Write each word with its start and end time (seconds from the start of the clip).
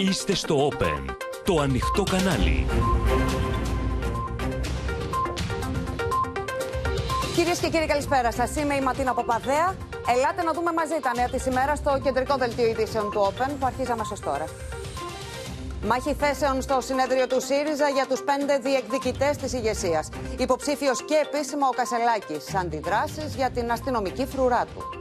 Είστε 0.00 0.34
στο 0.34 0.68
Open, 0.68 1.04
το 1.44 1.60
ανοιχτό 1.60 2.02
κανάλι. 2.02 2.66
Κυρίες 7.34 7.58
και 7.58 7.68
κύριοι, 7.68 7.86
καλησπέρα 7.86 8.32
σας. 8.32 8.56
Είμαι 8.56 8.74
η 8.74 8.80
Ματίνα 8.80 9.14
Παπαδέα. 9.14 9.76
Ελάτε 10.16 10.42
να 10.42 10.52
δούμε 10.52 10.72
μαζί 10.72 10.94
τα 11.02 11.12
νέα 11.16 11.28
της 11.28 11.46
ημέρας 11.46 11.78
στο 11.78 12.00
κεντρικό 12.02 12.36
δελτίο 12.36 12.66
ειδήσεων 12.66 13.10
του 13.10 13.20
Open 13.20 13.50
που 13.60 13.66
αρχίζει 13.66 13.90
αμέσω 13.90 14.14
τώρα. 14.24 14.44
Μάχη 15.86 16.14
θέσεων 16.14 16.62
στο 16.62 16.80
συνέδριο 16.80 17.26
του 17.26 17.40
ΣΥΡΙΖΑ 17.40 17.88
για 17.88 18.06
τους 18.06 18.22
πέντε 18.22 18.58
διεκδικητές 18.58 19.36
της 19.36 19.52
ηγεσίας. 19.52 20.08
Υποψήφιος 20.38 21.04
και 21.04 21.14
επίσημα 21.26 21.68
ο 21.68 21.74
Κασελάκης. 21.74 22.54
Αντιδράσεις 22.54 23.34
για 23.34 23.50
την 23.50 23.70
αστυνομική 23.70 24.26
φρουρά 24.26 24.66
του. 24.74 24.97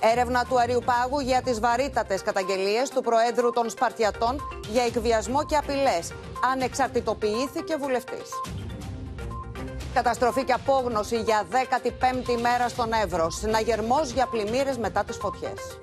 Έρευνα 0.00 0.44
του 0.44 0.60
Αριουπάγου 0.60 1.20
για 1.20 1.42
τις 1.42 1.60
βαρύτατες 1.60 2.22
καταγγελίες 2.22 2.90
του 2.90 3.02
Προέδρου 3.02 3.50
των 3.50 3.70
Σπαρτιατών 3.70 4.40
για 4.70 4.84
εκβιασμό 4.84 5.44
και 5.44 5.56
απειλές. 5.56 6.12
Ανεξαρτητοποιήθηκε 6.52 7.76
βουλευτής. 7.76 8.30
Καταστροφή 9.94 10.44
και 10.44 10.52
απόγνωση 10.52 11.20
για 11.20 11.46
15η 11.50 12.40
μέρα 12.40 12.68
στον 12.68 12.92
Εύρο. 13.04 13.30
Συναγερμός 13.30 14.10
για 14.10 14.26
πλημμύρες 14.26 14.78
μετά 14.78 15.04
τις 15.04 15.16
φωτιές. 15.16 15.78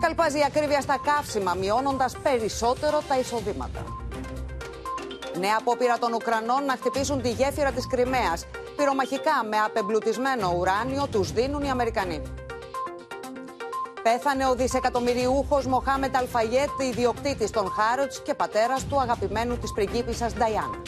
Καλπάζει 0.00 0.38
η 0.38 0.44
ακρίβεια 0.46 0.80
στα 0.80 0.96
καύσιμα, 1.04 1.54
μειώνοντας 1.54 2.16
περισσότερο 2.22 3.02
τα 3.08 3.18
εισοδήματα. 3.18 3.84
Νέα 5.38 5.56
απόπειρα 5.60 5.98
των 5.98 6.12
Ουκρανών 6.12 6.64
να 6.64 6.72
χτυπήσουν 6.72 7.22
τη 7.22 7.30
γέφυρα 7.30 7.70
της 7.70 7.86
Κρυμαίας. 7.86 8.46
Πυρομαχικά 8.76 9.44
με 9.50 9.56
απεμπλουτισμένο 9.56 10.54
ουράνιο 10.58 11.06
τους 11.10 11.32
δίνουν 11.32 11.62
οι 11.62 11.70
Αμερικανοί. 11.70 12.22
Πέθανε 14.02 14.46
ο 14.46 14.54
δισεκατομμυριούχος 14.54 15.66
Μοχάμετ 15.66 16.16
Αλφαγέτ, 16.16 16.68
ιδιοκτήτης 16.80 17.50
των 17.50 17.66
Χάροτς 17.70 18.22
και 18.22 18.34
πατέρας 18.34 18.86
του 18.86 19.00
αγαπημένου 19.00 19.58
της 19.58 19.72
πριγκίπισσας 19.72 20.34
Νταϊάννα. 20.34 20.82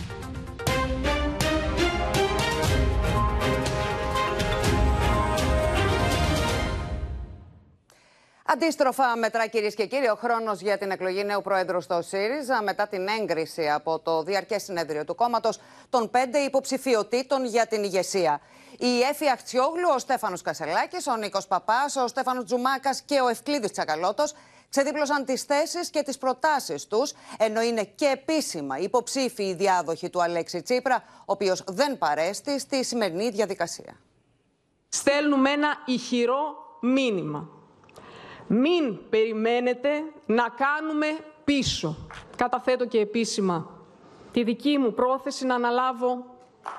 Αντίστροφα 8.46 9.16
μετρά 9.16 9.46
κυρίες 9.46 9.74
και 9.74 9.86
κύριοι 9.86 10.08
ο 10.08 10.14
χρόνος 10.14 10.60
για 10.60 10.78
την 10.78 10.90
εκλογή 10.90 11.24
νέου 11.24 11.42
Προέδρου 11.42 11.80
στο 11.80 12.02
ΣΥΡΙΖΑ 12.02 12.62
μετά 12.62 12.86
την 12.86 13.06
έγκριση 13.20 13.68
από 13.68 13.98
το 13.98 14.22
Διαρκές 14.22 14.62
Συνέδριο 14.62 15.04
του 15.04 15.14
κόμματος 15.14 15.60
των 15.90 16.10
πέντε 16.10 16.38
υποψηφιωτήτων 16.38 17.44
για 17.44 17.66
την 17.66 17.82
ηγεσία. 17.82 18.40
Η 18.78 19.00
Έφη 19.00 19.28
Αχτσιόγλου, 19.28 19.88
ο 19.94 19.98
Στέφανος 19.98 20.42
Κασελάκης, 20.42 21.06
ο 21.06 21.16
Νίκος 21.16 21.46
Παπάς, 21.46 21.96
ο 21.96 22.06
Στέφανος 22.06 22.44
Τζουμάκας 22.44 23.02
και 23.02 23.20
ο 23.20 23.28
Ευκλήδης 23.28 23.70
Τσακαλώτος 23.70 24.34
ξεδίπλωσαν 24.68 25.24
τις 25.24 25.42
θέσεις 25.42 25.90
και 25.90 26.02
τις 26.02 26.18
προτάσεις 26.18 26.86
τους, 26.86 27.12
ενώ 27.38 27.60
είναι 27.60 27.84
και 27.84 28.06
επίσημα 28.06 28.78
υποψήφιοι 28.78 29.54
διάδοχοι 29.54 30.10
του 30.10 30.22
Αλέξη 30.22 30.62
Τσίπρα, 30.62 31.04
ο 31.18 31.24
οποίος 31.24 31.64
δεν 31.66 31.98
παρέστη 31.98 32.58
στη 32.60 32.84
σημερινή 32.84 33.30
διαδικασία. 33.30 33.96
Στέλνουμε 34.88 35.50
ένα 35.50 35.68
ηχηρό 35.84 36.56
μήνυμα 36.80 37.48
μην 38.46 39.08
περιμένετε 39.10 39.88
να 40.26 40.48
κάνουμε 40.48 41.06
πίσω. 41.44 41.96
Καταθέτω 42.36 42.86
και 42.86 42.98
επίσημα 42.98 43.70
τη 44.32 44.42
δική 44.42 44.78
μου 44.78 44.94
πρόθεση 44.94 45.46
να 45.46 45.54
αναλάβω 45.54 46.24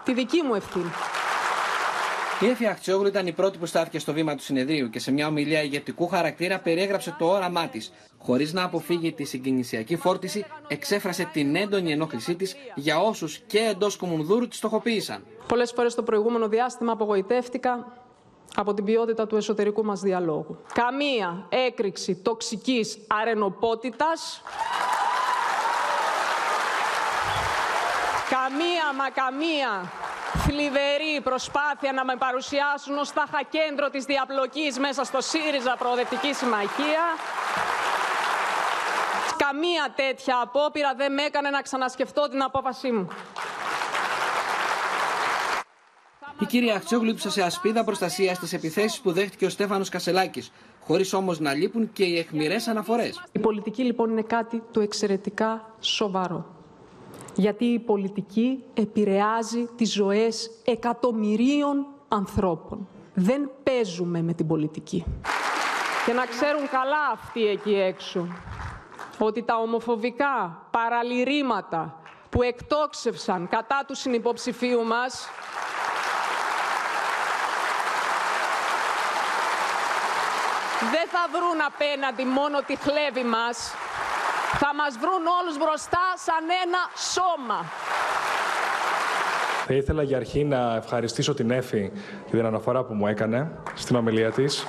τη 0.04 0.14
δική 0.14 0.42
μου 0.42 0.56
ευθύνη. 0.56 0.92
Η 2.40 2.46
Έφη 2.46 2.66
Αχτσιόγλου 2.68 3.08
ήταν 3.08 3.28
η 3.28 3.32
πρώτη 3.32 3.58
που 3.58 3.66
στάθηκε 3.66 4.00
στο 4.00 4.14
βήμα 4.14 4.36
του 4.36 4.44
συνεδρίου 4.44 4.90
και 4.90 5.00
σε 5.00 5.12
μια 5.12 5.28
ομιλία 5.28 5.62
ηγετικού 5.64 6.08
χαρακτήρα 6.08 6.60
περιέγραψε 6.60 7.16
το 7.20 7.26
όραμά 7.26 7.68
της. 7.68 7.92
Χωρίς 8.18 8.54
να 8.54 8.64
αποφύγει 8.64 9.14
τη 9.14 9.24
συγκινησιακή 9.24 9.96
φόρτιση, 9.96 10.46
εξέφρασε 10.68 11.30
την 11.34 11.56
έντονη 11.56 11.92
ενόχλησή 11.92 12.36
της 12.36 12.56
για 12.76 13.00
όσους 13.00 13.38
και 13.38 13.60
εντός 13.60 13.98
Κομουνδούρου 13.98 14.48
τη 14.48 14.56
στοχοποίησαν. 14.56 15.24
Πολλές 15.48 15.72
φορές 15.72 15.96
το 15.96 16.04
προηγούμενο 16.04 16.48
διάστημα 16.48 16.92
απογοητεύτηκα 16.92 17.98
από 18.56 18.74
την 18.74 18.84
ποιότητα 18.84 19.28
του 19.28 19.36
εσωτερικού 19.36 19.86
μας 19.86 20.00
διαλόγου. 20.00 20.58
Καμία 20.74 21.48
έκρηξη 21.50 22.16
τοξικής 22.16 22.98
αρενοπότητας, 23.08 24.42
καμία 28.30 28.94
μα 28.98 29.10
καμία 29.10 29.92
θλιβερή 30.46 31.22
προσπάθεια 31.24 31.92
να 31.94 32.06
με 32.06 32.16
παρουσιάσουν 32.16 32.98
ως 32.98 33.14
τάχα 33.14 33.42
κέντρο 33.50 33.90
της 33.90 34.04
διαπλοκής 34.06 34.80
μέσα 34.80 35.04
στο 35.04 35.22
ΣΥΡΙΖΑ 35.22 35.76
Προοδευτική 35.80 36.34
Συμμαχία. 36.34 37.04
Καμία 39.38 39.94
τέτοια 39.96 40.36
απόπειρα 40.44 40.94
δεν 40.96 41.14
με 41.14 41.22
έκανε 41.22 41.50
να 41.50 41.62
ξανασκεφτώ 41.62 42.30
την 42.30 42.42
απόφασή 42.44 42.92
μου. 42.92 43.08
Η 46.40 46.46
κυρία 46.46 46.76
Αχτσόγλου 46.76 47.10
ύψωσε 47.10 47.40
σε 47.40 47.46
ασπίδα 47.46 47.84
προστασίας 47.84 48.38
στι 48.38 48.56
επιθέσει 48.56 49.02
που 49.02 49.12
δέχτηκε 49.12 49.46
ο 49.46 49.50
Στέφανος 49.50 49.90
Κασελάκης, 49.90 50.52
χωρίς 50.86 51.14
όμως 51.14 51.40
να 51.40 51.54
λείπουν 51.54 51.92
και 51.94 52.04
οι 52.04 52.18
εχμηρέ 52.18 52.58
αναφορές. 52.70 53.24
Η 53.32 53.40
πολιτική 53.40 53.84
λοιπόν 53.84 54.10
είναι 54.10 54.22
κάτι 54.22 54.64
το 54.72 54.80
εξαιρετικά 54.80 55.76
σοβαρό. 55.80 56.55
Γιατί 57.36 57.66
η 57.66 57.80
πολιτική 57.80 58.64
επηρεάζει 58.74 59.70
τις 59.76 59.94
ζωές 59.94 60.52
εκατομμυρίων 60.66 61.86
ανθρώπων. 62.08 62.88
Δεν 63.14 63.50
παίζουμε 63.64 64.22
με 64.22 64.34
την 64.34 64.48
πολιτική. 64.48 65.04
Και 66.06 66.14
να 66.14 66.26
ξέρουν 66.26 66.70
καλά 66.70 67.10
αυτοί 67.14 67.48
εκεί 67.48 67.76
έξω 67.76 68.28
ότι 69.18 69.44
τα 69.44 69.56
ομοφοβικά 69.56 70.68
παραλυρήματα 70.72 72.00
που 72.30 72.44
εκτόξευσαν 72.44 73.48
κατά 73.48 73.84
του 73.88 73.96
συνυποψηφίου 73.96 74.84
μας 74.84 75.30
δεν 80.80 81.08
θα 81.10 81.24
βρουν 81.32 81.62
απέναντι 81.68 82.24
μόνο 82.24 82.62
τη 82.62 82.76
χλέβη 82.76 83.24
μας, 83.24 83.74
θα 84.58 84.74
μας 84.76 84.98
βρουν 85.02 85.24
όλους 85.40 85.58
μπροστά 85.58 86.06
σαν 86.26 86.44
ένα 86.66 86.82
σώμα. 87.14 87.60
Θα 89.68 89.74
ήθελα 89.74 90.04
για 90.04 90.18
αρχή 90.18 90.44
να 90.44 90.76
ευχαριστήσω 90.76 91.34
την 91.34 91.52
Έφη 91.52 91.92
για 92.26 92.38
την 92.38 92.46
αναφορά 92.46 92.84
που 92.84 92.94
μου 92.94 93.08
έκανε 93.08 93.52
στην 93.74 93.96
ομιλία 93.96 94.32
της. 94.32 94.66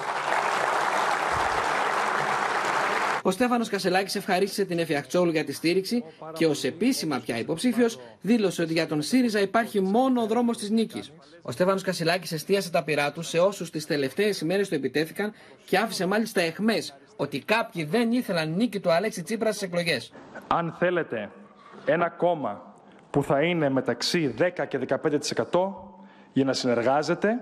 Ο 3.22 3.30
Στέφανος 3.30 3.69
Κασελάκης 3.69 4.14
ευχαρίστησε 4.14 4.64
την 4.64 4.78
Εφιαχτσόλου 4.78 5.30
για 5.30 5.44
τη 5.44 5.52
στήριξη 5.52 6.04
και 6.32 6.47
ως 6.47 6.64
επίσημα 6.64 7.18
πια 7.18 7.38
υποψήφιος 7.38 7.98
δήλωσε 8.20 8.62
ότι 8.62 8.72
για 8.72 8.86
τον 8.86 9.03
ΣΥΡΙΖΑ 9.03 9.41
υπάρχει 9.41 9.80
μόνο 9.80 10.22
ο 10.22 10.26
δρόμος 10.26 10.56
της 10.56 10.70
νίκης. 10.70 11.12
Ο 11.42 11.50
Στέφανος 11.50 11.82
Κασελάκης 11.82 12.32
εστίασε 12.32 12.70
τα 12.70 12.82
πειρά 12.84 13.12
του 13.12 13.22
σε 13.22 13.38
όσους 13.38 13.70
τις 13.70 13.86
τελευταίες 13.86 14.41
ημέρες 14.41 14.68
του 14.68 14.74
επιτέθηκαν 14.74 15.32
και 15.64 15.78
άφησε 15.78 16.06
μάλιστα 16.06 16.41
εχμές 16.41 16.94
ότι 17.16 17.38
κάποιοι 17.38 17.84
δεν 17.84 18.12
ήθελαν 18.12 18.54
νίκη 18.54 18.81
του 18.81 18.91
Αλέξη 18.93 19.22
Τσίπρας 19.22 19.56
στις 19.56 19.69
εκλογές. 19.69 20.12
Αν 20.47 20.75
θέλετε 20.78 21.31
ένα 21.84 22.09
κόμμα 22.09 22.75
που 23.10 23.22
θα 23.22 23.43
είναι 23.43 23.69
μεταξύ 23.69 24.34
10 24.38 24.66
και 24.69 24.78
15% 25.53 25.75
για 26.32 26.44
να 26.44 26.53
συνεργάζεται, 26.53 27.38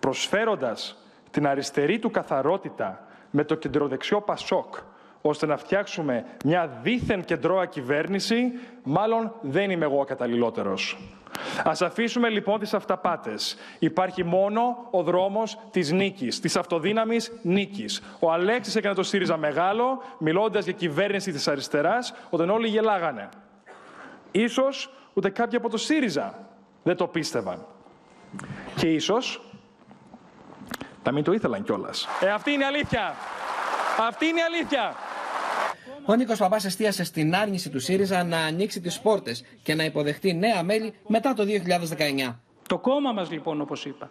προσφέροντας 0.00 0.96
την 1.30 1.46
αριστερή 1.46 1.98
του 1.98 2.10
καθαρότητα 2.10 3.06
με 3.30 3.44
το 3.44 3.54
κεντροδεξιό 3.54 4.20
Πασόκ, 4.20 4.74
ώστε 5.20 5.46
να 5.46 5.56
φτιάξουμε 5.56 6.24
μια 6.44 6.80
δίθεν 6.82 7.24
κεντρώα 7.24 7.66
κυβέρνηση, 7.66 8.52
μάλλον 8.82 9.34
δεν 9.40 9.70
είμαι 9.70 9.84
εγώ 9.84 10.00
ο 10.00 10.04
καταλληλότερος. 10.04 10.98
Ας 11.64 11.82
αφήσουμε 11.82 12.28
λοιπόν 12.28 12.60
τις 12.60 12.74
αυταπάτες. 12.74 13.56
Υπάρχει 13.78 14.24
μόνο 14.24 14.88
ο 14.90 15.02
δρόμος 15.02 15.58
της 15.70 15.92
νίκης, 15.92 16.40
της 16.40 16.56
αυτοδύναμης 16.56 17.32
νίκης. 17.42 18.02
Ο 18.18 18.32
Αλέξης 18.32 18.76
έκανε 18.76 18.94
το 18.94 19.02
ΣΥΡΙΖΑ 19.02 19.36
μεγάλο, 19.36 20.02
μιλώντας 20.18 20.64
για 20.64 20.72
κυβέρνηση 20.72 21.32
της 21.32 21.48
αριστεράς, 21.48 22.14
όταν 22.30 22.50
όλοι 22.50 22.68
γελάγανε. 22.68 23.28
Ίσως 24.30 24.90
ούτε 25.12 25.30
κάποιοι 25.30 25.56
από 25.56 25.68
το 25.68 25.76
ΣΥΡΙΖΑ 25.76 26.48
δεν 26.82 26.96
το 26.96 27.06
πίστευαν. 27.06 27.66
Και 28.76 28.92
ίσως 28.92 29.40
να 31.02 31.12
μην 31.12 31.24
το 31.24 31.32
ήθελαν 31.32 31.62
κιόλας. 31.62 32.08
Ε, 32.20 32.30
αυτή 32.30 32.50
είναι 32.50 32.62
η 32.62 32.66
αλήθεια. 32.66 33.14
Αυτή 34.08 34.26
είναι 34.26 34.40
η 34.40 34.42
αλήθεια. 34.42 34.94
Ο 36.10 36.14
Νίκος 36.14 36.38
Παπάς 36.38 36.64
εστίασε 36.64 37.04
στην 37.04 37.34
άρνηση 37.34 37.70
του 37.70 37.80
ΣΥΡΙΖΑ 37.80 38.24
να 38.24 38.38
ανοίξει 38.38 38.80
τις 38.80 39.00
πόρτες 39.00 39.44
και 39.62 39.74
να 39.74 39.84
υποδεχτεί 39.84 40.34
νέα 40.34 40.62
μέλη 40.62 40.94
μετά 41.06 41.34
το 41.34 41.44
2019. 41.44 42.36
Το 42.68 42.78
κόμμα 42.78 43.12
μας 43.12 43.30
λοιπόν, 43.30 43.60
όπως 43.60 43.84
είπα, 43.84 44.10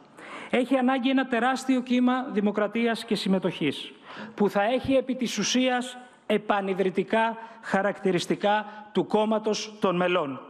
έχει 0.50 0.76
ανάγκη 0.76 1.10
ένα 1.10 1.28
τεράστιο 1.28 1.82
κύμα 1.82 2.24
δημοκρατίας 2.32 3.06
και 3.06 3.16
συμμετοχής, 3.16 3.92
που 4.36 4.50
θα 4.50 4.64
έχει 4.64 4.94
επί 4.94 5.16
της 5.16 5.38
ουσίας 5.38 5.98
επανειδρυτικά 6.26 7.38
χαρακτηριστικά 7.62 8.66
του 8.92 9.06
κόμματος 9.06 9.74
των 9.80 9.96
μελών. 9.96 10.42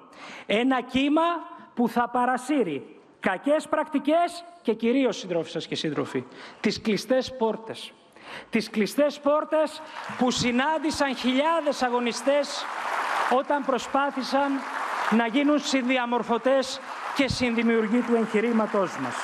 Ένα 0.45 0.81
κύμα 0.81 1.21
που 1.73 1.89
θα 1.89 2.09
παρασύρει 2.09 2.95
κακές 3.19 3.67
πρακτικές 3.67 4.43
και 4.61 4.73
κυρίως, 4.73 5.17
συντρόφοι 5.17 5.49
σας 5.51 5.67
και 5.67 5.75
σύντροφοι, 5.75 6.23
τις 6.59 6.81
κλειστές 6.81 7.35
πόρτες. 7.37 7.93
Τις 8.49 8.69
κλειστές 8.69 9.19
πόρτες 9.19 9.81
που 10.17 10.31
συνάντησαν 10.31 11.15
χιλιάδες 11.15 11.81
αγωνιστές 11.81 12.65
όταν 13.37 13.65
προσπάθησαν 13.65 14.51
να 15.09 15.27
γίνουν 15.27 15.59
συνδιαμορφωτές 15.59 16.79
και 17.15 17.27
συνδημιουργοί 17.27 17.99
του 17.99 18.15
εγχειρήματός 18.15 18.97
μας. 18.97 19.15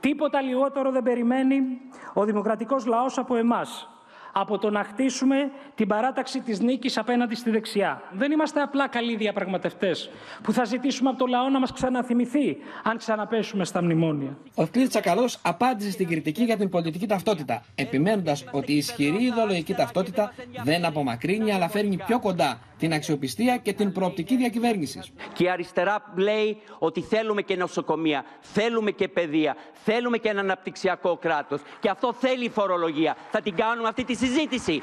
Τίποτα 0.00 0.40
λιγότερο 0.40 0.90
δεν 0.90 1.02
περιμένει 1.02 1.80
ο 2.12 2.24
δημοκρατικός 2.24 2.86
λαός 2.86 3.18
από 3.18 3.36
εμάς 3.36 3.88
από 4.36 4.58
το 4.58 4.70
να 4.70 4.84
χτίσουμε 4.84 5.50
την 5.74 5.86
παράταξη 5.86 6.40
της 6.40 6.60
νίκης 6.60 6.98
απέναντι 6.98 7.34
στη 7.34 7.50
δεξιά. 7.50 8.02
Δεν 8.12 8.32
είμαστε 8.32 8.60
απλά 8.60 8.88
καλοί 8.88 9.16
διαπραγματευτές 9.16 10.10
που 10.42 10.52
θα 10.52 10.64
ζητήσουμε 10.64 11.08
από 11.10 11.18
το 11.18 11.26
λαό 11.26 11.48
να 11.48 11.60
μας 11.60 11.72
ξαναθυμηθεί 11.72 12.56
αν 12.82 12.96
ξαναπέσουμε 12.96 13.64
στα 13.64 13.82
μνημόνια. 13.82 14.36
Ο 14.54 14.66
Κλήτ 14.66 14.88
Τσακαλώ 14.88 15.28
απάντησε 15.42 15.90
στην 15.90 16.08
κριτική 16.08 16.42
για 16.44 16.56
την 16.56 16.68
πολιτική 16.68 17.06
ταυτότητα, 17.06 17.62
επιμένοντας 17.74 18.44
ότι 18.50 18.72
η 18.72 18.76
ισχυρή 18.76 19.24
ιδεολογική 19.24 19.74
ταυτότητα 19.74 20.32
δεν 20.64 20.84
απομακρύνει 20.84 21.52
αλλά 21.52 21.68
φέρνει 21.68 21.96
πιο 22.06 22.20
κοντά 22.20 22.58
την 22.84 22.92
αξιοπιστία 22.92 23.56
και 23.56 23.72
την 23.72 23.92
προοπτική 23.92 24.36
διακυβέρνησης. 24.36 25.12
Και 25.32 25.44
η 25.44 25.48
αριστερά 25.48 26.12
λέει 26.16 26.60
ότι 26.78 27.00
θέλουμε 27.00 27.42
και 27.42 27.56
νοσοκομεία, 27.56 28.24
θέλουμε 28.40 28.90
και 28.90 29.08
παιδεία, 29.08 29.56
θέλουμε 29.84 30.18
και 30.18 30.28
ένα 30.28 30.40
αναπτυξιακό 30.40 31.16
κράτος. 31.16 31.60
Και 31.80 31.88
αυτό 31.88 32.12
θέλει 32.12 32.44
η 32.44 32.48
φορολογία. 32.48 33.16
Θα 33.30 33.40
την 33.40 33.56
κάνουμε 33.56 33.88
αυτή 33.88 34.04
τη 34.04 34.14
συζήτηση. 34.14 34.82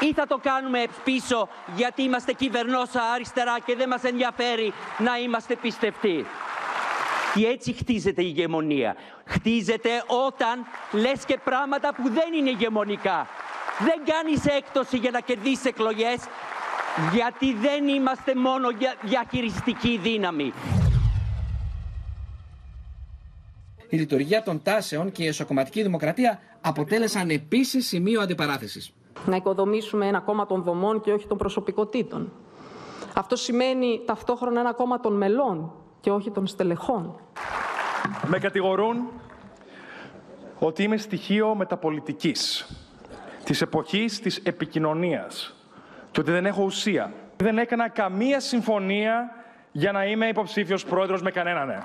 Ή 0.00 0.12
θα 0.12 0.26
το 0.26 0.38
κάνουμε 0.42 0.84
πίσω 1.04 1.48
γιατί 1.76 2.02
είμαστε 2.02 2.32
κυβερνόσα 2.32 3.02
αριστερά 3.14 3.56
και 3.64 3.74
δεν 3.76 3.88
μας 3.88 4.02
ενδιαφέρει 4.04 4.72
να 4.98 5.18
είμαστε 5.18 5.56
πιστευτοί. 5.56 6.24
Και 7.34 7.46
έτσι 7.46 7.72
χτίζεται 7.72 8.22
η 8.22 8.32
ηγεμονία. 8.36 8.96
Χτίζεται 9.26 10.04
όταν 10.26 10.66
λες 10.92 11.24
και 11.24 11.38
πράγματα 11.44 11.94
που 11.94 12.08
δεν 12.08 12.32
είναι 12.38 12.50
ηγεμονικά. 12.50 13.26
Δεν 13.78 14.00
κάνεις 14.14 14.46
έκπτωση 14.46 14.96
για 14.96 15.10
να 15.10 15.20
κερδίσεις 15.20 15.64
εκλογές, 15.64 16.18
γιατί 17.12 17.54
δεν 17.54 17.88
είμαστε 17.88 18.34
μόνο 18.34 18.68
διαχειριστική 19.04 19.98
δύναμη. 20.02 20.52
Η 23.88 23.96
λειτουργία 23.96 24.42
των 24.42 24.62
τάσεων 24.62 25.12
και 25.12 25.22
η 25.22 25.26
εσωκομματική 25.26 25.82
δημοκρατία 25.82 26.38
αποτέλεσαν 26.60 27.30
επίσης 27.30 27.86
σημείο 27.86 28.20
αντιπαράθεσης. 28.20 28.92
Να 29.26 29.36
οικοδομήσουμε 29.36 30.06
ένα 30.06 30.20
κόμμα 30.20 30.46
των 30.46 30.62
δομών 30.62 31.00
και 31.00 31.12
όχι 31.12 31.26
των 31.26 31.38
προσωπικότητων. 31.38 32.32
Αυτό 33.14 33.36
σημαίνει 33.36 34.00
ταυτόχρονα 34.06 34.60
ένα 34.60 34.72
κόμμα 34.72 35.00
των 35.00 35.16
μελών 35.16 35.72
και 36.00 36.10
όχι 36.10 36.30
των 36.30 36.46
στελεχών. 36.46 37.20
Με 38.26 38.38
κατηγορούν 38.38 38.96
ότι 40.58 40.82
είμαι 40.82 40.96
στοιχείο 40.96 41.54
μεταπολιτικής, 41.54 42.66
της 43.44 43.60
εποχής 43.60 44.20
της 44.20 44.36
επικοινωνίας 44.36 45.54
και 46.14 46.20
ότι 46.20 46.30
δεν 46.30 46.46
έχω 46.46 46.62
ουσία. 46.64 47.12
Δεν 47.36 47.58
έκανα 47.58 47.88
καμία 47.88 48.40
συμφωνία 48.40 49.30
για 49.72 49.92
να 49.92 50.04
είμαι 50.04 50.26
υποψήφιος 50.26 50.84
πρόεδρος 50.84 51.22
με 51.22 51.30
κανέναν. 51.30 51.66
Ναι. 51.66 51.82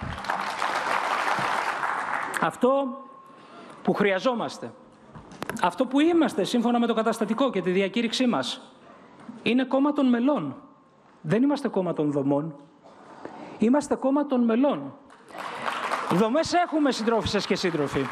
Αυτό 2.41 2.97
που 3.83 3.93
χρειαζόμαστε, 3.93 4.71
αυτό 5.61 5.85
που 5.85 5.99
είμαστε 5.99 6.43
σύμφωνα 6.43 6.79
με 6.79 6.87
το 6.87 6.93
καταστατικό 6.93 7.49
και 7.49 7.61
τη 7.61 7.71
διακήρυξή 7.71 8.27
μας, 8.27 8.61
είναι 9.43 9.63
κόμμα 9.63 9.93
των 9.93 10.09
μελών. 10.09 10.55
Δεν 11.21 11.43
είμαστε 11.43 11.67
κόμμα 11.67 11.93
των 11.93 12.11
δομών. 12.11 12.55
Είμαστε 13.57 13.95
κόμμα 13.95 14.25
των 14.25 14.43
μελών. 14.43 14.93
Δομές 16.11 16.53
έχουμε 16.53 16.91
συντρόφισσες 16.91 17.45
και 17.45 17.55
σύντροφοι. 17.55 18.05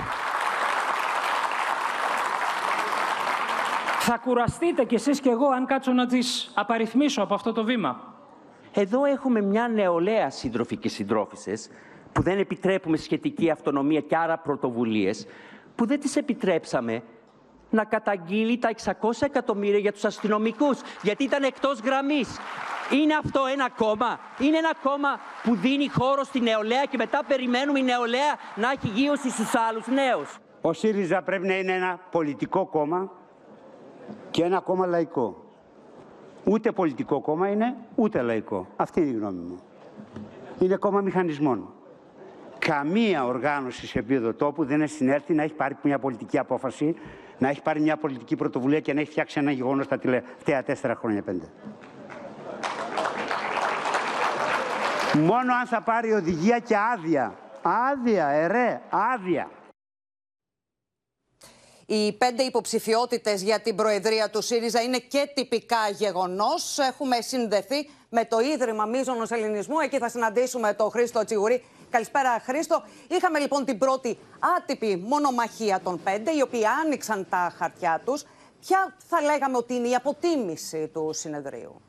Θα 4.09 4.17
κουραστείτε 4.17 4.83
κι 4.83 4.95
εσείς 4.95 5.19
κι 5.19 5.29
εγώ 5.29 5.47
αν 5.47 5.65
κάτσω 5.65 5.91
να 5.91 6.05
τις 6.05 6.51
απαριθμίσω 6.55 7.21
από 7.21 7.33
αυτό 7.33 7.53
το 7.53 7.63
βήμα. 7.63 8.13
Εδώ 8.73 9.05
έχουμε 9.05 9.41
μια 9.41 9.67
νεολαία 9.67 10.29
σύντροφοι 10.29 10.77
και 10.77 10.89
συντρόφισσες 10.89 11.69
που 12.11 12.21
δεν 12.21 12.39
επιτρέπουμε 12.39 12.97
σχετική 12.97 13.49
αυτονομία 13.49 14.01
και 14.01 14.17
άρα 14.17 14.37
πρωτοβουλίες, 14.37 15.27
που 15.75 15.85
δεν 15.85 15.99
τις 15.99 16.15
επιτρέψαμε 16.15 17.03
να 17.69 17.83
καταγγείλει 17.83 18.57
τα 18.57 18.69
600 18.83 18.91
εκατομμύρια 19.19 19.79
για 19.79 19.91
τους 19.93 20.05
αστυνομικούς, 20.05 20.79
γιατί 21.01 21.23
ήταν 21.23 21.43
εκτός 21.43 21.79
γραμμής. 21.79 22.37
Είναι 23.01 23.13
αυτό 23.23 23.41
ένα 23.53 23.69
κόμμα; 23.69 24.19
Είναι 24.39 24.57
ένα 24.57 24.73
κόμμα 24.83 25.19
που 25.43 25.55
δίνει 25.55 25.87
χώρο 25.87 26.23
στη 26.23 26.39
νεολαία 26.39 26.83
και 26.85 26.97
μετά 26.97 27.23
περιμένουμε 27.27 27.79
η 27.79 27.83
νεολαία 27.83 28.35
να 28.55 28.71
έχει 28.71 28.87
γύρωση 28.87 29.29
στους 29.29 29.55
άλλους 29.55 29.87
νέους; 29.87 30.37
Ο 30.61 30.73
ΣΥΡΙΖΑ 30.73 31.21
πρέπει 31.21 31.47
να 31.47 31.57
είναι 31.57 31.73
ένα 31.73 31.99
πολιτικό 32.11 32.65
κόμμα 32.65 33.11
και 34.31 34.43
ένα 34.43 34.59
κόμμα 34.59 34.85
λαϊκό. 34.85 35.45
Ούτε 36.43 36.71
πολιτικό 36.71 37.21
κόμμα 37.21 37.49
είναι, 37.49 37.75
ούτε 37.95 38.21
λαϊκό. 38.21 38.67
Αυτή 38.75 39.01
είναι 39.01 39.09
η 39.09 39.13
γνώμη 39.13 39.41
μου. 39.41 39.59
Είναι 40.59 40.75
κόμμα 40.75 41.01
μηχανισμών. 41.01 41.69
Καμία 42.59 43.25
οργάνωση 43.25 43.87
σε 43.87 43.99
επίπεδο 43.99 44.33
τόπου 44.33 44.65
δεν 44.65 44.81
έχει 44.81 44.93
συνέρθει 44.93 45.33
να 45.33 45.43
έχει 45.43 45.53
πάρει 45.53 45.75
μια 45.81 45.99
πολιτική 45.99 46.37
απόφαση, 46.37 46.95
να 47.37 47.49
έχει 47.49 47.61
πάρει 47.61 47.79
μια 47.79 47.97
πολιτική 47.97 48.35
πρωτοβουλία 48.35 48.79
και 48.79 48.93
να 48.93 48.99
έχει 48.99 49.09
φτιάξει 49.09 49.39
ένα 49.39 49.51
γεγονός 49.51 49.87
τα 49.87 49.99
τελευταία 49.99 50.63
τέσσερα 50.63 50.95
χρόνια 50.95 51.21
πέντε. 51.21 51.45
Μόνο 55.13 55.53
αν 55.53 55.65
θα 55.67 55.81
πάρει 55.81 56.13
οδηγία 56.13 56.59
και 56.59 56.75
άδεια. 56.93 57.33
Άδεια, 57.61 58.27
ερέ, 58.27 58.81
άδεια. 58.89 59.47
Οι 61.89 62.11
πέντε 62.13 62.43
υποψηφιότητες 62.43 63.41
για 63.41 63.59
την 63.59 63.75
Προεδρία 63.75 64.29
του 64.29 64.41
ΣΥΡΙΖΑ 64.41 64.81
είναι 64.81 64.97
και 64.97 65.31
τυπικά 65.33 65.89
γεγονός. 65.89 66.77
Έχουμε 66.77 67.21
συνδεθεί 67.21 67.89
με 68.09 68.25
το 68.25 68.39
Ίδρυμα 68.39 68.85
Μίζωνο 68.85 69.25
Ελληνισμού. 69.29 69.79
Εκεί 69.79 69.97
θα 69.97 70.09
συναντήσουμε 70.09 70.73
τον 70.73 70.89
Χρήστο 70.91 71.25
Τσιγουρή. 71.25 71.63
Καλησπέρα, 71.89 72.41
Χρήστο. 72.45 72.83
Είχαμε 73.07 73.39
λοιπόν 73.39 73.65
την 73.65 73.77
πρώτη 73.77 74.17
άτυπη 74.57 75.03
μονομαχία 75.07 75.79
των 75.83 76.03
πέντε, 76.03 76.31
οι 76.31 76.41
οποίοι 76.41 76.65
άνοιξαν 76.65 77.27
τα 77.29 77.53
χαρτιά 77.57 78.01
τους. 78.05 78.23
Ποια 78.59 78.95
θα 79.07 79.21
λέγαμε 79.21 79.57
ότι 79.57 79.73
είναι 79.73 79.87
η 79.87 79.95
αποτίμηση 79.95 80.87
του 80.93 81.09
συνεδρίου; 81.13 81.81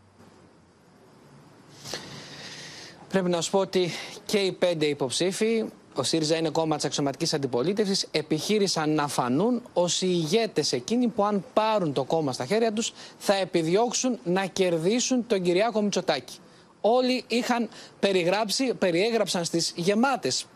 Πρέπει 3.09 3.29
να 3.29 3.41
σου 3.41 3.51
πω 3.51 3.59
ότι 3.59 3.91
και 4.27 4.39
οι 4.39 4.53
πέντε 4.53 4.87
υποψήφοι 4.87 5.65
ο 5.99 6.03
ΣΥΡΙΖΑ 6.03 6.37
είναι 6.37 6.49
κόμμα 6.51 6.77
της 6.77 6.85
αξιωματικής 6.85 7.35
αντιπολίτευσης, 7.35 8.07
επιχείρησαν 8.11 8.91
να 8.95 9.09
φανούν 9.09 9.63
ως 9.73 10.03
οι 10.03 10.07
ηγέτες 10.11 10.73
εκείνοι 10.73 11.09
που, 11.09 11.25
αν 11.25 11.45
πάρουν 11.53 11.93
το 11.93 12.05
κόμμα 12.05 12.33
στα 12.33 12.45
χέρια 12.45 12.73
τους, 12.73 12.93
θα 13.19 13.35
επιδιώξουν 13.35 14.19
να 14.25 14.47
κερδίσουν 14.47 15.27
τον 15.27 15.43
Κυριάκο 15.43 15.83
Μητσοτάκη. 15.83 16.35
Όλοι 16.81 17.25
είχαν 17.29 17.69
περιγράψει, 18.01 18.75
περιέγραψαν 18.75 19.45
στις 19.45 19.73
γεμάτες 19.77 20.47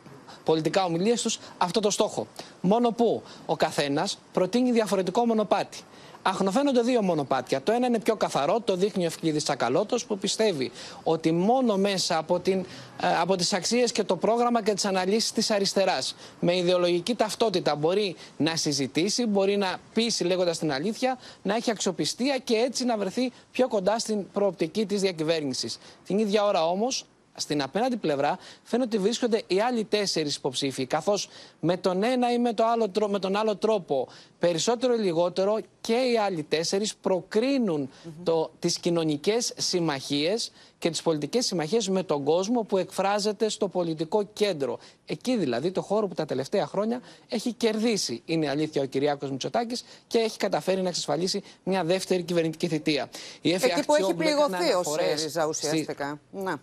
πολιτικά 0.45 0.85
ομιλίες 0.85 1.23
τους 1.23 1.39
αυτό 1.59 1.81
το 1.81 1.91
στόχο. 1.91 2.27
Μόνο 2.61 2.91
που 2.91 3.23
ο 3.47 3.57
καθένας 3.57 4.19
προτείνει 4.33 4.73
διαφορετικό 4.73 5.27
μονοπάτι. 5.27 5.79
Αχνοφαίνονται 6.23 6.81
δύο 6.81 7.03
μονοπάτια. 7.03 7.63
Το 7.63 7.73
ένα 7.73 7.87
είναι 7.87 7.99
πιο 7.99 8.17
καθαρό, 8.17 8.61
το 8.61 8.77
δείχνει 8.77 9.03
ο 9.03 9.07
Ευκλήδης 9.07 9.45
Τσακαλώτος, 9.45 10.05
που 10.05 10.19
πιστεύει 10.19 10.71
ότι 11.03 11.33
μόνο 11.33 11.77
μέσα 11.77 12.19
από, 12.19 12.41
την, 12.41 12.59
ε, 13.03 13.17
από 13.21 13.37
τις 13.37 13.53
αξίες 13.53 13.93
και 13.93 14.05
το 14.05 14.17
πρόγραμμα 14.17 14.63
και 14.63 14.75
τις 14.75 14.85
αναλύσεις 14.85 15.33
της 15.33 15.51
αριστεράς 15.51 16.15
με 16.41 16.57
ιδεολογική 16.57 17.15
ταυτότητα 17.15 17.75
μπορεί 17.75 18.17
να 18.37 18.57
συζητήσει, 18.57 19.27
μπορεί 19.27 19.57
να 19.57 19.77
πείσει 19.95 20.25
λέγοντας 20.25 20.59
την 20.59 20.73
αλήθεια, 20.73 21.19
να 21.43 21.55
έχει 21.55 21.71
αξιοπιστία 21.71 22.39
και 22.39 22.55
έτσι 22.55 22.85
να 22.85 22.97
βρεθεί 22.97 23.33
πιο 23.53 23.69
κοντά 23.69 23.99
στην 23.99 24.31
προοπτική 24.33 24.87
της 24.87 25.01
διακυβέρνησης. 25.01 25.79
Την 26.07 26.19
ίδια 26.19 26.45
ώρα 26.45 26.67
όμως 26.67 27.05
στην 27.35 27.63
απέναντι 27.63 27.97
πλευρά 27.97 28.39
φαίνεται 28.63 28.97
ότι 28.97 29.05
βρίσκονται 29.05 29.43
οι 29.47 29.61
άλλοι 29.61 29.85
τέσσερις 29.85 30.37
υποψήφοι. 30.37 30.87
Καθώς 30.87 31.29
με 31.61 31.77
τον 31.77 32.03
ένα 32.03 32.33
ή 32.33 32.39
με, 32.39 32.53
το 32.53 32.65
άλλο, 32.67 33.09
με 33.09 33.19
τον 33.19 33.37
άλλο 33.37 33.57
τρόπο, 33.57 34.09
περισσότερο 34.39 34.95
ή 34.95 34.99
λιγότερο, 34.99 35.59
και 35.81 35.93
οι 36.13 36.19
άλλοι 36.19 36.43
τέσσερις 36.43 36.95
προκρίνουν 36.95 37.89
mm 37.89 38.07
-hmm. 38.07 38.13
το, 38.25 38.51
τις 38.59 38.79
κοινωνικές 38.79 39.53
συμμαχίες 39.57 40.53
και 40.79 40.91
τις 40.91 41.03
πολιτικές 41.03 41.47
συμμαχίες 41.47 41.89
με 41.89 42.03
τον 42.03 42.25
κόσμο 42.25 42.63
που 42.63 42.79
εκφράζεται 42.79 43.49
στο 43.49 43.69
πολιτικό 43.69 44.29
κέντρο. 44.33 44.79
Εκεί 45.07 45.37
δηλαδή 45.37 45.71
το 45.71 45.83
χώρο 45.83 46.07
που 46.07 46.15
τα 46.15 46.25
τελευταία 46.25 46.67
χρόνια 46.67 47.01
έχει 47.29 47.53
κερδίσει, 47.53 48.23
είναι 48.25 48.49
αλήθεια 48.49 48.83
ο 48.83 48.85
Κυριάκος 48.85 49.31
Μητσοτάκης 49.31 49.85
και 50.07 50.19
έχει 50.19 50.39
καταφέρει 50.39 50.83
να 50.83 50.89
εξασφαλίσει 50.89 51.43
μια 51.65 51.85
δεύτερη 51.85 52.23
κυβερνητική 52.23 52.69
θητεία. 52.69 53.09
Η 53.41 53.53
Εκεί 53.53 53.85
που 53.87 53.95
έχει 53.95 54.15
πληγωθεί 54.15 54.73
ο 54.73 54.83
ΣΥΡΙΖΑ 54.83 55.47
ουσιαστικά. 55.47 56.21
Να. 56.31 56.61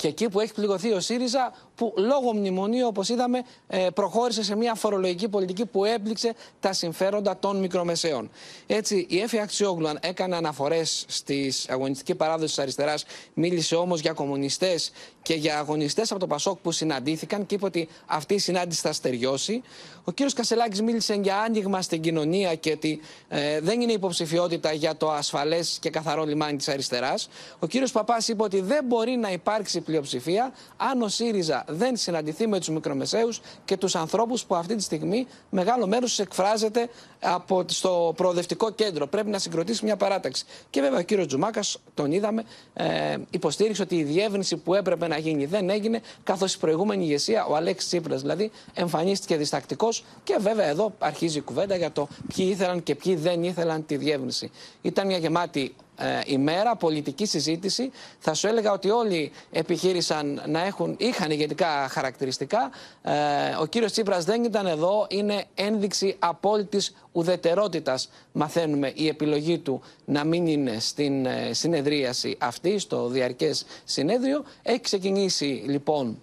Και 0.00 0.08
εκεί 0.08 0.28
που 0.28 0.40
έχει 0.40 0.52
πληγωθεί 0.52 0.92
ο 0.92 1.00
ΣΥΡΙΖΑ, 1.00 1.52
που 1.74 1.94
λόγω 1.96 2.34
μνημονίου, 2.34 2.86
όπως 2.86 3.08
είδαμε, 3.08 3.42
ε, 3.66 3.86
προχώρησε 3.94 4.42
σε 4.42 4.56
μια 4.56 4.74
φορολογική 4.74 5.28
πολιτική 5.28 5.66
που 5.66 5.84
έπληξε 5.84 6.34
τα 6.60 6.72
συμφέροντα 6.72 7.36
των 7.38 7.56
μικρομεσαίων. 7.56 8.30
Έτσι, 8.66 9.06
η 9.08 9.18
Έφη 9.18 9.40
Αξιόγλου 9.40 9.88
έκανε 10.00 10.36
αναφορές 10.36 11.04
στη 11.08 11.52
αγωνιστική 11.68 12.14
παράδοση 12.14 12.46
της 12.54 12.58
αριστεράς, 12.58 13.04
μίλησε 13.34 13.74
όμως 13.74 14.00
για 14.00 14.12
κομμουνιστές 14.12 14.92
και 15.22 15.34
για 15.34 15.58
αγωνιστές 15.58 16.10
από 16.10 16.20
το 16.20 16.26
Πασόκ 16.26 16.58
που 16.58 16.72
συναντήθηκαν 16.72 17.46
και 17.46 17.54
είπε 17.54 17.64
ότι 17.64 17.88
αυτή 18.06 18.34
η 18.34 18.38
συνάντηση 18.38 18.80
θα 18.80 18.92
στεριώσει. 18.92 19.62
Ο 20.04 20.12
κύριος 20.12 20.34
Κασελάκης 20.34 20.82
μίλησε 20.82 21.14
για 21.14 21.36
άνοιγμα 21.36 21.82
στην 21.82 22.00
κοινωνία 22.00 22.54
και 22.54 22.70
ότι 22.70 23.00
ε, 23.28 23.60
δεν 23.60 23.80
είναι 23.80 23.92
υποψηφιότητα 23.92 24.72
για 24.72 24.96
το 24.96 25.10
ασφαλές 25.10 25.78
και 25.80 25.90
καθαρό 25.90 26.24
λιμάνι 26.24 26.56
της 26.56 26.68
αριστεράς. 26.68 27.28
Ο 27.58 27.66
κύριος 27.66 27.92
Παπάς 27.92 28.28
είπε 28.28 28.42
ότι 28.42 28.60
δεν 28.60 28.84
μπορεί 28.84 29.16
να 29.16 29.32
υπάρξει 29.32 29.80
πλειοψηφία 29.90 30.52
αν 30.76 31.02
ο 31.02 31.08
ΣΥΡΙΖΑ 31.08 31.64
δεν 31.68 31.96
συναντηθεί 31.96 32.46
με 32.46 32.58
τους 32.58 32.68
μικρομεσαίους 32.68 33.40
και 33.64 33.76
τους 33.76 33.94
ανθρώπους 33.94 34.44
που 34.44 34.54
αυτή 34.54 34.76
τη 34.76 34.82
στιγμή 34.82 35.26
μεγάλο 35.50 35.86
μέρος 35.86 36.18
εκφράζεται 36.18 36.88
από, 37.20 37.64
στο 37.66 38.12
προοδευτικό 38.16 38.70
κέντρο. 38.70 39.06
Πρέπει 39.06 39.30
να 39.30 39.38
συγκροτήσει 39.38 39.84
μια 39.84 39.96
παράταξη. 39.96 40.44
Και 40.70 40.80
βέβαια 40.80 40.98
ο 40.98 41.02
κύριος 41.02 41.26
Τζουμάκας, 41.26 41.78
τον 41.94 42.12
είδαμε, 42.12 42.44
ε, 42.74 43.16
υποστήριξε 43.30 43.82
ότι 43.82 43.96
η 43.96 44.02
διεύρυνση 44.02 44.56
που 44.56 44.74
έπρεπε 44.74 45.08
να 45.08 45.18
γίνει 45.18 45.46
δεν 45.46 45.70
έγινε, 45.70 46.00
καθώς 46.22 46.54
η 46.54 46.58
προηγούμενη 46.58 47.04
ηγεσία, 47.04 47.46
ο 47.46 47.56
Αλέξης 47.56 47.88
Τσίπρας 47.88 48.20
δηλαδή, 48.20 48.50
εμφανίστηκε 48.74 49.36
διστακτικός. 49.36 50.04
Και 50.24 50.36
βέβαια 50.40 50.66
εδώ 50.66 50.94
αρχίζει 50.98 51.38
η 51.38 51.40
κουβέντα 51.40 51.76
για 51.76 51.92
το 51.92 52.08
ποιοι 52.34 52.48
ήθελαν 52.50 52.82
και 52.82 52.94
ποιοι 52.94 53.14
δεν 53.14 53.42
ήθελαν 53.42 53.86
τη 53.86 53.96
διεύρυνση. 53.96 54.50
Ήταν 54.82 55.06
μια 55.06 55.18
γεμάτη 55.18 55.74
ε, 55.89 55.89
ημέρα, 56.26 56.76
πολιτική 56.76 57.26
συζήτηση. 57.26 57.90
Θα 58.18 58.34
σου 58.34 58.46
έλεγα 58.46 58.72
ότι 58.72 58.90
όλοι 58.90 59.32
επιχείρησαν 59.50 60.42
να 60.46 60.64
έχουν, 60.64 60.94
είχαν 60.98 61.30
ηγετικά 61.30 61.88
χαρακτηριστικά. 61.90 62.70
Ε, 63.02 63.12
ο 63.60 63.66
κύριος 63.66 63.92
Τσίπρας 63.92 64.24
δεν 64.24 64.44
ήταν 64.44 64.66
εδώ, 64.66 65.06
είναι 65.10 65.44
ένδειξη 65.54 66.16
απόλυτης 66.18 66.94
ουδετερότητας. 67.12 68.10
Μαθαίνουμε 68.32 68.92
η 68.94 69.08
επιλογή 69.08 69.58
του 69.58 69.82
να 70.04 70.24
μην 70.24 70.46
είναι 70.46 70.78
στην 70.78 71.26
ε, 71.26 71.52
συνεδρίαση 71.52 72.36
αυτή, 72.40 72.78
στο 72.78 73.08
διαρκές 73.08 73.66
συνέδριο. 73.84 74.44
Έχει 74.62 74.80
ξεκινήσει 74.80 75.62
λοιπόν 75.66 76.22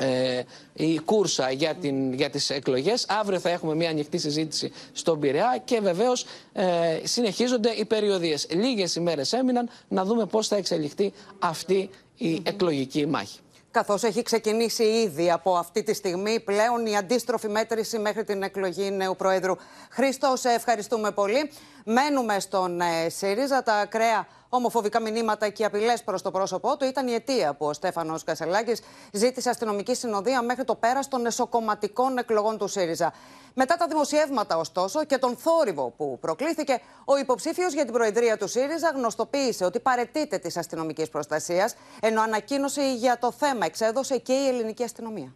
ε, 0.00 0.42
η 0.72 0.98
κούρσα 0.98 1.50
για, 1.50 1.74
την, 1.74 2.12
για 2.12 2.30
τις 2.30 2.50
εκλογές. 2.50 3.06
Αύριο 3.08 3.38
θα 3.38 3.50
έχουμε 3.50 3.74
μια 3.74 3.90
ανοιχτή 3.90 4.18
συζήτηση 4.18 4.72
στον 4.92 5.20
Πειραιά 5.20 5.62
και 5.64 5.80
βεβαίως 5.80 6.26
ε, 6.52 6.66
συνεχίζονται 7.02 7.70
οι 7.70 7.84
περιοδίες. 7.84 8.46
Λίγες 8.50 8.94
ημέρες 8.94 9.32
έμειναν 9.32 9.70
να 9.88 10.04
δούμε 10.04 10.26
πώς 10.26 10.48
θα 10.48 10.56
εξελιχθεί 10.56 11.12
αυτή 11.38 11.90
η 12.16 12.42
εκλογική 12.44 13.06
μάχη. 13.06 13.38
Καθώς 13.70 14.02
έχει 14.02 14.22
ξεκινήσει 14.22 14.82
ήδη 14.82 15.30
από 15.30 15.56
αυτή 15.56 15.82
τη 15.82 15.94
στιγμή 15.94 16.40
πλέον 16.40 16.86
η 16.86 16.96
αντίστροφη 16.96 17.48
μέτρηση 17.48 17.98
μέχρι 17.98 18.24
την 18.24 18.42
εκλογή 18.42 18.90
νέου 18.90 19.16
Προέδρου. 19.16 19.54
Χρήστος, 19.90 20.40
σε 20.40 20.48
ευχαριστούμε 20.48 21.10
πολύ. 21.10 21.50
Μένουμε 21.84 22.40
στον 22.40 22.80
ε, 22.80 23.08
ΣΥΡΙΖΑ. 23.08 23.62
Τα 23.62 23.74
ακραία 23.74 24.26
ομοφοβικά 24.48 25.00
μηνύματα 25.00 25.48
και 25.48 25.64
απειλές 25.64 26.02
προς 26.02 26.22
το 26.22 26.30
πρόσωπό 26.30 26.76
του 26.76 26.84
ήταν 26.84 27.08
η 27.08 27.12
αιτία 27.12 27.54
που 27.54 27.66
ο 27.66 27.72
Στέφανος 27.72 28.24
Κασελάκης 28.24 28.80
ζήτησε 29.12 29.50
αστυνομική 29.50 29.94
συνοδεία 29.94 30.42
μέχρι 30.42 30.64
το 30.64 30.74
πέρας 30.74 31.08
των 31.08 31.26
εσωκομματικών 31.26 32.18
εκλογών 32.18 32.58
του 32.58 32.68
ΣΥΡΙΖΑ. 32.68 33.12
Μετά 33.54 33.76
τα 33.76 33.86
δημοσιεύματα, 33.86 34.56
ωστόσο, 34.56 35.04
και 35.04 35.18
τον 35.18 35.36
θόρυβο 35.36 35.92
που 35.96 36.18
προκλήθηκε, 36.20 36.80
ο 37.04 37.16
υποψήφιος 37.16 37.72
για 37.72 37.84
την 37.84 37.92
Προεδρία 37.92 38.36
του 38.36 38.48
ΣΥΡΙΖΑ 38.48 38.92
γνωστοποίησε 38.94 39.64
ότι 39.64 39.80
παρετείται 39.80 40.38
της 40.38 40.56
αστυνομικής 40.56 41.08
προστασίας, 41.08 41.74
ενώ 42.00 42.22
ανακοίνωση 42.22 42.94
για 42.94 43.18
το 43.18 43.32
θέμα 43.32 43.66
εξέδωσε 43.66 44.18
και 44.18 44.32
η 44.32 44.48
ελληνική 44.48 44.82
αστυνομία. 44.82 45.34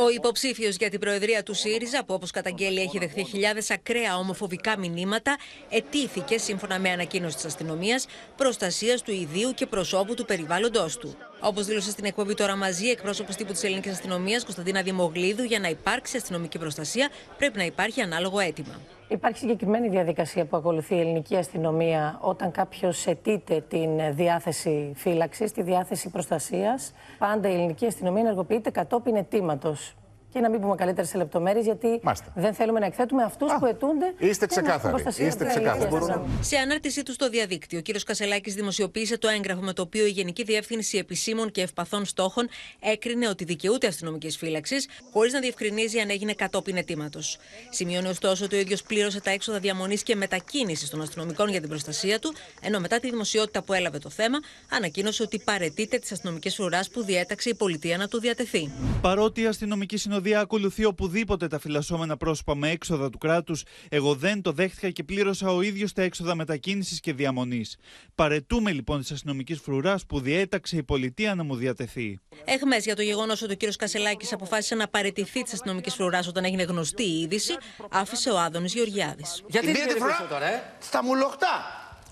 Ο 0.00 0.08
υποψήφιος 0.10 0.76
για 0.76 0.90
την 0.90 1.00
Προεδρία 1.00 1.42
του 1.42 1.54
ΣΥΡΙΖΑ, 1.54 2.04
που 2.04 2.14
όπως 2.14 2.30
καταγγέλει 2.30 2.80
έχει 2.80 2.98
δεχθεί 2.98 3.24
χιλιάδες 3.24 3.70
ακραία 3.70 4.16
ομοφοβικά 4.16 4.78
μηνύματα, 4.78 5.36
ετήθηκε 5.68 6.38
σύμφωνα 6.38 6.78
με 6.78 6.90
ανακοίνωση 6.90 7.34
της 7.36 7.44
αστυνομίας 7.44 8.06
προστασίας 8.36 9.02
του 9.02 9.10
ιδίου 9.10 9.52
και 9.54 9.66
προσώπου 9.66 10.14
του 10.14 10.24
περιβάλλοντός 10.24 10.96
του. 10.96 11.16
Όπως 11.40 11.66
δήλωσε 11.66 11.90
στην 11.90 12.04
εκπομπή 12.04 12.34
τώρα 12.34 12.56
μαζί, 12.56 12.88
εκπρόσωπος 12.88 13.36
τύπου 13.36 13.52
της 13.52 13.64
Ελληνικής 13.64 13.92
Αστυνομίας, 13.92 14.44
Κωνσταντίνα 14.44 14.82
Δημογλίδου, 14.82 15.42
για 15.42 15.58
να 15.58 15.68
υπάρξει 15.68 16.16
αστυνομική 16.16 16.58
προστασία 16.58 17.08
πρέπει 17.38 17.56
να 17.58 17.64
υπάρχει 17.64 18.00
ανάλογο 18.00 18.38
αίτημα. 18.38 18.80
Υπάρχει 19.08 19.38
συγκεκριμένη 19.38 19.88
διαδικασία 19.88 20.44
που 20.44 20.56
ακολουθεί 20.56 20.94
η 20.94 21.00
ελληνική 21.00 21.36
αστυνομία 21.36 22.18
όταν 22.20 22.50
κάποιος 22.50 23.06
αιτείται 23.06 23.64
την 23.68 24.14
διάθεση 24.14 24.92
φύλαξης, 24.96 25.52
τη 25.52 25.62
διάθεση 25.62 26.08
προστασίας. 26.10 26.92
Πάντα 27.18 27.48
η 27.48 27.52
ελληνική 27.52 27.86
αστυνομία 27.86 28.20
ενεργοποιείται 28.20 28.70
κατόπιν 28.70 29.16
αιτήματος 29.16 29.94
και 30.32 30.40
να 30.40 30.50
μην 30.50 30.60
πούμε 30.60 30.74
καλύτερε 30.74 31.06
σε 31.06 31.16
λεπτομέρειες, 31.16 31.64
γιατί 31.64 32.00
Μάστε. 32.02 32.32
δεν 32.34 32.54
θέλουμε 32.54 32.78
να 32.78 32.86
εκθέτουμε 32.86 33.22
αυτούς 33.22 33.52
που 33.58 33.66
αιτούνται. 33.66 34.14
Είστε 34.18 34.46
ξεκάθαροι. 34.46 35.04
Είστε 35.18 35.44
ξεκάθαροι. 35.44 36.24
Σε 36.40 36.56
ανάρτησή 36.56 37.02
του 37.02 37.12
στο 37.12 37.28
διαδίκτυο, 37.28 37.78
ο 37.78 37.82
κ. 37.82 38.02
Κασελάκης 38.04 38.54
δημοσιοποίησε 38.54 39.18
το 39.18 39.28
έγγραφο 39.28 39.60
με 39.60 39.72
το 39.72 39.82
οποίο 39.82 40.06
η 40.06 40.10
Γενική 40.10 40.42
Διεύθυνση 40.42 40.98
Επισήμων 40.98 41.50
και 41.50 41.62
Ευπαθών 41.62 42.04
Στόχων 42.04 42.48
έκρινε 42.80 43.28
ότι 43.28 43.44
δικαιούται 43.44 43.86
αστυνομική 43.86 44.30
φύλαξη, 44.30 44.76
χωρίς 45.12 45.32
να 45.32 45.40
διευκρινίζει 45.40 45.98
αν 45.98 46.10
έγινε 46.10 46.32
κατόπιν 46.32 46.76
αιτήματος. 46.76 47.38
Σημειώνει 47.70 48.08
ωστόσο 48.08 48.44
ότι 48.44 48.56
ο 48.56 48.58
ίδιος 48.58 48.82
πλήρωσε 48.82 49.20
τα 49.20 49.30
έξοδα 49.30 49.58
διαμονής 49.58 50.02
και 50.02 50.16
μετακίνησης 50.16 50.90
των 50.90 51.00
αστυνομικών 51.00 51.48
για 51.48 51.60
την 51.60 51.68
προστασία 51.68 52.18
του, 52.18 52.34
ενώ 52.62 52.80
μετά 52.80 52.98
τη 53.00 53.10
δημοσιότητα 53.10 53.62
που 53.62 53.72
έλαβε 53.72 53.98
το 53.98 54.10
θέμα, 54.10 54.38
ανακοίνωσε 54.70 55.22
ότι 55.22 55.38
παρετείται 55.44 55.98
τη 55.98 56.08
αστυνομική 56.12 56.50
φρουράς 56.50 56.88
που 56.90 57.02
διέταξε 57.04 57.48
η 57.48 57.54
πολιτεία 57.54 57.96
να 57.96 58.08
του 58.08 58.20
διατεθεί. 58.20 58.70
Παρότι 59.00 59.40
η 59.40 59.46
αστυνομική 59.46 59.96
συνοδεία 59.96 60.27
ακολουθεί 60.36 60.84
οπουδήποτε 60.84 61.46
τα 61.46 61.58
φυλασσόμενα 61.58 62.16
πρόσωπα 62.16 62.54
με 62.54 62.70
έξοδα 62.70 63.10
του 63.10 63.18
κράτους, 63.18 63.62
εγώ 63.88 64.14
δεν 64.14 64.42
το 64.42 64.52
δέχτηκα 64.52 64.90
και 64.90 65.04
πλήρωσα 65.04 65.50
ο 65.50 65.62
ίδιος 65.62 65.92
τα 65.92 66.02
έξοδα 66.02 66.34
μετακίνησης 66.34 67.00
και 67.00 67.12
διαμονής. 67.12 67.76
Παρετούμε 68.14 68.72
λοιπόν 68.72 69.04
τη 69.04 69.14
αστυνομική 69.14 69.54
φρουράς 69.54 70.06
που 70.06 70.20
διέταξε 70.20 70.76
η 70.76 70.82
πολιτεία 70.82 71.34
να 71.34 71.44
μου 71.44 71.56
διατεθεί. 71.56 72.18
Εχμές 72.44 72.84
για 72.84 72.96
το 72.96 73.02
γεγονός 73.02 73.42
ότι 73.42 73.52
ο 73.52 73.68
κ. 73.68 73.74
Κασελάκης 73.76 74.32
αποφάσισε 74.32 74.74
να 74.74 74.88
παρετηθεί 74.88 75.42
τη 75.42 75.50
αστυνομική 75.52 75.90
φρουράς 75.90 76.26
όταν 76.26 76.44
έγινε 76.44 76.62
γνωστή 76.62 77.02
η 77.02 77.20
είδηση, 77.20 77.56
άφησε 77.90 78.30
ο 78.30 78.38
Άδωνης 78.38 78.74
Γεωργιάδης. 78.74 79.42
Γιατί 79.46 79.66
πήρε 79.66 79.86
τη 79.86 79.98
φρουρά; 79.98 80.26
τώρα, 80.28 80.46
ε; 80.46 80.62
Στα 80.80 81.04
μουλοχτά. 81.04 81.54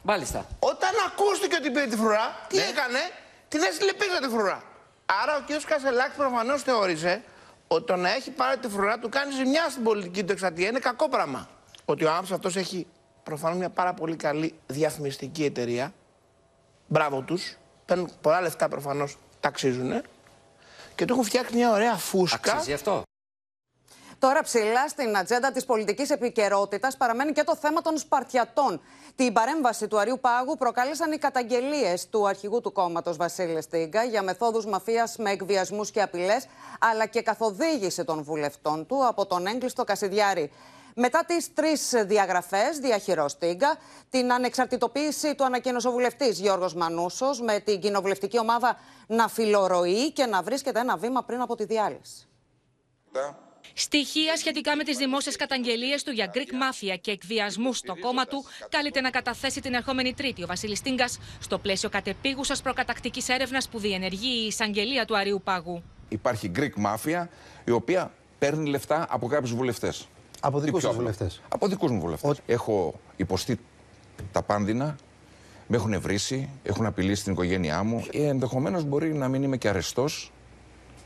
Μάλιστα. 0.02 0.48
Όταν 0.58 0.90
ακούστηκε 1.06 1.56
ότι 1.56 1.70
πήρε 1.70 1.86
τη 1.86 1.96
φρουρά, 1.96 2.46
τι 2.48 2.56
ναι. 2.56 2.62
έκανε, 2.62 2.98
την 3.48 3.60
έστειλε 3.62 3.92
πίσω 3.92 4.18
τη 4.22 4.28
φρουρά. 4.28 4.62
Άρα 5.22 5.36
ο 5.36 5.40
κ. 5.46 5.66
Κασελάκης 5.66 6.16
προφανώς 6.16 6.62
θεώρησε 6.62 7.22
ότι 7.68 7.84
το 7.86 7.96
να 7.96 8.14
έχει 8.14 8.30
πάρει 8.30 8.58
τη 8.58 8.68
φρουρά 8.68 8.98
του 8.98 9.08
κάνει 9.08 9.32
ζημιά 9.32 9.68
στην 9.70 9.82
πολιτική 9.82 10.24
του 10.24 10.32
εξατία. 10.32 10.68
Είναι 10.68 10.78
κακό 10.78 11.08
πράγμα. 11.08 11.48
Ότι 11.84 12.04
ο 12.04 12.10
άνθρωπο 12.10 12.34
αυτός 12.34 12.56
έχει 12.56 12.86
προφανώς 13.22 13.58
μια 13.58 13.70
πάρα 13.70 13.94
πολύ 13.94 14.16
καλή 14.16 14.54
διαφημιστική 14.66 15.44
εταιρεία. 15.44 15.92
Μπράβο 16.86 17.20
τους. 17.20 17.56
Παίρνουν 17.86 18.10
πολλά 18.20 18.40
λεφτά 18.40 18.68
προφανώς, 18.68 19.16
ταξίζουν. 19.40 20.02
Και 20.94 21.04
του 21.04 21.12
έχουν 21.12 21.24
φτιάξει 21.24 21.54
μια 21.56 21.70
ωραία 21.70 21.94
φούσκα. 21.94 22.52
Αξίζει 22.52 22.72
αυτό; 22.72 23.02
Τώρα 24.18 24.42
ψηλά 24.42 24.88
στην 24.88 25.16
ατζέντα 25.16 25.52
της 25.52 25.64
πολιτικής 25.64 26.10
επικαιρότητας 26.10 26.96
παραμένει 26.96 27.32
και 27.32 27.42
το 27.42 27.56
θέμα 27.56 27.82
των 27.82 27.98
Σπαρτιατών. 27.98 28.80
Την 29.16 29.32
παρέμβαση 29.32 29.88
του 29.88 29.98
Αριού 29.98 30.18
Πάγου 30.20 30.56
προκάλεσαν 30.56 31.12
οι 31.12 31.18
καταγγελίες 31.18 32.08
του 32.08 32.28
αρχηγού 32.28 32.60
του 32.60 32.72
κόμματος 32.72 33.16
Βασίλη 33.16 33.62
Στίγκα 33.62 34.04
για 34.04 34.22
μεθόδους 34.22 34.66
μαφίας 34.66 35.16
με 35.16 35.30
εκβιασμούς 35.30 35.90
και 35.90 36.02
απειλές, 36.02 36.46
αλλά 36.80 37.06
και 37.06 37.22
καθοδήγηση 37.22 38.04
των 38.04 38.22
βουλευτών 38.22 38.86
του 38.86 39.06
από 39.06 39.26
τον 39.26 39.46
έγκλειστο 39.46 39.84
Κασιδιάρη. 39.84 40.52
Μετά 40.94 41.24
τις 41.26 41.54
τρεις 41.54 41.94
διαγραφές, 42.06 42.78
διαχειρό 42.78 43.28
Στίγκα, 43.28 43.76
την 44.10 44.32
ανεξαρτητοποίηση 44.32 45.34
του 45.34 45.44
ανακοίνωσε 45.44 45.88
ο 45.88 45.90
βουλευτή 45.90 46.28
Γιώργος 46.28 46.74
Μανούσος, 46.74 47.40
με 47.40 47.58
την 47.58 47.80
κοινοβουλευτική 47.80 48.38
ομάδα 48.38 48.76
να 49.06 49.28
φιλορροεί 49.28 50.12
και 50.12 50.26
να 50.26 50.42
βρίσκεται 50.42 50.80
ένα 50.80 50.96
βήμα 50.96 51.22
πριν 51.22 51.40
από 51.40 51.56
τη 51.56 51.64
διάλυση. 51.64 52.28
Στοιχεία 53.74 54.36
σχετικά 54.36 54.76
με 54.76 54.84
τις 54.84 54.96
δημόσιες 54.96 55.36
καταγγελίες 55.36 56.02
του 56.02 56.10
για 56.10 56.30
Greek 56.34 56.38
Mafia 56.38 56.96
και 57.00 57.10
εκβιασμού 57.10 57.72
στο 57.72 57.96
κόμμα 58.00 58.24
του 58.24 58.44
καλείται 58.68 59.00
να 59.00 59.10
καταθέσει 59.10 59.60
την 59.60 59.74
ερχόμενη 59.74 60.14
Τρίτη 60.14 60.42
ο 60.42 60.46
Βασίλης 60.46 60.80
Τίνγκα 60.80 61.08
στο 61.40 61.58
πλαίσιο 61.58 61.88
κατεπίγουσας 61.88 62.62
προκατακτικής 62.62 63.28
έρευνας 63.28 63.68
που 63.68 63.78
διενεργεί 63.78 64.42
η 64.42 64.46
εισαγγελία 64.46 65.04
του 65.04 65.16
Αρίου 65.16 65.40
Πάγου. 65.44 65.82
Υπάρχει 66.08 66.50
Greek 66.56 66.84
Mafia 66.86 67.26
η 67.64 67.70
οποία 67.70 68.12
παίρνει 68.38 68.68
λεφτά 68.68 69.06
από 69.10 69.26
κάποιους 69.26 69.54
βουλευτές. 69.54 70.08
Από 70.40 70.60
δικούς 70.60 70.84
μου 70.84 70.92
βουλευτές. 70.92 71.40
Από 71.48 71.68
δικούς 71.68 71.90
μου 71.90 72.00
βουλευτές. 72.00 72.40
Έχω 72.46 73.00
υποστεί 73.16 73.58
τα 74.32 74.42
πάνδυνα, 74.42 74.96
με 75.66 75.76
έχουν 75.76 76.00
βρήσει, 76.00 76.48
έχουν 76.62 76.86
απειλήσει 76.86 77.22
την 77.22 77.32
οικογένειά 77.32 77.82
μου. 77.82 78.06
Ενδεχομένως 78.12 78.84
μπορεί 78.84 79.14
να 79.14 79.28
μην 79.28 79.42
είμαι 79.42 79.56
και 79.56 79.68
αρεστός 79.68 80.32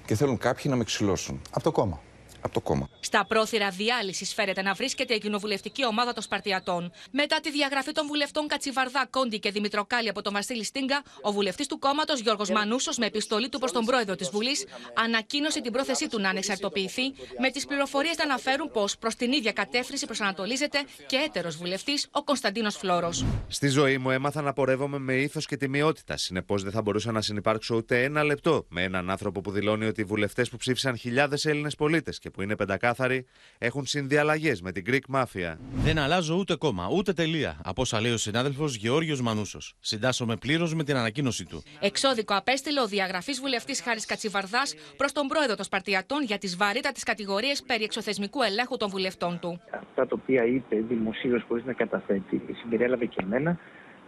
και 0.06 0.14
θέλουν 0.14 0.38
κάποιοι 0.38 0.64
να 0.68 0.76
με 0.76 0.84
ξυλώσουν. 0.84 1.40
Από 1.50 1.62
το 1.62 1.72
κόμμα. 1.72 2.00
Από 2.40 2.54
το 2.54 2.60
κόμμα. 2.60 2.88
Στα 3.00 3.24
πρόθυρα 3.26 3.70
διάλυσης 3.70 4.34
φέρεται 4.34 4.62
να 4.62 4.72
βρίσκεται 4.72 5.14
η 5.14 5.18
κοινοβουλευτική 5.18 5.86
ομάδα 5.86 6.12
των 6.12 6.22
Σπαρτιατών. 6.22 6.92
Μετά 7.10 7.40
τη 7.40 7.50
διαγραφή 7.50 7.92
των 7.92 8.06
βουλευτών 8.06 8.46
Κατσιβαρδά, 8.46 9.06
Κόντι 9.10 9.38
και 9.38 9.50
Δημητροκάλη 9.50 10.08
από 10.08 10.22
τον 10.22 10.32
Βασίλη 10.32 10.64
Στίγκα, 10.64 11.02
ο 11.22 11.32
βουλευτής 11.32 11.66
του 11.66 11.78
κόμματος 11.78 12.20
Γιώργος 12.20 12.50
Μανούσος, 12.50 12.98
με 12.98 13.06
επιστολή 13.06 13.48
του 13.48 13.58
προς 13.58 13.72
τον 13.72 13.84
πρόεδρο 13.84 14.16
της 14.16 14.28
Βουλής, 14.30 14.64
ανακοίνωσε 14.94 15.60
την 15.60 15.72
πρόθεσή 15.72 16.08
του 16.08 16.20
να 16.20 16.28
ανεξαρτοποιηθεί, 16.28 17.02
με 17.38 17.50
τις 17.50 17.66
πληροφορίες 17.66 18.16
να 18.16 18.24
αναφέρουν 18.24 18.70
πως 18.70 18.98
προς 18.98 19.14
την 19.14 19.32
ίδια 19.32 19.52
κατεύθυνση 19.52 20.06
προσανατολίζεται 20.06 20.78
και 21.06 21.16
έτερος 21.16 21.56
βουλευτής, 21.56 22.06
ο 22.10 22.22
Κωνσταντίνος 22.22 22.76
Φλόρο. 22.76 23.12
Στη 23.48 23.68
ζωή 23.68 23.98
μου 23.98 24.10
έμαθα 24.10 24.42
να 24.42 24.52
πορεύομαι 24.52 24.98
με 24.98 25.14
ήθος 25.14 25.46
και 25.46 25.56
τιμιότητα. 25.56 26.16
Συνεπώς 26.16 26.62
δεν 26.62 26.72
θα 26.72 26.82
μπορούσα 26.82 27.12
να 27.12 27.20
συνεπάρξω 27.20 27.76
ούτε 27.76 28.02
ένα 28.02 28.24
λεπτό 28.24 28.66
με 28.68 28.82
έναν 28.82 29.10
άνθρωπο 29.10 29.40
που 29.40 29.50
δηλώνει 29.50 29.86
ότι 29.86 30.00
οι 30.00 30.04
βουλευτές 30.04 30.48
που 30.48 30.56
ψήφισαν 30.56 30.96
χιλιάδες 30.96 31.44
Έλληνες 31.44 31.74
πολίτες 31.74 32.18
και 32.18 32.29
που 32.30 32.42
είναι 32.42 32.56
πεντακάθαροι 32.56 33.26
έχουν 33.58 33.86
συνδιαλλαγές 33.86 34.62
με 34.62 34.72
την 34.72 34.84
Greek 34.86 35.14
Mafia. 35.14 35.56
Δεν 35.74 35.98
αλλάζω 35.98 36.34
ούτε 36.34 36.54
κόμμα, 36.54 36.88
ούτε 36.92 37.12
τελεία, 37.12 37.60
από 37.64 37.82
όσα 37.82 38.00
λέει 38.00 38.12
ο 38.12 38.16
συνάδελφος 38.16 38.74
Γεώργιος 38.74 39.20
Μανούσος. 39.20 39.74
Συντάσσομαι 39.80 40.36
πλήρως 40.36 40.74
με 40.74 40.84
την 40.84 40.96
ανακοίνωσή 40.96 41.44
του. 41.44 41.62
Εξώδικο 41.80 42.34
απέστειλε 42.34 42.80
ο 42.80 42.86
διαγραφής 42.86 43.40
βουλευτής 43.40 43.80
Χάρης 43.80 44.06
Κατσιβαρδάς 44.06 44.74
προς 44.96 45.12
τον 45.12 45.26
πρόεδρο 45.26 45.54
των 45.54 45.64
Σπαρτιατών 45.64 46.22
για 46.22 46.38
τις 46.38 46.56
βαρύτατες 46.56 47.02
κατηγορίες 47.02 47.62
περί 47.66 47.84
εξωθεσμικού 47.84 48.42
ελέγχου 48.42 48.76
των 48.76 48.88
βουλευτών 48.88 49.38
του. 49.40 49.60
Αυτά 49.70 50.06
τα 50.06 50.16
οποία 50.22 50.44
είπε 50.44 50.76
δημοσίως 50.88 51.44
χωρίς 51.48 51.64
να 51.64 51.72
καταθέτει, 51.72 52.42
συμπεριέλαβε 52.62 53.06
και 53.06 53.20
εμένα, 53.22 53.58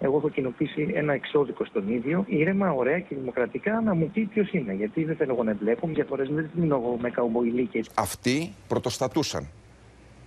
εγώ 0.03 0.17
έχω 0.17 0.29
κοινοποιήσει 0.29 0.91
ένα 0.95 1.13
εξώδικο 1.13 1.65
στον 1.65 1.89
ίδιο, 1.89 2.25
ήρεμα, 2.29 2.71
ωραία 2.71 2.99
και 2.99 3.15
δημοκρατικά 3.15 3.81
να 3.81 3.95
μου 3.95 4.11
πει 4.11 4.21
ποιος 4.21 4.53
είναι. 4.53 4.73
Γιατί 4.73 5.05
δεν 5.05 5.17
θέλω 5.17 5.33
εγώ 5.33 5.43
να 5.43 5.55
βλέπω 5.55 5.87
διαφορέ, 5.87 6.25
δεν 6.25 6.51
είναι 6.57 6.75
εγώ 6.75 6.97
με 7.01 7.11
καουμπόιλί 7.11 7.67
και. 7.67 7.85
Αυτοί 7.95 8.53
πρωτοστατούσαν 8.69 9.49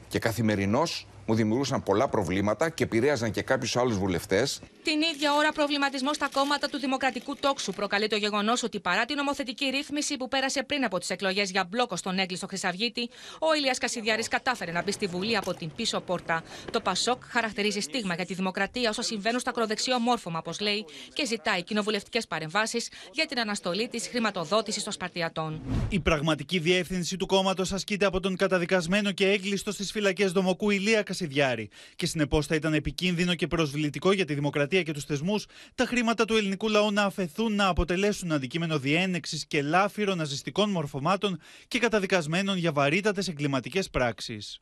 και 0.07 0.19
καθημερινώς 0.19 1.07
μου 1.25 1.35
δημιουργούσαν 1.35 1.83
πολλά 1.83 2.07
προβλήματα 2.07 2.69
και 2.69 2.83
επηρέαζαν 2.83 3.31
και 3.31 3.41
κάποιους 3.41 3.75
άλλους 3.77 3.97
βουλευτές. 3.97 4.61
Την 4.85 5.01
ίδια 5.01 5.33
ώρα, 5.33 5.51
προβληματισμός 5.51 6.15
στα 6.15 6.29
κόμματα 6.31 6.69
του 6.69 6.79
Δημοκρατικού 6.79 7.35
Τόξου 7.35 7.71
προκαλεί 7.73 8.07
το 8.07 8.15
γεγονός 8.15 8.63
ότι 8.63 8.79
παρά 8.79 9.05
την 9.05 9.15
νομοθετική 9.15 9.65
ρύθμιση 9.65 10.17
που 10.17 10.27
πέρασε 10.27 10.63
πριν 10.63 10.83
από 10.83 10.97
τις 10.99 11.09
εκλογές 11.09 11.51
για 11.51 11.65
μπλόκο 11.69 11.95
στον 11.95 12.19
έγκλειστο 12.19 12.47
Χρυσαυγίτη, 12.47 13.09
ο 13.39 13.53
Ηλίας 13.57 13.77
Κασιδιάρης 13.77 14.27
κατάφερε 14.27 14.71
να 14.71 14.83
μπει 14.83 14.91
στη 14.91 15.07
Βουλή 15.07 15.37
από 15.37 15.53
την 15.53 15.71
πίσω 15.75 15.99
πόρτα. 15.99 16.43
Το 16.71 16.81
Πασόκ 16.81 17.23
χαρακτηρίζει 17.27 17.79
στίγμα 17.79 18.15
για 18.15 18.25
τη 18.25 18.33
δημοκρατία 18.33 18.89
όσα 18.89 19.01
συμβαίνουν 19.01 19.39
στα 19.39 19.49
ακροδεξιό 19.49 19.99
μόρφωμα, 19.99 20.39
όπως 20.39 20.59
λέει, 20.59 20.85
και 21.13 21.25
ζητάει 21.25 21.63
κοινοβουλευτικές 21.63 22.27
παρεμβάσεις 22.27 22.89
για 23.13 23.25
την 23.25 23.39
αναστολή 23.39 23.87
της 23.87 24.07
χρηματοδότησης 24.07 24.83
των 24.83 24.93
Σπαρτιατών. 24.93 25.61
Η 25.89 25.99
πραγματική 25.99 26.59
διεύθυνση 26.59 27.17
του 27.17 27.25
κόμματος 27.25 27.71
ασκείται 27.71 28.05
από 28.05 28.19
τον 28.19 28.35
καταδικασμένο 28.35 29.11
και 29.11 29.27
έγκλειστο 29.29 29.71
στις 29.71 29.91
φυλακές 29.91 30.31
Δομοκού 30.31 30.69
Ηλία 30.69 31.03
Κασιδιάρη. 31.03 31.69
Και 31.95 32.05
συνεπώς 32.05 32.45
θα 32.45 32.55
ήταν 32.55 32.73
επικίνδυνο 32.73 33.35
και 33.35 33.47
προσβλητικό 33.47 34.11
για 34.11 34.25
τη 34.25 34.33
δημοκρατία 34.33 34.74
και 34.83 34.91
τους 34.91 35.03
θεσμούς 35.05 35.45
τα 35.75 35.85
χρήματα 35.85 36.25
του 36.25 36.35
ελληνικού 36.35 36.69
λαού 36.69 36.91
να 36.91 37.03
αφαιθούν 37.03 37.55
να 37.55 37.67
αποτελέσουν 37.67 38.31
αντικείμενο 38.31 38.79
διένεξης 38.79 39.45
και 39.45 39.61
λάφυρο 39.61 40.15
ναζιστικών 40.15 40.69
μορφωμάτων 40.69 41.41
και 41.67 41.79
καταδικασμένων 41.79 42.57
για 42.57 42.71
βαρύτατες 42.71 43.27
εγκληματικές 43.27 43.89
πράξεις. 43.89 44.59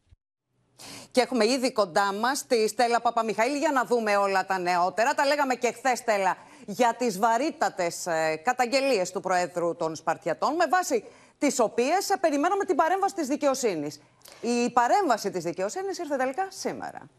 Και 1.12 1.22
έχουμε 1.22 1.46
ήδη 1.46 1.72
κοντά 1.72 2.14
μας 2.14 2.48
τη 2.48 2.68
Στέλλα 2.68 3.02
Παπαμιχαήλ 3.02 3.56
για 3.56 3.72
να 3.72 3.86
δούμε 3.86 4.18
όλα 4.18 4.46
τα 4.46 4.60
νεότερα. 4.60 5.14
Τα 5.14 5.26
λέγαμε 5.26 5.56
και 5.56 5.72
χθες, 5.72 5.98
Στέλλα, 5.98 6.38
για 6.66 6.96
τις 6.98 7.20
βαρύτατες 7.20 8.08
καταγγελίες 8.44 9.12
του 9.12 9.20
Προέδρου 9.20 9.76
των 9.76 9.96
Σπαρτιατών, 9.96 10.56
με 10.56 10.66
βάση 10.68 11.04
τις 11.38 11.60
οποίες 11.60 12.12
περιμέναμε 12.20 12.66
την 12.66 12.76
παρέμβαση 12.76 13.16
της 13.16 13.28
δικαιοσύνης. 13.28 14.00
Η 14.42 14.70
παρέμβαση 14.70 15.32
της 15.32 15.44
δικαιοσύνης 15.44 15.98
ήρθε 15.98 16.16
τελικά 16.16 16.48
σήμερα. 16.50 17.10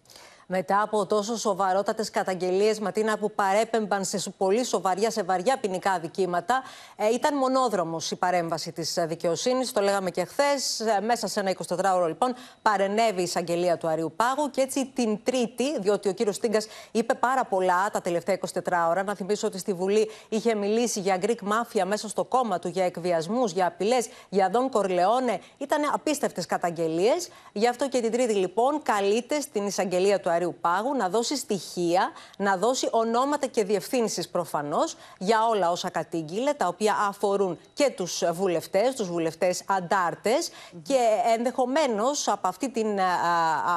Μετά 0.46 0.82
από 0.82 1.06
τόσο 1.06 1.36
σοβαρότατες 1.36 2.10
καταγγελίες, 2.10 2.80
Ματίνα, 2.80 3.18
που 3.18 3.30
παρέπεμπαν 3.30 4.04
σε 4.04 4.30
πολύ 4.36 4.64
σοβαριά, 4.64 5.10
σε 5.10 5.22
βαριά 5.22 5.58
ποινικά 5.58 5.90
αδικήματα, 5.90 6.62
ε, 6.96 7.08
ήταν 7.08 7.36
μονόδρομος 7.36 8.10
η 8.10 8.16
παρέμβαση 8.16 8.72
της 8.72 8.98
δικαιοσύνης. 9.06 9.72
Το 9.72 9.80
λέγαμε 9.80 10.10
και 10.10 10.24
χθες. 10.24 10.80
Ε, 10.80 11.00
μέσα 11.00 11.26
σε 11.26 11.40
ένα 11.40 11.50
24ωρο, 11.50 12.06
λοιπόν, 12.06 12.34
παρενέβη 12.62 13.20
η 13.20 13.22
εισαγγελία 13.22 13.76
του 13.76 13.88
Αριού 13.88 14.12
Πάγου. 14.16 14.50
Και 14.50 14.60
έτσι 14.60 14.90
την 14.94 15.18
Τρίτη, 15.22 15.80
διότι 15.80 16.08
ο 16.08 16.12
κύριος 16.12 16.38
Τίγκα 16.38 16.62
είπε 16.90 17.14
πάρα 17.14 17.44
πολλά 17.44 17.90
τα 17.92 18.00
τελευταία 18.00 18.34
24 18.34 18.88
ώρα. 18.88 19.02
Να 19.02 19.14
θυμίσω 19.14 19.46
ότι 19.46 19.58
στη 19.58 19.72
Βουλή 19.72 20.10
είχε 20.28 20.54
μιλήσει 20.54 21.00
για 21.00 21.18
Greek 21.20 21.30
Mafia 21.30 21.84
μέσα 21.86 22.08
στο 22.08 22.24
κόμμα 22.24 22.58
του, 22.58 22.68
για 22.68 22.84
εκβιασμούς, 22.84 23.52
για 23.52 23.66
απειλές, 23.66 24.08
για 24.28 24.48
Δον 24.52 24.70
Κορλεόνε. 24.70 25.40
Ήταν 25.58 25.90
απίστευτες 25.92 26.46
καταγγελίες. 26.46 27.28
Γι' 27.52 27.68
αυτό 27.68 27.88
και 27.88 28.00
την 28.00 28.12
Τρίτη, 28.12 28.34
λοιπόν, 28.34 28.82
καλείται 28.82 29.40
στην 29.40 29.66
εισαγγελία 29.66 30.20
του 30.20 30.28
Αριού 30.34 30.56
Πάγου 30.60 30.94
να 30.94 31.08
δώσει 31.08 31.36
στοιχεία, 31.36 32.12
να 32.36 32.56
δώσει 32.56 32.88
ονόματα 32.90 33.46
και 33.46 33.64
διευθύνσεις 33.64 34.28
προφανώς 34.28 34.96
για 35.18 35.46
όλα 35.46 35.70
όσα 35.70 35.90
κατήγγειλε, 35.90 36.52
τα 36.52 36.66
οποία 36.66 36.96
αφορούν 37.08 37.58
και 37.74 37.90
τους 37.96 38.22
βουλευτές, 38.32 38.94
τους 38.94 39.08
βουλευτές 39.08 39.62
αντάρτες 39.66 40.50
και 40.82 40.98
ενδεχομένως 41.36 42.28
από 42.28 42.48
αυτή 42.48 42.70
την. 42.70 42.98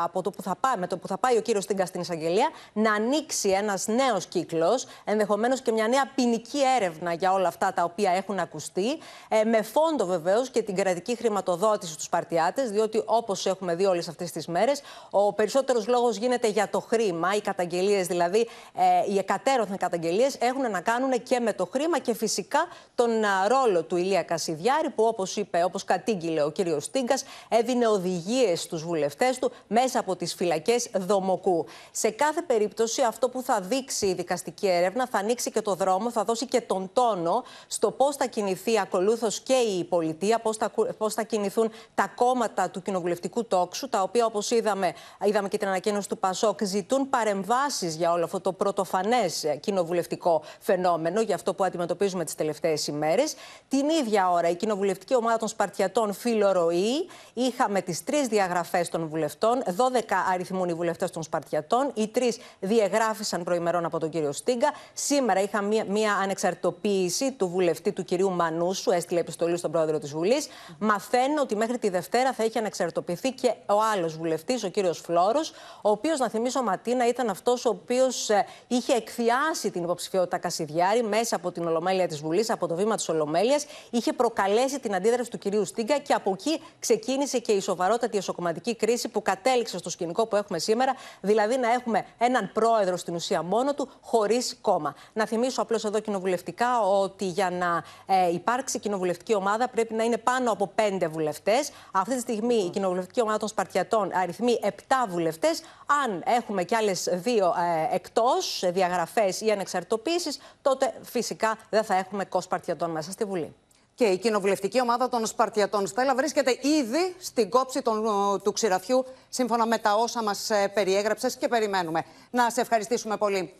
από 0.03 0.21
το 0.21 0.31
που 0.31 0.41
θα 0.41 0.55
πάει, 0.59 0.75
με 0.77 0.87
το 0.87 0.97
που 0.97 1.07
θα 1.07 1.17
πάει 1.17 1.37
ο 1.37 1.41
κύριος 1.41 1.65
Τίγκα 1.65 1.85
στην 1.85 2.01
εισαγγελία, 2.01 2.49
να 2.73 2.93
ανοίξει 2.93 3.49
ένας 3.49 3.87
νέος 3.87 4.25
κύκλος, 4.25 4.85
ενδεχομένως 5.03 5.61
και 5.61 5.71
μια 5.71 5.87
νέα 5.87 6.11
ποινική 6.15 6.59
έρευνα 6.75 7.13
για 7.13 7.33
όλα 7.33 7.47
αυτά 7.47 7.73
τα 7.73 7.83
οποία 7.83 8.11
έχουν 8.11 8.39
ακουστεί, 8.39 8.97
ε, 9.29 9.43
με 9.43 9.61
φόντο 9.61 10.05
βεβαίως 10.05 10.49
και 10.49 10.61
την 10.61 10.75
κρατική 10.75 11.15
χρηματοδότηση 11.15 11.93
στους 11.93 12.09
Παρτιάτες, 12.09 12.69
διότι 12.69 13.03
όπως 13.05 13.45
έχουμε 13.45 13.75
δει 13.75 13.85
όλες 13.85 14.07
αυτές 14.07 14.31
τις 14.31 14.47
μέρες, 14.47 14.81
ο 15.09 15.33
περισσότερος 15.33 15.87
λόγος 15.87 16.15
γίνεται 16.15 16.46
για 16.47 16.69
το 16.69 16.79
χρήμα. 16.79 17.35
Οι 17.35 17.41
καταγγελίες, 17.41 18.07
δηλαδή 18.07 18.47
ε, 18.75 19.11
οι 19.11 19.17
εκατέρωθεν 19.17 19.77
καταγγελίες, 19.77 20.35
έχουν 20.39 20.71
να 20.71 20.81
κάνουν 20.81 21.23
και 21.23 21.39
με 21.39 21.53
το 21.53 21.65
χρήμα 21.65 21.99
και 21.99 22.13
φυσικά 22.13 22.67
τον 22.95 23.09
ρόλο 23.47 23.83
του 23.83 23.95
Ηλία 23.95 24.23
Κασιδιάρη, 24.23 24.89
που 24.89 25.03
όπως 25.03 25.35
είπε, 25.35 25.63
όπως 25.63 25.83
κατήγγειλε 25.83 26.43
ο 26.43 26.51
κύριος 26.51 26.83
Στίγκας, 26.83 27.23
έδινε 27.49 27.87
οδηγίες 27.87 28.61
στους 28.61 28.83
βουλευτές 28.83 29.39
του 29.39 29.51
μέσα 29.67 29.99
από 29.99 30.15
τις 30.15 30.33
φυλακές 30.33 30.89
Δομοκού. 30.93 31.65
Σε 31.91 32.09
κάθε 32.09 32.41
περίπτωση, 32.41 33.01
αυτό 33.01 33.29
που 33.29 33.41
θα 33.41 33.59
δείξει 33.61 34.05
η 34.05 34.13
δικαστική 34.13 34.67
έρευνα 34.67 35.07
θα 35.07 35.17
ανοίξει 35.17 35.51
και 35.51 35.61
το 35.61 35.75
δρόμο, 35.75 36.11
θα 36.11 36.23
δώσει 36.23 36.45
και 36.45 36.61
τον 36.61 36.89
τόνο 36.93 37.43
στο 37.67 37.91
πώς 37.91 38.15
θα 38.15 38.25
κινηθεί 38.25 38.79
ακολούθως 38.79 39.39
και 39.39 39.53
η 39.53 39.83
πολιτεία, 39.83 40.39
πώς 40.39 40.57
θα, 40.57 40.71
πώς 40.97 41.13
θα 41.13 41.23
κινηθούν 41.23 41.71
τα 41.95 42.11
κόμματα 42.15 42.69
του 42.69 42.81
κοινοβουλευτικού 42.81 43.45
τόξου, 43.45 43.89
τα 43.89 44.01
οποία 44.01 44.25
όπως 44.25 44.51
είδαμε, 44.51 44.93
είδαμε 45.23 45.47
και 45.47 45.57
την 45.57 45.67
ανακοίνωση 45.67 46.09
του 46.09 46.17
Πασόκ, 46.39 46.63
ζητούν 46.63 47.09
παρεμβάσεις 47.09 47.95
για 47.95 48.11
όλο 48.11 48.23
αυτό 48.23 48.39
το 48.39 48.53
πρωτοφανές 48.53 49.45
κοινοβουλευτικό 49.59 50.43
φαινόμενο, 50.59 51.21
για 51.21 51.35
αυτό 51.35 51.53
που 51.53 51.63
αντιμετωπίζουμε 51.63 52.25
τις 52.25 52.35
τελευταίες 52.35 52.87
ημέρες. 52.87 53.35
Την 53.67 53.89
ίδια 53.89 54.31
ώρα, 54.31 54.49
η 54.49 54.55
κοινοβουλευτική 54.55 55.15
ομάδα 55.15 55.37
των 55.37 55.47
Σπαρτιατών 55.47 56.13
φιλορωεί. 56.13 57.07
Είχαμε 57.33 57.81
τις 57.81 58.03
τρεις 58.03 58.27
διαγραφές 58.27 58.89
των 58.89 59.07
βουλευτών. 59.07 59.63
12 59.65 60.25
αριθμούν 60.33 60.69
οι 60.69 60.73
βουλευτές 60.73 61.11
των 61.11 61.23
Σπαρτιατών. 61.23 61.91
Οι 61.93 62.07
τρεις 62.07 62.37
διεγράφησαν 62.59 63.43
προημερών 63.43 63.85
από 63.85 63.99
τον 63.99 64.09
κύριο 64.09 64.31
Στίγκα. 64.31 64.73
Σήμερα 64.93 65.41
είχαμε 65.41 65.67
μία, 65.67 65.85
μία 65.87 66.13
ανεξαρτητοποίηση 66.13 67.31
του 67.31 67.47
βουλευτή 67.47 67.91
του 67.91 68.03
κυρίου 68.03 68.31
Μανούσου. 68.31 68.91
Έστειλε 68.91 69.19
επιστολή 69.19 69.57
στον 69.57 69.71
πρόεδρο 69.71 69.99
της 69.99 70.11
Βουλής. 70.11 70.47
Μαθαίνω 70.79 71.41
ότι 71.41 71.55
μέχρι 71.55 71.77
τη 71.77 71.89
Δευτέρα 71.89 72.33
θα 72.33 72.43
έχει 72.43 72.57
ανεξαρτητοποιηθεί 72.57 73.31
και 73.31 73.53
ο 73.65 73.81
άλλος 73.93 74.17
βουλευτής, 74.17 74.63
ο 74.63 74.67
κύριος 74.67 74.99
Φλόρος, 74.99 75.51
ο 75.81 75.89
οποίος, 75.89 76.19
να 76.19 76.26
θυμίσω, 76.29 76.59
ο 76.59 76.63
Ματίνα 76.63 77.07
ήταν 77.07 77.29
αυτός 77.29 77.65
ο 77.65 77.69
οποίος 77.69 78.29
ε, 78.29 78.45
είχε 78.67 78.93
εκθιάσει 78.93 79.71
την 79.71 79.83
υποψηφιότητα 79.83 80.37
Κασιδιάρη 80.37 81.03
μέσα 81.03 81.35
από 81.35 81.51
την 81.51 81.67
Ολομέλεια 81.67 82.07
της 82.07 82.19
Βουλής, 82.19 82.49
από 82.49 82.67
το 82.67 82.75
βήμα 82.75 82.95
της 82.95 83.09
Ολομέλειας. 83.09 83.65
Είχε 83.89 84.13
προκαλέσει 84.13 84.79
την 84.79 84.95
αντίδραση 84.95 85.29
του 85.29 85.37
κυρίου 85.37 85.65
Στίγκα 85.65 85.97
και 85.97 86.13
από 86.13 86.31
εκεί 86.31 86.61
ξεκίνησε 86.79 87.39
και 87.39 87.51
η 87.51 87.59
σοβαρότατη 87.59 88.17
εσωκομματική 88.17 88.75
κρίση 88.75 89.07
που 89.07 89.21
κατέληξε 89.21 89.77
στο 89.77 89.89
σκηνικό 89.89 90.27
που 90.27 90.35
έχουμε 90.35 90.59
σήμερα, 90.59 90.95
δηλαδή 91.21 91.57
να 91.57 91.71
έχουμε 91.71 92.05
έναν 92.17 92.51
πρόεδρο 92.53 92.97
στην 92.97 93.15
ουσία 93.15 93.41
μόνο 93.41 93.73
του, 93.73 93.89
χωρίς 94.01 94.57
κόμμα. 94.61 94.95
Να 95.13 95.25
θυμίσω 95.25 95.61
απλώς 95.61 95.85
εδώ 95.85 95.99
κοινοβουλευτικά 95.99 96.81
ότι 96.81 97.25
για 97.25 97.49
να 97.49 97.83
ε, 98.05 98.31
υπάρξει 98.33 98.79
κοινοβουλευτική 98.79 99.35
ομάδα 99.35 99.67
πρέπει 99.67 99.93
να 99.93 100.03
είναι 100.03 100.17
πάνω 100.17 100.51
από 100.51 100.67
πέντε 100.75 101.07
βουλευτές. 101.07 101.71
Αυτή 101.91 102.15
τη 102.15 102.21
στιγμή 102.21 102.55
η 102.55 102.69
κοινοβουλευτική 102.69 103.21
ομάδα 103.21 103.37
των 103.37 103.47
Σπαρτιατών 103.47 104.11
αριθμεί 104.13 104.59
7 104.63 104.67
βουλευτές. 105.09 105.61
Αν 106.03 106.16
έχουμε 106.25 106.63
κι 106.63 106.75
άλλες 106.75 107.07
δύο 107.11 107.53
ε, 107.91 107.95
εκτός 107.95 108.63
διαγραφές 108.65 109.41
ή 109.41 109.51
ανεξαρτητοποίησει, 109.51 110.29
τότε 110.61 110.93
φυσικά 111.01 111.57
δεν 111.69 111.83
θα 111.83 111.95
έχουμε 111.95 112.25
κοσπαρτιατών 112.25 112.91
μέσα 112.91 113.11
στη 113.11 113.23
Βουλή. 113.23 113.55
Και 113.95 114.05
η 114.05 114.17
κοινοβουλευτική 114.17 114.81
ομάδα 114.81 115.09
των 115.09 115.25
Σπαρτιατών 115.25 115.87
Στέλλα 115.87 116.15
βρίσκεται 116.15 116.51
ήδη 116.61 117.15
στην 117.19 117.49
κόψη 117.49 117.81
των, 117.81 118.03
του 118.43 118.51
ξηραφιού, 118.51 119.05
σύμφωνα 119.29 119.65
με 119.65 119.77
τα 119.77 119.95
όσα 119.95 120.23
μας 120.23 120.49
περιέγραψες 120.73 121.35
και 121.35 121.47
περιμένουμε. 121.47 122.03
Να 122.31 122.49
σε 122.49 122.61
ευχαριστήσουμε 122.61 123.17
πολύ. 123.17 123.53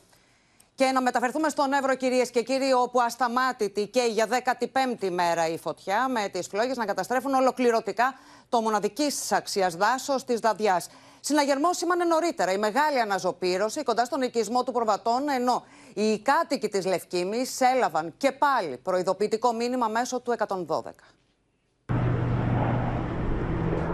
Και 0.78 0.86
να 0.86 1.02
μεταφερθούμε 1.02 1.50
στον 1.50 1.74
Εύρο, 1.74 1.96
κυρίες 1.96 2.30
και 2.30 2.42
κύριοι, 2.42 2.74
όπου 2.74 3.02
ασταμάτητη 3.02 3.88
και 3.88 4.02
για 4.02 4.28
15η 4.28 5.10
μέρα 5.10 5.48
η 5.48 5.58
φωτιά 5.58 6.08
με 6.08 6.28
τις 6.28 6.48
φλόγες 6.48 6.78
να 6.78 6.86
καταστρέφουν 6.86 7.34
ολοκληρωτικά 7.34 8.16
το 8.50 8.62
μοναδικής 8.62 9.32
αξίας 9.32 9.76
δάσος 9.76 10.24
της 10.26 10.40
Δαδιά. 10.40 10.82
Συναγερμός 11.20 11.78
σήμανε 11.78 12.04
νωρίτερα 12.04 12.52
η 12.52 12.58
μεγάλη 12.58 13.00
αναζωπήρωση 13.00 13.84
κοντά 13.84 14.06
στον 14.06 14.22
οικισμό 14.22 14.64
του 14.64 14.72
Προβατών, 14.72 15.30
ενώ 15.30 15.64
οι 15.94 16.20
κάτοικοι 16.20 16.68
της 16.68 16.86
Λευκήμης 16.86 17.62
έλαβαν 17.62 18.14
και 18.18 18.32
πάλι 18.32 18.78
προειδοποιητικό 18.78 19.54
μήνυμα 19.54 19.88
μέσω 19.88 20.20
του 20.22 20.36
112. 20.38 20.92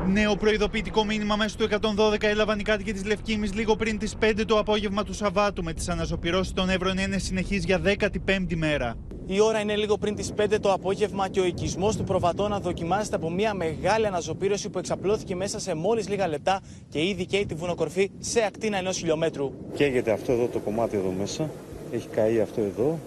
Νέο 0.08 0.36
προειδοποιητικό 0.36 1.04
μήνυμα 1.04 1.36
μέσω 1.36 1.58
του 1.58 1.68
112 1.98 2.24
έλαβαν 2.24 2.60
οι 2.60 2.64
κάτοικοι 2.64 2.94
της 2.94 3.06
Λευκήμης 3.06 3.54
λίγο 3.54 3.76
πριν 3.76 3.98
τις 3.98 4.16
5 4.22 4.44
το 4.48 4.58
απόγευμα 4.58 5.04
του 5.04 5.14
Σαββάτου, 5.14 5.64
με 5.64 5.74
τις 5.74 5.90
αναζωπηρώσεις 5.90 6.54
των 6.54 6.70
Εύρων 6.70 6.98
είναι 6.98 7.18
συνεχής 7.18 7.64
για 7.66 7.82
15η 7.86 8.56
μέρα. 8.56 8.98
Η 9.26 9.40
ώρα 9.40 9.60
είναι 9.60 9.76
λίγο 9.76 9.98
πριν 9.98 10.16
τις 10.16 10.34
5 10.42 10.46
το 10.62 10.72
απόγευμα 10.72 11.28
και 11.30 11.40
ο 11.40 11.46
οικισμός 11.46 11.96
του 11.96 12.04
Προβατώνα 12.04 12.60
δοκιμάζεται 12.60 13.16
από 13.16 13.30
μια 13.30 13.54
μεγάλη 13.54 14.08
αναζωπήρωση 14.08 14.70
που 14.70 14.80
εξαπλώθηκε 14.80 15.36
μέσα 15.36 15.60
σε 15.60 15.74
μόλις 15.74 16.10
λίγα 16.10 16.28
λεπτά 16.28 16.62
και 16.90 17.00
ήδη 17.02 17.26
καίει 17.26 17.46
τη 17.46 17.54
βουνοκορφή 17.54 18.12
σε 18.20 18.44
ακτίνα 18.44 18.78
ενός 18.78 18.98
χιλιόμετρου. 18.98 19.52
Καίγεται 19.76 20.12
αυτό 20.12 20.32
εδώ 20.32 20.48
το 20.48 20.60
κομμάτι 20.60 20.98
εδώ 20.98 21.14
μέσα. 21.20 21.50
Έχει 21.92 22.08
καεί 22.08 22.40
αυτό 22.40 22.62
εδώ 22.62 23.00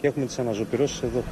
και 0.00 0.06
έχουμε 0.06 0.26
τις 0.26 0.38
αναζωπηρώσεις 0.38 1.02
εδώ. 1.02 1.22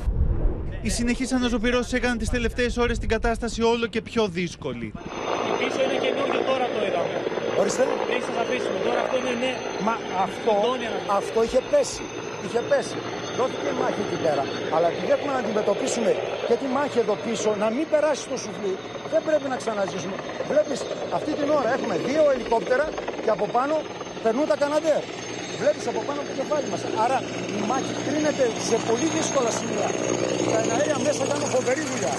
Οι 0.83 0.88
συνεχείς 0.88 1.33
αναζωπηρώσεις 1.33 1.92
έκαναν 1.92 2.18
τις 2.18 2.31
τελευταίες 2.31 2.77
ώρες 2.77 2.99
την 2.99 3.09
κατάσταση 3.09 3.62
όλο 3.62 3.87
και 3.87 4.03
πιο 4.03 4.29
δύσκολη. 4.29 4.92
Πίσω 5.59 5.81
είναι 5.85 5.99
καινούργιο 6.07 6.40
τώρα 6.51 6.66
το 6.75 6.87
είδαμε. 6.87 7.16
Ορίστε. 7.61 7.83
Πριν 8.07 8.20
σας 8.20 8.37
αφήσουμε 8.42 8.79
τώρα 8.85 9.01
αυτό 9.01 9.16
είναι 9.18 9.35
ναι. 9.42 9.53
Μα 9.87 9.94
αυτό, 10.27 10.53
αυτό 11.18 11.42
είχε 11.42 11.61
πέσει. 11.70 12.03
Είχε 12.47 12.61
πέσει. 12.70 12.97
Δόθηκε 13.38 13.70
μάχη 13.81 14.01
εκεί 14.07 14.18
πέρα. 14.27 14.42
Αλλά 14.75 14.87
επειδή 14.92 15.11
έχουμε 15.16 15.33
να 15.37 15.40
αντιμετωπίσουμε 15.44 16.11
και 16.49 16.57
τη 16.61 16.66
μάχη 16.77 16.99
εδώ 17.05 17.14
πίσω, 17.27 17.51
να 17.62 17.68
μην 17.77 17.87
περάσει 17.92 18.25
το 18.33 18.37
σουφλί, 18.42 18.75
δεν 19.12 19.20
πρέπει 19.29 19.47
να 19.53 19.57
ξαναζήσουμε. 19.62 20.16
Βλέπεις, 20.51 20.79
αυτή 21.18 21.31
την 21.38 21.49
ώρα 21.59 21.68
έχουμε 21.77 21.94
δύο 22.09 22.23
ελικόπτερα 22.35 22.87
και 23.25 23.31
από 23.37 23.47
πάνω 23.57 23.75
περνούν 24.25 24.47
τα 24.53 24.57
Καναντέρ. 24.62 25.03
Βλέπεις 25.62 25.85
από 25.92 26.01
πάνω 26.07 26.18
από 26.23 26.29
το 26.31 26.37
κεφάλι 26.40 26.66
μας. 26.73 26.83
Άρα 27.05 27.18
η 27.59 27.61
μάχη 27.70 27.92
κρίνεται 28.07 28.44
σε 28.68 28.77
πολύ 28.88 29.07
δύσκολα 29.16 29.51
σημεία. 29.59 29.88
Τα 30.53 30.59
εναέρια 30.64 30.99
μέσα 31.07 31.23
κάνουν 31.31 31.49
φοβερή 31.57 31.83
δουλειά. 31.92 32.14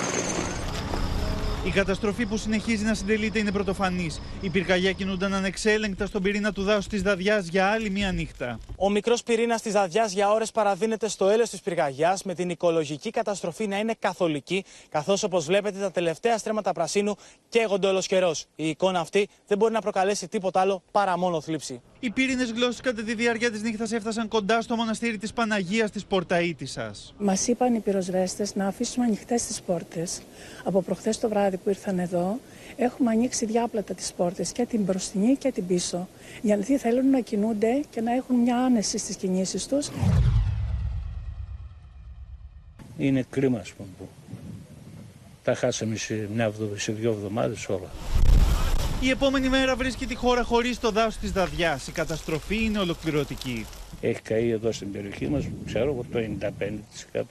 Η 1.66 1.70
καταστροφή 1.72 2.26
που 2.26 2.38
συνεχίζει 2.38 2.84
να 2.84 2.94
συντελείται 2.94 3.40
είναι 3.40 3.52
πρωτοφανής. 3.52 4.22
Οι 4.42 4.50
πυρκαγιά 4.50 4.92
κινούνταν 4.92 5.34
ανεξέλεγκτα 5.34 6.06
στον 6.06 6.22
πυρήνα 6.22 6.52
του 6.52 6.64
δάσους 6.64 6.88
της 6.88 7.02
Δαδιά 7.02 7.40
για 7.40 7.68
άλλη 7.68 7.90
μία 7.90 8.12
νύχτα. 8.12 8.60
Ο 8.78 8.90
μικρός 8.90 9.24
πυρήνας 9.24 9.62
της 9.62 9.74
Δαδιά 9.74 10.06
για 10.06 10.32
ώρες 10.32 10.52
παραδίνεται 10.52 11.08
στο 11.08 11.30
έλεος 11.30 11.50
της 11.50 11.62
πυρκαγιάς, 11.62 12.24
με 12.24 12.34
την 12.34 12.50
οικολογική 12.50 13.10
καταστροφή 13.10 13.68
να 13.68 13.80
είναι 13.80 13.96
καθολική, 14.00 14.64
καθώς 14.90 15.24
όπως 15.24 15.46
βλέπετε 15.46 15.80
τα 15.80 15.92
τελευταία 15.92 16.38
στρέμματα 16.38 16.72
πρασίνου 16.72 17.16
καίγονται 17.50 17.88
όλος 17.88 18.08
καιρός. 18.08 18.46
Η 18.56 18.70
εικόνα 18.70 19.00
αυτή 19.00 19.28
δεν 19.48 19.58
μπορεί 19.58 19.74
να 19.74 19.82
προκαλέσει 19.82 20.28
τίποτα 20.28 20.60
άλλο 20.60 20.84
παρά 20.92 21.18
μόνο 21.18 21.42
θλίψη. 21.42 21.82
Οι 22.06 22.10
πύρινες 22.10 22.52
γλώσσες 22.52 22.82
κατά 22.82 23.04
τη 23.04 23.14
διάρκεια 23.14 23.52
της 23.52 23.62
νύχτας 23.62 23.92
έφτασαν 23.92 24.28
κοντά 24.28 24.62
στο 24.62 24.76
μοναστήρι 24.76 25.18
της 25.18 25.34
Παναγίας 25.34 25.92
της 25.92 26.06
Πορταίτησα. 26.06 26.92
Μας 27.18 27.48
είπαν 27.48 27.74
οι 27.74 27.80
πυροσβέστες 27.80 28.56
να 28.56 28.68
αφήσουμε 28.68 29.06
ανοιχτές 29.06 29.46
τις 29.46 29.62
πόρτες. 29.62 30.22
Από 30.64 30.82
προχθές 30.82 31.20
το 31.20 31.30
βράδυ 31.30 31.58
που 31.58 31.70
ήρθαν 31.70 32.00
εδώ, 32.00 32.40
έχουμε 32.76 33.12
ανοίξει 33.12 33.46
διάπλατα 33.46 33.94
τις 33.94 34.14
πόρτες 34.14 34.52
και 34.52 34.66
την 34.66 34.82
μπροστινή 34.82 35.36
και 35.36 35.52
την 35.52 35.68
πίσω. 35.68 36.08
Γιατί 36.42 36.78
θέλουν 36.78 37.10
να 37.10 37.20
κινούνται 37.20 37.82
και 37.90 38.02
να 38.02 38.14
έχουν 38.14 38.36
μια 38.36 38.58
άνεση 38.58 38.98
στις 38.98 39.16
κινήσεις 39.16 39.68
τους. 39.68 39.90
Είναι 42.98 43.26
κρίμα, 43.30 43.60
ας 43.60 43.72
πούμε, 43.72 43.90
που 43.98 44.08
τα 45.44 45.56
χάσαμε 45.56 45.96
σε, 45.96 46.30
μια, 46.34 46.52
σε 46.76 46.92
δύο 46.92 47.12
εβδομάδες 47.12 47.70
όλα. 47.70 47.90
Η 49.06 49.10
επόμενη 49.10 49.50
μέρα 49.50 49.76
βρίσκει 49.76 50.06
τη 50.06 50.16
χώρα 50.16 50.44
χωρίς 50.44 50.80
το 50.80 50.92
δάσος 50.92 51.18
της 51.18 51.32
Δαδιά. 51.32 51.80
Η 51.88 51.92
καταστροφή 51.92 52.64
είναι 52.64 52.80
ολοκληρωτική. 52.80 53.66
Έχει 54.02 54.22
καεί 54.22 54.50
εδώ 54.50 54.72
στην 54.72 54.92
περιοχή 54.92 55.28
μας, 55.28 55.44
ξέρω 55.66 55.92
εγώ, 55.92 56.06
το 56.12 56.20
95%. 57.14 57.22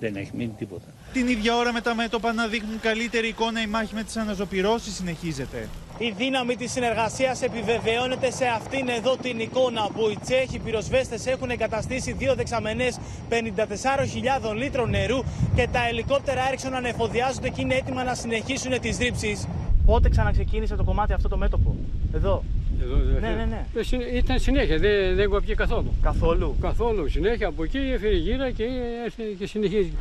Δεν 0.00 0.16
έχει 0.16 0.30
μείνει 0.34 0.54
τίποτα. 0.58 0.86
Την 1.12 1.28
ίδια 1.28 1.56
ώρα 1.56 1.72
με 1.72 1.80
τα 1.80 1.94
μέτωπα 1.94 2.32
να 2.32 2.46
δείχνουν 2.46 2.80
καλύτερη 2.80 3.28
εικόνα 3.28 3.62
η 3.62 3.66
μάχη 3.66 3.94
με 3.94 4.02
τις 4.02 4.16
αναζωπηρώσεις 4.16 4.94
συνεχίζεται. 4.94 5.68
Η 5.98 6.14
δύναμη 6.16 6.56
της 6.56 6.72
συνεργασίας 6.72 7.42
επιβεβαιώνεται 7.42 8.30
σε 8.30 8.46
αυτήν 8.46 8.88
εδώ 8.88 9.16
την 9.16 9.40
εικόνα 9.40 9.88
που 9.94 10.08
οι 10.10 10.18
Τσέχοι 10.24 10.58
πυροσβέστες 10.58 11.26
έχουν 11.26 11.50
εγκαταστήσει 11.50 12.12
δύο 12.12 12.34
δεξαμενές 12.34 12.98
54.000 13.30 14.54
λίτρων 14.54 14.90
νερού 14.90 15.22
και 15.54 15.68
τα 15.72 15.86
ελικόπτερα 15.88 16.46
έριξαν 16.46 16.70
να 16.70 16.76
ανεφοδιάζονται 16.76 17.48
και 17.48 17.60
είναι 17.60 17.74
έτοιμα 17.74 18.04
να 18.04 18.14
συνεχίσουν 18.14 18.80
τις 18.80 18.98
ρήψεις. 18.98 19.46
Πότε 19.88 20.08
ξαναξεκίνησε 20.08 20.76
το 20.76 20.84
κομμάτι 20.84 21.12
αυτό 21.12 21.28
το 21.28 21.36
μέτωπο, 21.36 21.76
εδώ. 22.14 22.44
Εδώ, 22.82 22.96
δηλαδή. 22.96 23.20
Ναι, 23.20 23.28
ναι, 23.28 23.44
ναι. 23.44 23.64
Ε, 24.12 24.16
Ήταν 24.16 24.38
συνέχεια, 24.38 24.78
δεν, 24.78 25.14
δεν 25.14 25.28
κοπεί 25.28 25.54
καθόλου. 25.54 25.94
Καθόλου. 26.02 26.56
Καθόλου. 26.60 27.08
Συνέχεια 27.08 27.46
από 27.46 27.64
εκεί 27.64 27.78
έφερε 27.78 28.16
γύρα 28.16 28.50
και 28.50 28.64
έρθει 29.04 29.22
και 29.38 29.46
συνεχίζει. 29.46 29.92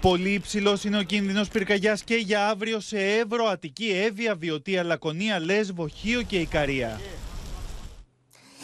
Πολύ 0.00 0.28
υψηλός 0.28 0.84
είναι 0.84 0.98
ο 0.98 1.02
κίνδυνος 1.02 1.48
πυρκαγιάς 1.48 2.02
και 2.02 2.14
για 2.14 2.48
αύριο 2.48 2.80
σε 2.80 2.96
Εύρο, 2.98 3.44
Αττική, 3.44 3.90
Εύβοια, 4.06 4.34
Βιωτία, 4.34 4.82
Λακωνία, 4.82 5.40
Λέσβο, 5.40 5.88
Χίο 5.88 6.22
και 6.22 6.36
Ικαρία. 6.36 7.00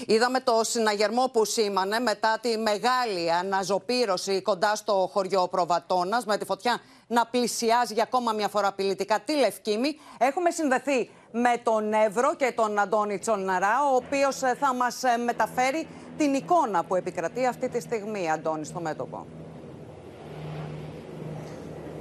Είδαμε 0.06 0.40
το 0.40 0.60
συναγερμό 0.64 1.30
που 1.32 1.44
σήμανε 1.44 1.98
μετά 1.98 2.38
τη 2.40 2.58
μεγάλη 2.58 3.32
αναζωπήρωση 3.32 4.42
κοντά 4.42 4.74
στο 4.74 5.10
χωριό 5.12 5.48
Προβατώνας 5.48 6.24
με 6.24 6.36
τη 6.36 6.44
φωτιά 6.44 6.80
να 7.06 7.26
πλησιάζει 7.26 7.94
για 7.94 8.02
ακόμα 8.02 8.32
μια 8.32 8.48
φορά 8.48 8.68
απειλητικά 8.68 9.20
τη 9.20 9.32
Λευκήμη. 9.32 9.98
Έχουμε 10.18 10.50
συνδεθεί 10.50 11.10
με 11.30 11.60
τον 11.62 11.92
Εύρο 11.92 12.34
και 12.36 12.52
τον 12.56 12.78
Αντώνη 12.78 13.18
Τσοναρά, 13.18 13.90
ο 13.92 13.94
οποίος 13.94 14.36
θα 14.36 14.74
μας 14.74 15.02
μεταφέρει 15.24 15.86
την 16.16 16.34
εικόνα 16.34 16.84
που 16.84 16.94
επικρατεί 16.94 17.46
αυτή 17.46 17.68
τη 17.68 17.80
στιγμή, 17.80 18.30
Αντώνη, 18.30 18.64
στο 18.64 18.80
μέτωπο. 18.80 19.26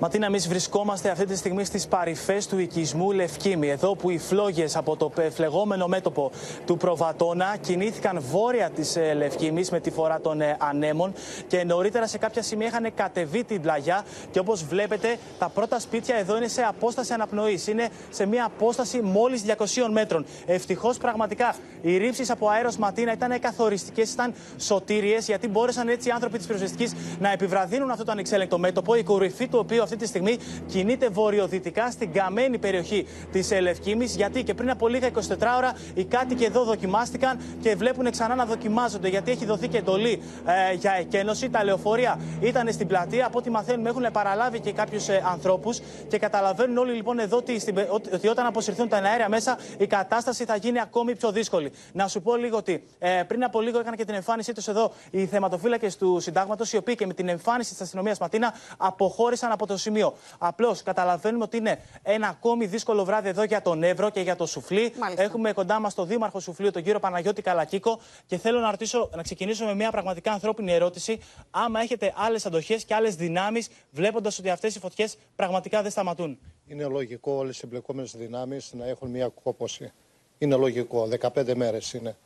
Ματίνα, 0.01 0.25
εμείς 0.25 0.47
βρισκόμαστε 0.47 1.09
αυτή 1.09 1.25
τη 1.25 1.35
στιγμή 1.35 1.65
στις 1.65 1.87
παρυφές 1.87 2.47
του 2.47 2.57
οικισμού 2.59 3.11
Λευκήμη. 3.11 3.69
Εδώ 3.69 3.95
που 3.95 4.09
οι 4.09 4.17
φλόγες 4.17 4.75
από 4.75 4.95
το 4.95 5.11
φλεγόμενο 5.33 5.87
μέτωπο 5.87 6.31
του 6.65 6.77
Προβατώνα 6.77 7.57
κινήθηκαν 7.61 8.21
βόρεια 8.31 8.69
της 8.69 8.97
Λευκήμης 9.15 9.71
με 9.71 9.79
τη 9.79 9.91
φορά 9.91 10.19
των 10.19 10.41
ανέμων 10.57 11.13
και 11.47 11.63
νωρίτερα 11.63 12.07
σε 12.07 12.17
κάποια 12.17 12.41
σημεία 12.41 12.67
είχαν 12.67 12.93
κατεβεί 12.95 13.43
την 13.43 13.61
πλαγιά. 13.61 14.05
Και 14.31 14.39
όπως 14.39 14.63
βλέπετε, 14.63 15.17
τα 15.39 15.49
πρώτα 15.49 15.79
σπίτια 15.79 16.15
εδώ 16.15 16.37
είναι 16.37 16.47
σε 16.47 16.61
απόσταση 16.61 17.13
αναπνοής. 17.13 17.67
Είναι 17.67 17.89
σε 18.09 18.25
μια 18.25 18.45
απόσταση 18.45 19.01
μόλις 19.01 19.43
200 19.43 19.89
μέτρων. 19.91 20.25
Ευτυχώς 20.45 20.97
πραγματικά 20.97 21.55
οι 21.81 21.97
ρήψεις 21.97 22.29
από 22.29 22.47
αέρος 22.49 22.77
Ματίνα 22.77 23.13
ήταν 23.13 23.39
καθοριστικές, 23.39 24.11
ήταν 24.11 24.33
σωτήριες, 24.57 25.25
γιατί 25.25 25.47
μπόρεσαν 25.47 25.87
έτσι 25.87 26.07
οι 26.07 26.11
άνθρωποι 26.11 26.37
της 26.37 26.45
πυροσβεστικής 26.45 26.93
να 27.19 27.31
επιβραδύνουν 27.31 27.91
αυτό 27.91 28.03
το 28.03 28.11
ανεξέλεγκτο 28.11 28.57
μέτωπο, 28.57 28.95
η 28.95 29.03
κορυφή 29.03 29.47
του 29.47 29.59
οποίου 29.61 29.87
αυτή 29.89 30.03
τη 30.03 30.07
στιγμή 30.07 30.37
κινείται 30.67 31.09
βορειοδυτικά 31.09 31.91
στην 31.91 32.13
καμένη 32.13 32.57
περιοχή 32.57 33.07
της 33.31 33.51
Ελευκήμη. 33.51 34.05
Γιατί 34.05 34.43
και 34.43 34.53
πριν 34.53 34.69
από 34.69 34.87
λίγα 34.87 35.09
24 35.13 35.19
ώρα 35.57 35.73
οι 35.93 36.03
κάτοικοι 36.05 36.43
εδώ 36.43 36.63
δοκιμάστηκαν 36.63 37.39
και 37.61 37.75
βλέπουν 37.75 38.11
ξανά 38.11 38.35
να 38.35 38.45
δοκιμάζονται. 38.45 39.07
Γιατί 39.07 39.31
έχει 39.31 39.45
δοθεί 39.45 39.67
και 39.67 39.77
εντολή 39.77 40.21
ε, 40.45 40.73
για 40.73 40.91
εκένωση. 40.91 41.49
Τα 41.49 41.63
λεωφορεία 41.63 42.19
ήταν 42.41 42.71
στην 42.71 42.87
πλατεία. 42.87 43.25
Από 43.25 43.37
ό,τι 43.37 43.49
μαθαίνουμε, 43.49 43.89
έχουν 43.89 44.05
παραλάβει 44.11 44.59
και 44.59 44.71
κάποιους 44.71 45.07
ε, 45.07 45.23
ανθρώπους 45.25 45.79
και 46.07 46.17
καταλαβαίνουν 46.17 46.77
όλοι 46.77 46.93
λοιπόν 46.93 47.19
εδώ 47.19 47.37
ότι, 47.37 47.59
στην, 47.59 47.77
ότι 48.13 48.27
όταν 48.27 48.45
αποσυρθούν 48.45 48.87
τα 48.87 48.97
αέρια 48.97 49.29
μέσα 49.29 49.57
η 49.77 49.87
κατάσταση 49.87 50.45
θα 50.45 50.55
γίνει 50.55 50.79
ακόμη 50.79 51.15
πιο 51.15 51.31
δύσκολη. 51.31 51.71
Να 51.93 52.07
σου 52.07 52.21
πω 52.21 52.35
λίγο 52.35 52.57
ότι 52.57 52.83
ε, 52.99 53.23
πριν 53.27 53.43
από 53.43 53.61
λίγο 53.61 53.79
έκανα 53.79 53.95
και 53.95 54.05
την 54.05 54.15
εμφάνισή 54.15 54.53
τους 54.53 54.67
εδώ 54.67 54.91
οι 55.11 55.25
θεματοφύλακες 55.25 55.97
του 55.97 56.19
Συντάγματος, 56.19 56.73
οι 56.73 56.77
οποίοι 56.77 56.95
και 56.95 57.05
με 57.05 57.13
την 57.13 57.29
εμφάνιση 57.29 57.71
της 57.71 57.81
αστυνομίας 57.81 58.19
Ματίνα 58.19 58.53
αποχώρησαν 58.77 59.51
από 59.51 59.67
το 59.67 59.77
σημείο. 59.79 60.13
Απλώς 60.37 60.83
καταλαβαίνουμε 60.83 61.43
ότι 61.43 61.57
είναι 61.57 61.79
ένα 62.01 62.27
ακόμη 62.27 62.65
δύσκολο 62.65 63.05
βράδυ 63.05 63.29
εδώ 63.29 63.43
για 63.43 63.61
τον 63.61 63.83
Εύρο 63.83 64.09
και 64.09 64.21
για 64.21 64.35
το 64.35 64.45
Σουφλί. 64.45 64.93
Μάλιστα. 64.99 65.23
Έχουμε 65.23 65.53
κοντά 65.53 65.79
μας 65.79 65.93
τον 65.93 66.07
Δήμαρχο 66.07 66.39
Σουφλίου, 66.39 66.71
τον 66.71 66.83
κύριο 66.83 66.99
Παναγιώτη 66.99 67.41
Καλακίκο. 67.41 67.99
Και 68.25 68.37
θέλω 68.37 68.59
να, 68.59 68.71
ρωτήσω, 68.71 69.09
να 69.15 69.21
ξεκινήσω 69.21 69.65
με 69.65 69.75
μια 69.75 69.91
πραγματικά 69.91 70.31
ανθρώπινη 70.31 70.71
ερώτηση. 70.71 71.19
Άμα 71.51 71.79
έχετε 71.79 72.13
άλλες 72.15 72.45
αντοχές 72.45 72.83
και 72.83 72.93
άλλες 72.93 73.15
δυνάμεις, 73.15 73.69
βλέποντας 73.91 74.39
ότι 74.39 74.49
αυτές 74.49 74.75
οι 74.75 74.79
φωτιές 74.79 75.17
πραγματικά 75.35 75.81
δεν 75.81 75.91
σταματούν. 75.91 76.39
Είναι 76.67 76.85
λογικό 76.85 77.31
όλες 77.31 77.57
οι 77.57 77.61
εμπλεκόμενες 77.63 78.15
δυνάμεις 78.17 78.73
να 78.73 78.85
έχουν 78.85 79.09
μια 79.09 79.31
κόποση. 79.43 79.91
Είναι 80.37 80.55
λογικό. 80.55 81.07
15 81.19 81.53
μέρες 81.55 81.93
είναι. 81.93 82.17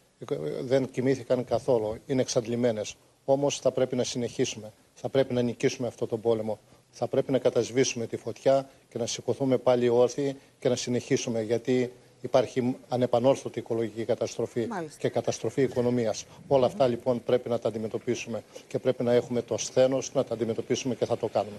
Δεν 0.61 0.89
κοιμήθηκαν 0.89 1.45
καθόλου. 1.45 1.97
Είναι 2.05 2.21
εξαντλημένες. 2.21 2.95
Όμως 3.25 3.59
θα 3.59 3.71
πρέπει 3.71 3.95
να 3.95 4.03
συνεχίσουμε. 4.03 4.71
Θα 4.93 5.09
πρέπει 5.09 5.33
να 5.33 5.41
νικήσουμε 5.41 5.87
αυτό 5.87 6.07
τον 6.07 6.21
πόλεμο. 6.21 6.59
Θα 6.95 7.07
πρέπει 7.07 7.31
να 7.31 7.37
κατασβήσουμε 7.37 8.07
τη 8.07 8.17
φωτιά 8.17 8.69
και 8.89 8.97
να 8.97 9.05
σηκωθούμε 9.05 9.57
πάλι 9.57 9.89
όρθιοι 9.89 10.35
και 10.59 10.69
να 10.69 10.75
συνεχίσουμε. 10.75 11.41
Γιατί 11.41 11.91
υπάρχει 12.21 12.75
ανεπανόρθωτη 12.89 13.59
οικολογική 13.59 14.05
καταστροφή 14.05 14.65
Μάλιστα. 14.67 14.97
και 14.99 15.09
καταστροφή 15.09 15.61
οικονομίας. 15.61 16.25
Όλα 16.47 16.65
αυτά 16.65 16.87
λοιπόν 16.87 17.23
πρέπει 17.23 17.49
να 17.49 17.59
τα 17.59 17.67
αντιμετωπίσουμε 17.67 18.43
και 18.67 18.79
πρέπει 18.79 19.03
να 19.03 19.13
έχουμε 19.13 19.41
το 19.41 19.57
σθένος 19.57 20.13
να 20.13 20.23
τα 20.23 20.33
αντιμετωπίσουμε 20.33 20.95
και 20.95 21.05
θα 21.05 21.17
το 21.17 21.27
κάνουμε. 21.27 21.57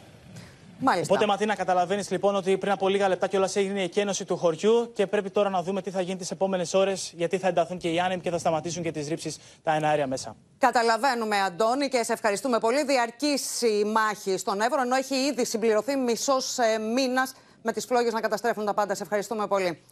Μάλιστα. 0.84 1.14
Οπότε, 1.14 1.26
Ματίνα, 1.30 1.54
καταλαβαίνεις 1.54 2.10
λοιπόν 2.10 2.36
ότι 2.36 2.58
πριν 2.58 2.72
από 2.72 2.88
λίγα 2.88 3.08
λεπτά 3.08 3.26
κιόλας 3.26 3.56
έγινε 3.56 3.80
η 3.80 3.82
εκένωση 3.82 4.24
του 4.24 4.36
χωριού 4.36 4.92
και 4.94 5.06
πρέπει 5.06 5.30
τώρα 5.30 5.50
να 5.50 5.62
δούμε 5.62 5.82
τι 5.82 5.90
θα 5.90 6.00
γίνει 6.00 6.18
τις 6.18 6.30
επόμενες 6.30 6.74
ώρες, 6.74 7.12
γιατί 7.16 7.38
θα 7.38 7.48
ενταθούν 7.48 7.78
και 7.78 7.88
οι 7.88 8.00
άνεμοι 8.00 8.20
και 8.20 8.30
θα 8.30 8.38
σταματήσουν 8.38 8.82
και 8.82 8.90
τις 8.90 9.08
ρήψεις 9.08 9.38
τα 9.62 9.74
εναέρια 9.74 10.06
μέσα. 10.06 10.36
Καταλαβαίνουμε, 10.58 11.40
Αντώνη, 11.40 11.88
και 11.88 12.02
σε 12.02 12.12
ευχαριστούμε 12.12 12.58
πολύ. 12.58 12.84
Διαρκής 12.84 13.62
η 13.62 13.84
μάχη 13.84 14.36
στον 14.36 14.60
Εύρο, 14.60 14.80
ενώ 14.80 14.96
έχει 14.96 15.14
ήδη 15.14 15.44
συμπληρωθεί 15.44 15.96
μισός 15.96 16.56
μήνας 16.94 17.32
με 17.62 17.72
τις 17.72 17.84
φλόγες 17.84 18.12
να 18.12 18.20
καταστρέφουν 18.20 18.64
τα 18.64 18.74
πάντα. 18.74 18.94
Σε 18.94 19.02
ευχαριστούμε 19.02 19.46
πολύ. 19.46 19.82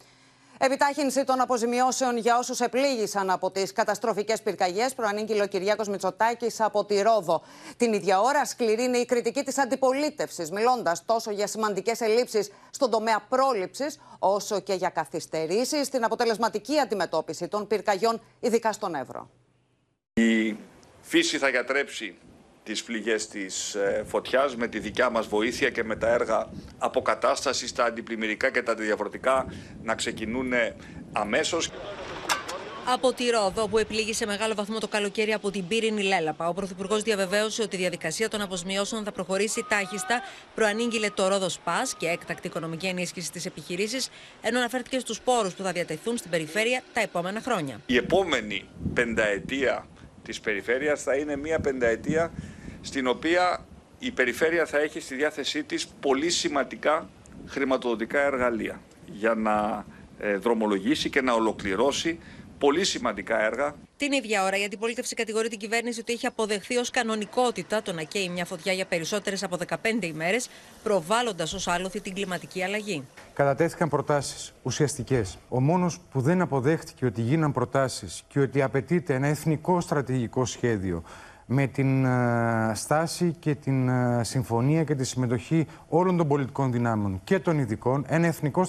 Επιτάχυνση 0.57 1.23
των 1.23 1.41
αποζημιώσεων 1.41 2.17
για 2.17 2.37
όσους 2.37 2.59
επλήγησαν 2.59 3.29
από 3.29 3.51
τις 3.51 3.71
καταστροφικές 3.71 4.41
πυρκαγιές 4.41 4.93
προανήγγειλε 4.93 5.43
ο 5.43 5.47
Κυριάκος 5.47 5.87
Μητσοτάκης 5.87 6.61
από 6.61 6.85
τη 6.85 7.01
Ρόδο. 7.01 7.43
Την 7.77 7.93
ίδια 7.93 8.21
ώρα, 8.21 8.45
σκληρή 8.45 8.83
είναι 8.83 8.97
η 8.97 9.05
κριτική 9.05 9.43
της 9.43 9.57
αντιπολίτευσης, 9.57 10.51
μιλώντας 10.51 11.05
τόσο 11.05 11.31
για 11.31 11.47
σημαντικές 11.47 12.01
ελλείψεις 12.01 12.51
στον 12.69 12.89
τομέα 12.89 13.25
πρόληψης, 13.29 13.99
όσο 14.19 14.59
και 14.59 14.73
για 14.73 14.89
καθυστερήσεις 14.89 15.87
στην 15.87 16.03
αποτελεσματική 16.03 16.79
αντιμετώπιση 16.79 17.47
των 17.47 17.67
πυρκαγιών, 17.67 18.21
ειδικά 18.39 18.71
στον 18.71 18.95
Εύρο. 18.95 19.29
Η 20.13 20.57
φύση 21.01 21.37
θα 21.37 21.49
γιατρέψει 21.49 22.15
τις 22.63 22.81
φληγές 22.81 23.27
της 23.27 23.75
ε, 23.75 24.03
φωτιάς 24.07 24.55
με 24.55 24.67
τη 24.67 24.79
δικιά 24.79 25.09
μας 25.09 25.27
βοήθεια 25.27 25.69
και 25.69 25.83
με 25.83 25.95
τα 25.95 26.07
έργα 26.07 26.49
αποκατάστασης, 26.77 27.73
τα 27.73 27.83
αντιπλημμυρικά 27.83 28.51
και 28.51 28.61
τα 28.61 28.71
αντιδιαβρωτικά 28.71 29.53
να 29.83 29.95
ξεκινούν 29.95 30.51
αμέσως. 31.11 31.69
Από 32.85 33.13
τη 33.13 33.29
Ρόδο, 33.29 33.67
που 33.67 33.77
επλήγει 33.77 34.13
σε 34.13 34.25
μεγάλο 34.25 34.53
βαθμό 34.53 34.79
το 34.79 34.87
καλοκαίρι 34.87 35.33
από 35.33 35.51
την 35.51 35.67
πύρινη 35.67 36.03
Λέλαπα, 36.03 36.47
ο 36.47 36.53
Πρωθυπουργός 36.53 37.01
διαβεβαίωσε 37.01 37.61
ότι 37.61 37.75
η 37.75 37.79
διαδικασία 37.79 38.29
των 38.29 38.41
αποσμιώσεων 38.41 39.03
θα 39.03 39.11
προχωρήσει 39.11 39.65
τάχιστα. 39.69 40.21
Προανήγγειλε 40.55 41.09
το 41.09 41.27
Ρόδο 41.27 41.49
ΣΠΑ 41.49 41.81
και 41.97 42.07
έκτακτη 42.07 42.47
οικονομική 42.47 42.85
ενίσχυση 42.85 43.27
στι 43.27 43.41
επιχειρήσει, 43.45 43.97
ενώ 44.41 44.57
αναφέρθηκε 44.57 44.99
στους 44.99 45.21
πόρους 45.21 45.53
που 45.53 45.63
θα 45.63 45.71
διατεθούν 45.71 46.17
στην 46.17 46.31
περιφέρεια 46.31 46.83
τα 46.93 47.01
επόμενα 47.01 47.41
χρόνια. 47.41 47.81
Η 47.85 47.95
επόμενη 47.95 48.65
πενταετία 48.93 49.87
της 50.23 50.39
περιφέρειας 50.39 51.03
θα 51.03 51.15
είναι 51.15 51.35
μια 51.35 51.59
πενταετία 51.59 52.31
στην 52.81 53.07
οποία 53.07 53.65
η 53.99 54.11
περιφέρεια 54.11 54.65
θα 54.65 54.79
έχει 54.79 54.99
στη 54.99 55.15
διάθεσή 55.15 55.63
της 55.63 55.87
πολύ 55.87 56.29
σημαντικά 56.29 57.09
χρηματοδοτικά 57.47 58.21
εργαλεία 58.21 58.81
για 59.05 59.33
να 59.33 59.85
ε, 60.19 60.35
δρομολογήσει 60.35 61.09
και 61.09 61.21
να 61.21 61.33
ολοκληρώσει 61.33 62.19
πολύ 62.57 62.83
σημαντικά 62.83 63.43
έργα. 63.43 63.75
Την 63.97 64.11
ίδια 64.11 64.43
ώρα, 64.43 64.57
η 64.57 64.63
αντιπολίτευση 64.63 65.15
κατηγορεί 65.15 65.47
την 65.47 65.59
κυβέρνηση 65.59 65.99
ότι 65.99 66.13
έχει 66.13 66.25
αποδεχθεί 66.25 66.77
ως 66.77 66.89
κανονικότητα 66.89 67.81
το 67.81 67.93
να 67.93 68.03
καίει 68.03 68.29
μια 68.29 68.45
φωτιά 68.45 68.73
για 68.73 68.85
περισσότερες 68.85 69.43
από 69.43 69.57
15 69.67 70.03
ημέρες, 70.03 70.49
προβάλλοντας 70.83 71.53
ως 71.53 71.67
άλοθη 71.67 72.01
την 72.01 72.13
κλιματική 72.13 72.63
αλλαγή. 72.63 73.03
Κατατέθηκαν 73.33 73.89
προτάσεις 73.89 74.53
ουσιαστικές. 74.63 75.37
Ο 75.49 75.61
μόνος 75.61 75.99
που 76.11 76.21
δεν 76.21 76.41
αποδέχτηκε 76.41 77.05
ότι 77.05 77.21
γίναν 77.21 77.51
προτάσεις 77.51 78.23
και 78.27 78.39
ότι 78.39 78.61
απαιτείται 78.61 79.13
ένα 79.13 79.27
εθνικό 79.27 79.81
στρατηγικό 79.81 80.45
σχέδιο 80.45 81.03
με 81.45 81.67
την 81.67 82.05
ε, 82.05 82.71
στάση 82.73 83.35
και 83.39 83.55
την 83.55 83.89
ε, 83.89 84.23
συμφωνία 84.23 84.83
και 84.83 84.95
τη 84.95 85.03
συμμετοχή 85.03 85.67
όλων 85.87 86.17
των 86.17 86.27
πολιτικών 86.27 86.71
δυνάμεων 86.71 87.21
και 87.23 87.39
των 87.39 87.59
ειδικών, 87.59 88.05
ένα 88.07 88.27
εθνικό 88.27 88.63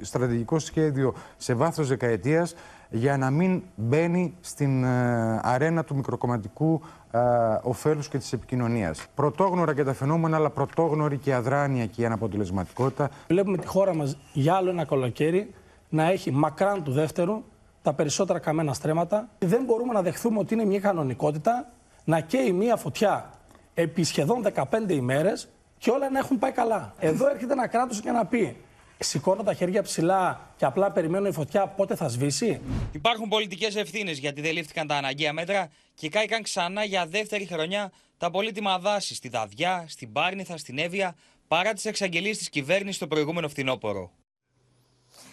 στρατηγικό 0.00 0.58
σχέδιο 0.58 1.14
σε 1.36 1.54
βάθος 1.54 1.88
δεκαετίας 1.88 2.54
για 2.90 3.16
να 3.16 3.30
μην 3.30 3.62
μπαίνει 3.74 4.34
στην 4.40 4.84
ε, 4.84 5.40
αρένα 5.42 5.84
του 5.84 5.94
μικροκομματικού 5.94 6.80
ε, 7.10 7.18
ωφέλους 7.62 8.08
και 8.08 8.18
της 8.18 8.32
επικοινωνίας. 8.32 9.06
Πρωτόγνωρα 9.14 9.74
και 9.74 9.84
τα 9.84 9.94
φαινόμενα, 9.94 10.36
αλλά 10.36 10.50
πρωτόγνωρη 10.50 11.16
και 11.16 11.34
αδράνεια 11.34 11.86
και 11.86 12.02
η 12.02 12.04
αναποτελεσματικότητα. 12.04 13.10
Βλέπουμε 13.28 13.56
τη 13.56 13.66
χώρα 13.66 13.94
μας 13.94 14.18
για 14.32 14.54
άλλο 14.54 14.70
ένα 14.70 14.84
καλοκαίρι 14.84 15.54
να 15.88 16.10
έχει 16.10 16.30
μακράν 16.30 16.82
του 16.82 16.92
δεύτερου 16.92 17.42
τα 17.82 17.92
περισσότερα 17.92 18.38
καμένα 18.38 18.72
στρέμματα. 18.72 19.28
Δεν 19.38 19.64
μπορούμε 19.64 19.92
να 19.92 20.02
δεχθούμε 20.02 20.38
ότι 20.38 20.54
είναι 20.54 20.64
μια 20.64 20.80
κανονικότητα 20.80 21.68
να 22.08 22.20
καίει 22.20 22.52
μια 22.52 22.76
φωτιά 22.76 23.40
επί 23.74 24.04
σχεδόν 24.04 24.46
15 24.54 24.64
ημέρες 24.90 25.48
και 25.78 25.90
όλα 25.90 26.10
να 26.10 26.18
έχουν 26.18 26.38
πάει 26.38 26.52
καλά. 26.52 26.94
Εδώ 26.98 27.28
έρχεται 27.28 27.52
ένα 27.52 27.66
κράτος 27.66 28.00
και 28.00 28.10
να 28.10 28.26
πει 28.26 28.56
σηκώνω 28.98 29.42
τα 29.42 29.54
χέρια 29.54 29.82
ψηλά 29.82 30.52
και 30.56 30.64
απλά 30.64 30.90
περιμένω 30.90 31.28
η 31.28 31.32
φωτιά 31.32 31.66
πότε 31.66 31.94
θα 31.94 32.08
σβήσει. 32.08 32.60
Υπάρχουν 32.92 33.28
πολιτικές 33.28 33.76
ευθύνες 33.76 34.18
γιατί 34.18 34.40
δεν 34.40 34.52
λήφθηκαν 34.52 34.86
τα 34.86 34.96
αναγκαία 34.96 35.32
μέτρα 35.32 35.70
και 35.94 36.08
κάηκαν 36.08 36.42
ξανά 36.42 36.84
για 36.84 37.06
δεύτερη 37.06 37.46
χρονιά 37.46 37.92
τα 38.18 38.30
πολύτιμα 38.30 38.78
δάση 38.78 39.14
στη 39.14 39.28
Δαδιά, 39.28 39.84
στην 39.88 40.12
Πάρνηθα, 40.12 40.56
στην 40.56 40.78
Εύβοια, 40.78 41.16
παρά 41.48 41.72
τις 41.72 41.84
εξαγγελίες 41.84 42.38
της 42.38 42.48
κυβέρνησης 42.48 42.98
το 42.98 43.06
προηγούμενο 43.06 43.48
φθινόπωρο. 43.48 44.10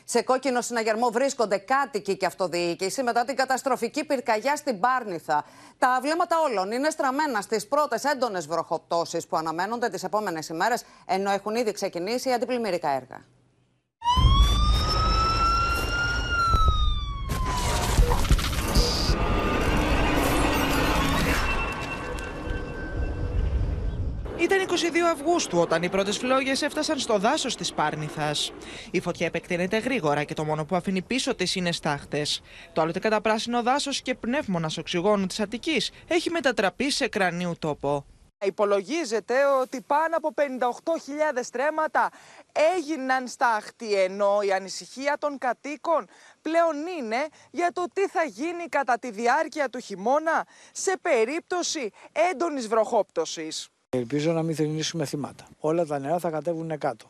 Σε 0.08 0.22
κόκκινο 0.22 0.62
συναγερμό 0.62 1.10
βρίσκονται 1.10 1.58
κάτοικοι 1.58 2.18
και 2.18 2.26
αυτοδιοίκηση 2.26 3.04
μετά 3.04 3.26
την 3.26 3.36
καταστροφική 3.36 4.06
πυρκαγιά 4.06 4.56
στην 4.56 4.80
Πάρνηθα. 4.80 5.46
Τα 5.78 6.00
βλέμματα 6.02 6.36
όλων 6.40 6.72
είναι 6.72 6.90
στραμμένα 6.90 7.42
στις 7.42 7.68
πρώτες 7.68 8.04
έντονες 8.04 8.48
βροχοπτώσεις 8.48 9.28
που 9.28 9.38
αναμένονται 9.38 9.90
τις 9.90 10.04
επόμενες 10.04 10.50
ημέρες, 10.50 10.84
ενώ 11.06 11.32
έχουν 11.32 11.56
ήδη 11.56 11.72
ξεκινήσει 11.72 12.30
οι 12.30 12.34
αντιπλημμυρικά 12.34 12.90
έργα. 12.90 13.26
Ήταν 24.40 24.60
22 24.60 24.74
Αυγούστου 25.12 25.60
όταν 25.60 25.84
οι 25.84 25.90
πρώτες 25.90 26.18
φλόγες 26.18 26.62
έφτασαν 26.62 27.00
στο 27.00 27.20
δάσος 27.20 27.56
της 27.56 27.74
Πάρνηθας. 27.74 28.52
Η 28.92 29.00
φωτιά 29.00 29.26
επεκτείνεται 29.26 29.78
γρήγορα 29.78 30.24
και 30.24 30.34
το 30.34 30.44
μόνο 30.44 30.66
που 30.66 30.76
αφήνει 30.76 31.02
πίσω 31.02 31.36
της 31.36 31.56
είναι 31.56 31.72
στάχτες. 31.72 32.42
Το 32.74 32.82
άλλοτε 32.82 33.00
καταπράσινο 33.00 33.64
δάσος 33.64 34.02
και 34.02 34.16
πνεύμονας 34.16 34.78
οξυγόνου 34.78 35.26
της 35.26 35.40
Αττικής 35.40 35.92
έχει 36.08 36.30
μετατραπεί 36.30 36.92
σε 36.92 37.08
κρανίου 37.08 37.56
τόπο. 37.60 38.06
Υπολογίζεται 38.46 39.46
ότι 39.62 39.82
πάνω 39.82 40.16
από 40.18 40.34
58.000 40.36 41.40
στρέμματα 41.42 42.10
έγιναν 42.76 43.28
στάχτη, 43.28 43.94
ενώ 43.94 44.40
η 44.42 44.52
ανησυχία 44.52 45.18
των 45.20 45.38
κατοίκων 45.38 46.08
πλέον 46.42 46.76
είναι 47.00 47.28
για 47.52 47.72
το 47.74 47.86
τι 47.94 48.08
θα 48.08 48.24
γίνει 48.24 48.66
κατά 48.70 49.00
τη 49.00 49.12
διάρκεια 49.12 49.70
του 49.70 49.80
χειμώνα 49.80 50.48
σε 50.72 50.98
περίπτωση 51.02 51.92
έντονης 52.32 52.68
βροχόπτωσης. 52.68 53.70
Ελπίζω 53.96 54.32
να 54.32 54.44
μην 54.44 54.56
θρυνήσουμε 54.56 55.06
θύματα. 55.06 55.48
Όλα 55.60 55.86
τα 55.86 56.00
νερά 56.00 56.20
θα 56.20 56.30
κατέβουν 56.30 56.78
κάτω. 56.78 57.06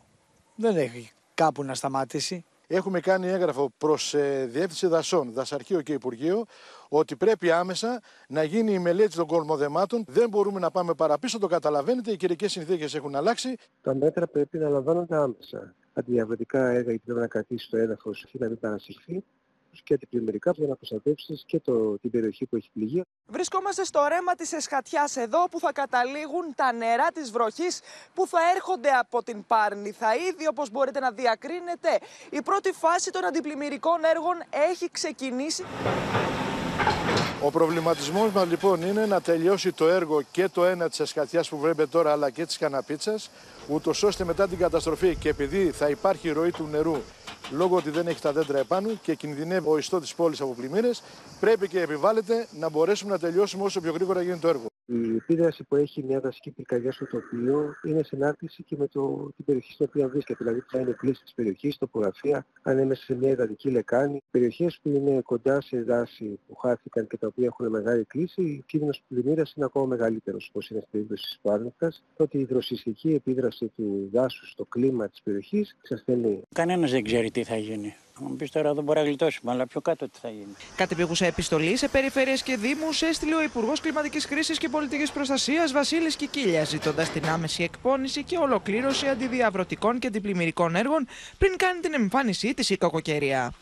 Δεν 0.56 0.76
έχει 0.76 1.10
κάπου 1.34 1.64
να 1.64 1.74
σταματήσει. 1.74 2.44
Έχουμε 2.66 3.00
κάνει 3.00 3.26
έγγραφο 3.26 3.70
προς 3.78 4.14
ε, 4.14 4.46
Διεύθυνση 4.50 4.86
Δασών, 4.86 5.32
Δασαρχείο 5.32 5.82
και 5.82 5.92
Υπουργείο 5.92 6.44
ότι 6.88 7.16
πρέπει 7.16 7.50
άμεσα 7.50 8.00
να 8.28 8.42
γίνει 8.42 8.72
η 8.72 8.78
μελέτη 8.78 9.16
των 9.16 9.26
κολμοδεμάτων. 9.26 10.04
Δεν 10.08 10.28
μπορούμε 10.28 10.60
να 10.60 10.70
πάμε 10.70 10.94
παραπίσω, 10.94 11.38
το 11.38 11.46
καταλαβαίνετε. 11.46 12.10
Οι 12.10 12.16
καιρικές 12.16 12.52
συνθήκες 12.52 12.94
έχουν 12.94 13.14
αλλάξει. 13.14 13.56
Τα 13.82 13.94
μέτρα 13.94 14.26
πρέπει 14.26 14.58
να 14.58 14.68
λαμβάνονται 14.68 15.16
άμεσα. 15.16 15.74
Αντιδιαβατικά 15.92 16.68
έργα 16.68 16.90
γιατί 16.90 17.02
πρέπει 17.04 17.20
να 17.20 17.26
κρατήσει 17.26 17.70
το 17.70 17.76
έδαφος 17.76 18.26
και 18.30 18.38
να 18.40 18.48
μην 18.48 18.58
παρασυρθεί 18.58 19.24
και 19.82 19.94
αντιπλημμυρικά 19.94 20.50
για 20.54 20.66
να 20.66 20.76
προστατεύσει 20.76 21.42
και 21.46 21.60
το, 21.60 21.98
την 21.98 22.10
περιοχή 22.10 22.46
που 22.46 22.56
έχει 22.56 22.70
πληγεί. 22.72 23.02
Βρισκόμαστε 23.26 23.84
στο 23.84 24.06
ρέμα 24.08 24.34
της 24.34 24.52
Εσχατιάς 24.52 25.16
εδώ 25.16 25.48
που 25.48 25.58
θα 25.58 25.72
καταλήγουν 25.72 26.54
τα 26.54 26.72
νερά 26.72 27.10
της 27.12 27.30
βροχής 27.30 27.80
που 28.14 28.26
θα 28.26 28.38
έρχονται 28.54 28.90
από 28.90 29.22
την 29.22 29.46
Πάρνηθα. 29.46 30.14
Ήδη 30.14 30.46
όπως 30.46 30.70
μπορείτε 30.70 31.00
να 31.00 31.10
διακρίνετε 31.10 31.98
η 32.30 32.42
πρώτη 32.42 32.72
φάση 32.72 33.10
των 33.10 33.24
αντιπλημμυρικών 33.24 34.04
έργων 34.04 34.42
έχει 34.50 34.90
ξεκινήσει. 34.90 35.64
Ο 37.42 37.50
προβληματισμός 37.50 38.30
μας 38.32 38.48
λοιπόν 38.48 38.82
είναι 38.82 39.06
να 39.06 39.20
τελειώσει 39.20 39.72
το 39.72 39.88
έργο 39.88 40.22
και 40.30 40.48
το 40.48 40.64
ένα 40.64 40.88
της 40.88 41.00
Εσχατιά 41.00 41.44
που 41.48 41.58
βλέπετε 41.58 41.88
τώρα, 41.88 42.12
αλλά 42.12 42.30
και 42.30 42.46
της 42.46 42.58
Καναπίτσας, 42.58 43.30
ούτως 43.68 44.02
ώστε 44.02 44.24
μετά 44.24 44.48
την 44.48 44.58
καταστροφή 44.58 45.16
και 45.16 45.28
επειδή 45.28 45.70
θα 45.70 45.88
υπάρχει 45.88 46.30
ροή 46.30 46.50
του 46.50 46.68
νερού 46.70 46.96
λόγω 47.50 47.76
ότι 47.76 47.90
δεν 47.90 48.06
έχει 48.06 48.20
τα 48.20 48.32
δέντρα 48.32 48.58
επάνω 48.58 48.88
και 49.02 49.14
κινδυνεύει 49.14 49.68
ο 49.68 49.78
ιστό 49.78 50.00
τη 50.00 50.12
πόλης 50.16 50.40
από 50.40 50.54
πλημμύρες, 50.54 51.02
πρέπει 51.40 51.68
και 51.68 51.80
επιβάλλεται 51.80 52.46
να 52.50 52.68
μπορέσουμε 52.68 53.12
να 53.12 53.18
τελειώσουμε 53.18 53.64
όσο 53.64 53.80
πιο 53.80 53.92
γρήγορα 53.92 54.22
γίνει 54.22 54.38
το 54.38 54.48
έργο. 54.48 54.66
Η 54.86 55.14
επίδραση 55.14 55.64
που 55.64 55.76
έχει 55.76 56.02
μια 56.02 56.20
δασική 56.20 56.50
πυρκαγιά 56.50 56.92
στο 56.92 57.06
τοπίο 57.06 57.74
είναι 57.84 58.02
συνάρτηση 58.02 58.62
και 58.62 58.76
με 58.76 58.86
το, 58.88 59.30
την 59.36 59.44
περιοχή 59.44 59.72
στην 59.72 59.86
οποία 59.88 60.08
βρίσκεται. 60.08 60.44
Δηλαδή, 60.44 60.64
θα 60.70 60.78
είναι 60.78 60.90
πλήση 60.90 61.22
της 61.22 61.32
περιοχής, 61.34 61.78
τοπογραφία, 61.78 62.46
αν 62.62 62.76
είναι 62.76 62.86
μέσα 62.86 63.02
σε 63.02 63.14
μια 63.14 63.30
υδατική 63.30 63.70
λεκάνη. 63.70 64.22
Περιοχές 64.30 64.78
που 64.82 64.88
είναι 64.88 65.20
κοντά 65.20 65.60
σε 65.60 65.82
δάση 65.82 66.38
που 66.46 66.54
χάθηκαν 66.54 67.06
και 67.06 67.16
τα 67.16 67.26
οποία 67.26 67.46
έχουν 67.46 67.70
μεγάλη 67.70 68.04
κλίση, 68.04 68.42
η 68.42 68.64
κίνδυνος 68.66 69.02
πλημμύρας 69.08 69.52
είναι 69.56 69.64
ακόμα 69.64 69.86
μεγαλύτερος, 69.86 70.48
όπως 70.48 70.70
είναι 70.70 70.80
στην 70.80 70.92
περίπτωση 70.92 71.22
της 71.22 71.38
Πάρνηθα. 71.42 71.92
Ότι 72.16 72.38
η 72.38 72.40
υδροσυστική 72.40 73.14
επίδραση 73.14 73.72
του 73.76 74.08
δάσους 74.12 74.50
στο 74.50 74.64
κλίμα 74.64 75.08
της 75.08 75.22
περιοχής 75.22 75.76
εξασθενεί. 75.78 76.42
Κανένας 76.54 76.90
δεν 76.90 77.04
ξέρει 77.04 77.30
τι 77.30 77.44
θα 77.44 77.56
γίνει. 77.56 77.94
Θα 78.18 78.24
μου 78.24 78.36
πεις 78.36 78.50
τώρα 78.50 78.74
δεν 78.74 78.84
μπορεί 78.84 78.98
να 78.98 79.04
γλιτώσουμε, 79.04 79.52
αλλά 79.52 79.66
πιο 79.66 79.80
κάτω 79.80 80.08
τι 80.08 80.18
θα 80.22 80.28
γίνει. 80.28 80.54
Κατεπίγουσα 80.76 81.26
επιστολή 81.26 81.76
σε 81.76 81.88
περιφέρειες 81.88 82.42
και 82.42 82.56
δήμους 82.56 83.02
έστειλε 83.02 83.34
ο 83.34 83.42
Υπουργός 83.42 83.80
Κλιματικής 83.80 84.26
Κρίσης 84.26 84.58
και 84.58 84.68
Πολιτικής 84.68 85.12
Προστασίας 85.12 85.72
Βασίλης 85.72 86.16
Κικίλια, 86.16 86.64
ζητώντας 86.64 87.10
την 87.10 87.28
άμεση 87.28 87.62
εκπόνηση 87.62 88.24
και 88.24 88.36
ολοκλήρωση 88.36 89.08
αντιδιαβρωτικών 89.08 89.98
και 89.98 90.06
αντιπλημμυρικών 90.06 90.76
έργων 90.76 91.08
πριν 91.38 91.56
κάνει 91.56 91.80
την 91.80 91.94
εμφάνισή 91.94 92.54
της 92.54 92.70
η 92.70 92.76
κακοκαιρία. 92.76 93.52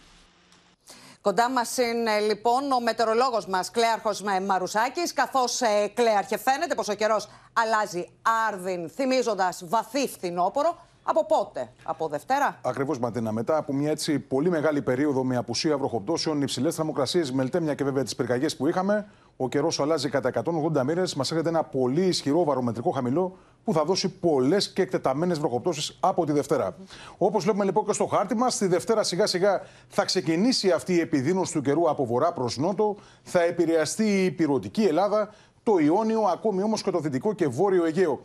Κοντά 1.20 1.50
μας 1.50 1.76
είναι 1.76 2.20
λοιπόν 2.20 2.72
ο 2.72 2.80
μετεωρολόγος 2.80 3.46
μας, 3.46 3.70
Κλέαρχος 3.70 4.22
Μαρουσάκης. 4.46 5.12
Καθώς, 5.12 5.60
ε, 5.60 5.90
Κλέαρχε, 5.94 6.38
φαίνεται 6.38 6.74
πως 6.74 6.88
ο 6.88 6.94
καιρός 6.94 7.28
αλλάζει 7.52 8.08
άρδιν, 8.48 8.90
θυμίζοντας 8.90 9.62
βαθύ 9.64 10.08
φθινόπορο. 10.08 10.86
Από 11.06 11.26
πότε, 11.26 11.72
από 11.82 12.08
Δευτέρα; 12.08 12.58
Ακριβώς, 12.62 12.98
Ματίνα. 12.98 13.32
Μετά 13.32 13.56
από 13.56 13.72
μια 13.72 13.90
έτσι 13.90 14.18
πολύ 14.18 14.50
μεγάλη 14.50 14.82
περίοδο 14.82 15.24
με 15.24 15.36
απουσία 15.36 15.78
βροχοπτώσεων, 15.78 16.42
υψηλές 16.42 16.74
θερμοκρασίες, 16.74 17.32
μελτέμια 17.32 17.74
και 17.74 17.84
βέβαια 17.84 18.02
τις 18.02 18.16
πυρκαγιέ 18.16 18.48
που 18.56 18.66
είχαμε, 18.66 19.06
ο 19.36 19.48
καιρός 19.48 19.80
αλλάζει 19.80 20.08
κατά 20.08 20.30
180 20.74 20.82
μοίρε. 20.84 21.02
Μας 21.16 21.30
έρχεται 21.30 21.48
ένα 21.48 21.64
πολύ 21.64 22.02
ισχυρό 22.02 22.44
βαρομετρικό 22.44 22.90
χαμηλό 22.90 23.36
που 23.64 23.72
θα 23.72 23.84
δώσει 23.84 24.08
πολλές 24.08 24.72
και 24.72 24.82
εκτεταμένες 24.82 25.38
βροχοπτώσεις 25.38 25.96
από 26.00 26.26
τη 26.26 26.32
Δευτέρα. 26.32 26.76
Όπως 27.18 27.44
βλέπουμε 27.44 27.64
λοιπόν 27.64 27.86
και 27.86 27.92
στο 27.92 28.06
χάρτη 28.06 28.34
μας, 28.34 28.58
τη 28.58 28.66
Δευτέρα 28.66 29.02
σιγά 29.02 29.26
σιγά 29.26 29.62
θα 29.88 30.04
ξεκινήσει 30.04 30.70
αυτή 30.70 30.94
η 30.94 31.00
επιδείνωση 31.00 31.52
του 31.52 31.60
καιρού 31.62 31.90
από 31.90 32.06
βορρά 32.06 32.32
προς 32.32 32.56
νότο, 32.56 32.96
θα 33.22 33.42
επηρεαστεί 33.42 34.24
η 34.24 34.30
πυρωτική 34.30 34.82
Ελλάδα, 34.82 35.30
το 35.62 35.78
Ιόνιο, 35.78 36.20
ακόμη 36.20 36.62
όμως 36.62 36.82
και 36.82 36.90
το 36.90 36.98
δυτικό 36.98 37.32
και 37.32 37.48
βόρειο 37.48 37.84
Αιγαίο. 37.84 38.20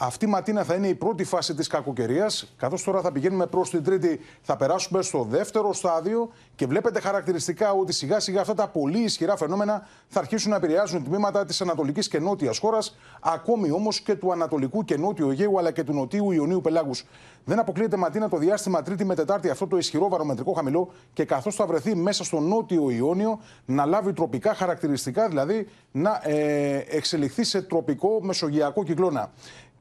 Αυτή 0.00 0.24
η 0.24 0.28
ματίνα 0.28 0.64
θα 0.64 0.74
είναι 0.74 0.88
η 0.88 0.94
πρώτη 0.94 1.24
φάση 1.24 1.54
της 1.54 1.66
κακοκαιρίας. 1.66 2.52
Καθώς 2.56 2.82
τώρα 2.82 3.00
θα 3.00 3.12
πηγαίνουμε 3.12 3.46
προς 3.46 3.70
την 3.70 3.84
τρίτη, 3.84 4.20
θα 4.42 4.56
περάσουμε 4.56 5.02
στο 5.02 5.26
δεύτερο 5.28 5.72
στάδιο 5.72 6.30
και 6.54 6.66
βλέπετε 6.66 7.00
χαρακτηριστικά 7.00 7.72
ότι 7.72 7.92
σιγά 7.92 8.20
σιγά 8.20 8.40
αυτά 8.40 8.54
τα 8.54 8.68
πολύ 8.68 8.98
ισχυρά 8.98 9.36
φαινόμενα 9.36 9.86
θα 10.08 10.20
αρχίσουν 10.20 10.50
να 10.50 10.56
επηρεάζουν 10.56 11.04
τμήματα 11.04 11.44
της 11.44 11.60
Ανατολικής 11.60 12.08
και 12.08 12.18
Νότιας 12.18 12.58
χώρας, 12.58 12.96
ακόμη 13.20 13.70
όμως 13.70 14.00
και 14.00 14.14
του 14.14 14.32
Ανατολικού 14.32 14.84
και 14.84 14.96
Νότιου 14.96 15.30
Αιγαίου 15.30 15.58
αλλά 15.58 15.70
και 15.70 15.84
του 15.84 15.92
Νοτίου 15.92 16.32
Ιωνίου 16.32 16.60
Πελάγους. 16.60 17.04
Δεν 17.44 17.58
αποκλείεται 17.58 17.96
ματίνα 17.96 18.28
το 18.28 18.36
διάστημα 18.36 18.82
Τρίτη 18.82 19.04
με 19.04 19.14
Τετάρτη 19.14 19.50
αυτό 19.50 19.66
το 19.66 19.76
ισχυρό 19.76 20.08
βαρομετρικό 20.08 20.52
χαμηλό 20.52 20.92
και 21.12 21.24
καθώς 21.24 21.54
θα 21.54 21.66
βρεθεί 21.66 21.94
μέσα 21.94 22.24
στο 22.24 22.40
Νότιο 22.40 22.90
Ιόνιο 22.90 23.40
να 23.64 23.84
λάβει 23.84 24.12
τροπικά 24.12 24.54
χαρακτηριστικά, 24.54 25.28
δηλαδή 25.28 25.68
να 25.92 26.20
ε, 26.22 26.84
εξελιχθεί 26.88 27.44
σε 27.44 27.62
τροπικό 27.62 28.18
μεσογειακό 28.22 28.84
κυκλώνα. 28.84 29.30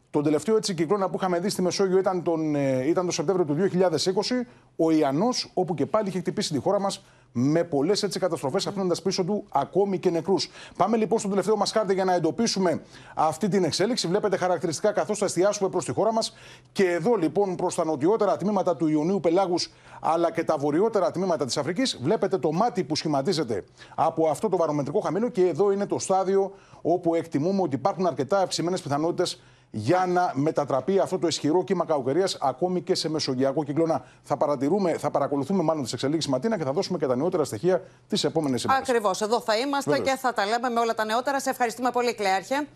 Τον 0.10 0.24
τελευταίο 0.24 0.56
έτσι 0.56 0.74
κυκλώνα 0.74 1.10
που 1.10 1.18
είχαμε 1.18 1.40
δει 1.40 1.50
στη 1.50 1.62
Μεσόγειο 1.62 1.98
ήταν 1.98 2.24
τον, 2.24 2.56
ε, 2.56 2.88
ήταν 2.88 3.06
το 3.06 3.12
Σεπτέμβριο 3.12 3.46
του 3.46 3.54
2020, 3.54 4.48
ο 4.76 4.92
Ιαννός, 4.92 5.52
όπου 5.54 5.74
και 5.74 5.86
πάλι 5.86 6.08
είχε 6.08 6.20
χτυπήσει 6.20 6.54
τη 6.54 6.60
χώρα 6.60 6.80
μας 6.80 7.04
με 7.32 7.64
πολλές 7.64 8.08
καταστροφές, 8.20 8.68
αφήνοντας 8.68 9.02
πίσω 9.02 9.24
του 9.24 9.44
ακόμη 9.50 10.00
και 10.00 10.10
νεκρούς. 10.10 10.50
Πάμε 10.78 10.98
λοιπόν 10.98 11.20
στο 11.20 11.30
τελευταίο 11.30 11.56
μας 11.56 11.72
χάρτη 11.72 11.94
για 11.94 12.06
να 12.06 12.14
εντοπίσουμε 12.14 12.82
αυτή 13.16 13.48
την 13.48 13.64
εξέλιξη. 13.64 14.08
Βλέπετε 14.08 14.38
χαρακτηριστικά 14.38 14.92
καθώς 14.92 15.18
θα 15.18 15.26
εστιάσουμε 15.26 15.70
προς 15.70 15.86
τη 15.86 15.92
χώρα 15.92 16.14
μας. 16.14 16.34
Και 16.72 16.92
εδώ 16.92 17.16
λοιπόν 17.16 17.56
προς 17.56 17.76
τα 17.76 17.86
νοτιότερα 17.86 18.38
τμήματα 18.38 18.76
του 18.76 18.88
Ιωνίου 18.88 19.20
Πελάγους 19.20 19.70
αλλά 20.02 20.32
και 20.32 20.44
τα 20.44 20.58
βορειότερα 20.58 21.12
τμήματα 21.12 21.46
της 21.46 21.58
Αφρικής, 21.58 22.00
βλέπετε 22.02 22.38
το 22.38 22.52
μάτι 22.52 22.84
που 22.84 22.96
σχηματίζεται 22.96 23.64
από 23.96 24.28
αυτό 24.28 24.50
το 24.50 24.58
βαρομετρικό 24.58 25.00
χαμηλό. 25.00 25.30
Και 25.30 25.48
εδώ 25.48 25.72
είναι 25.72 25.86
το 25.86 26.00
στάδιο 26.00 26.52
όπου 26.82 27.16
εκτιμούμε 27.16 27.62
ότι 27.62 27.76
υπάρχουν 27.76 28.06
αρκετά 28.08 28.40
αυξημένες 28.40 28.82
πιθανότητες 28.82 29.42
για 29.72 30.06
να 30.06 30.32
μετατραπεί 30.36 31.00
αυτό 31.00 31.20
το 31.20 31.28
ισχυρό 31.28 31.64
κύμα 31.64 31.86
κακοκαιρίας 31.86 32.38
ακόμη 32.42 32.82
και 32.82 32.96
σε 32.96 33.10
μεσογειακό 33.10 33.64
κυκλώνα. 33.64 34.04
Θα, 34.24 34.38
παρατηρούμε, 34.38 34.98
θα 34.98 35.12
παρακολουθούμε 35.12 35.64
μάλλον 35.64 35.84
τις 35.84 35.94
εξελίξεις 35.94 36.32
Ματίνα 36.32 36.58
και 36.58 36.64
θα 36.64 36.72
δώσουμε 36.72 36.98
και 36.98 37.08
τα 37.08 37.16
νεότερα 37.16 37.44
στοιχεία 37.44 37.82
τις 38.08 38.24
επόμενες 38.24 38.64
ημέρες. 38.64 38.90
Ακριβώς. 38.90 39.22
Εδώ 39.22 39.42
θα 39.42 39.58
είμαστε 39.58 40.00
και 40.00 40.16
θα 40.16 40.34
τα 40.34 40.46
λέμε 40.46 40.70
με 40.70 40.80
όλα 40.80 40.94
τα 40.94 41.06
νεότερα. 41.06 41.40
Σε 41.40 41.50
ευχαριστούμε 41.50 41.92
πολύ, 41.92 42.16
Κλέαρχε. 42.16 42.68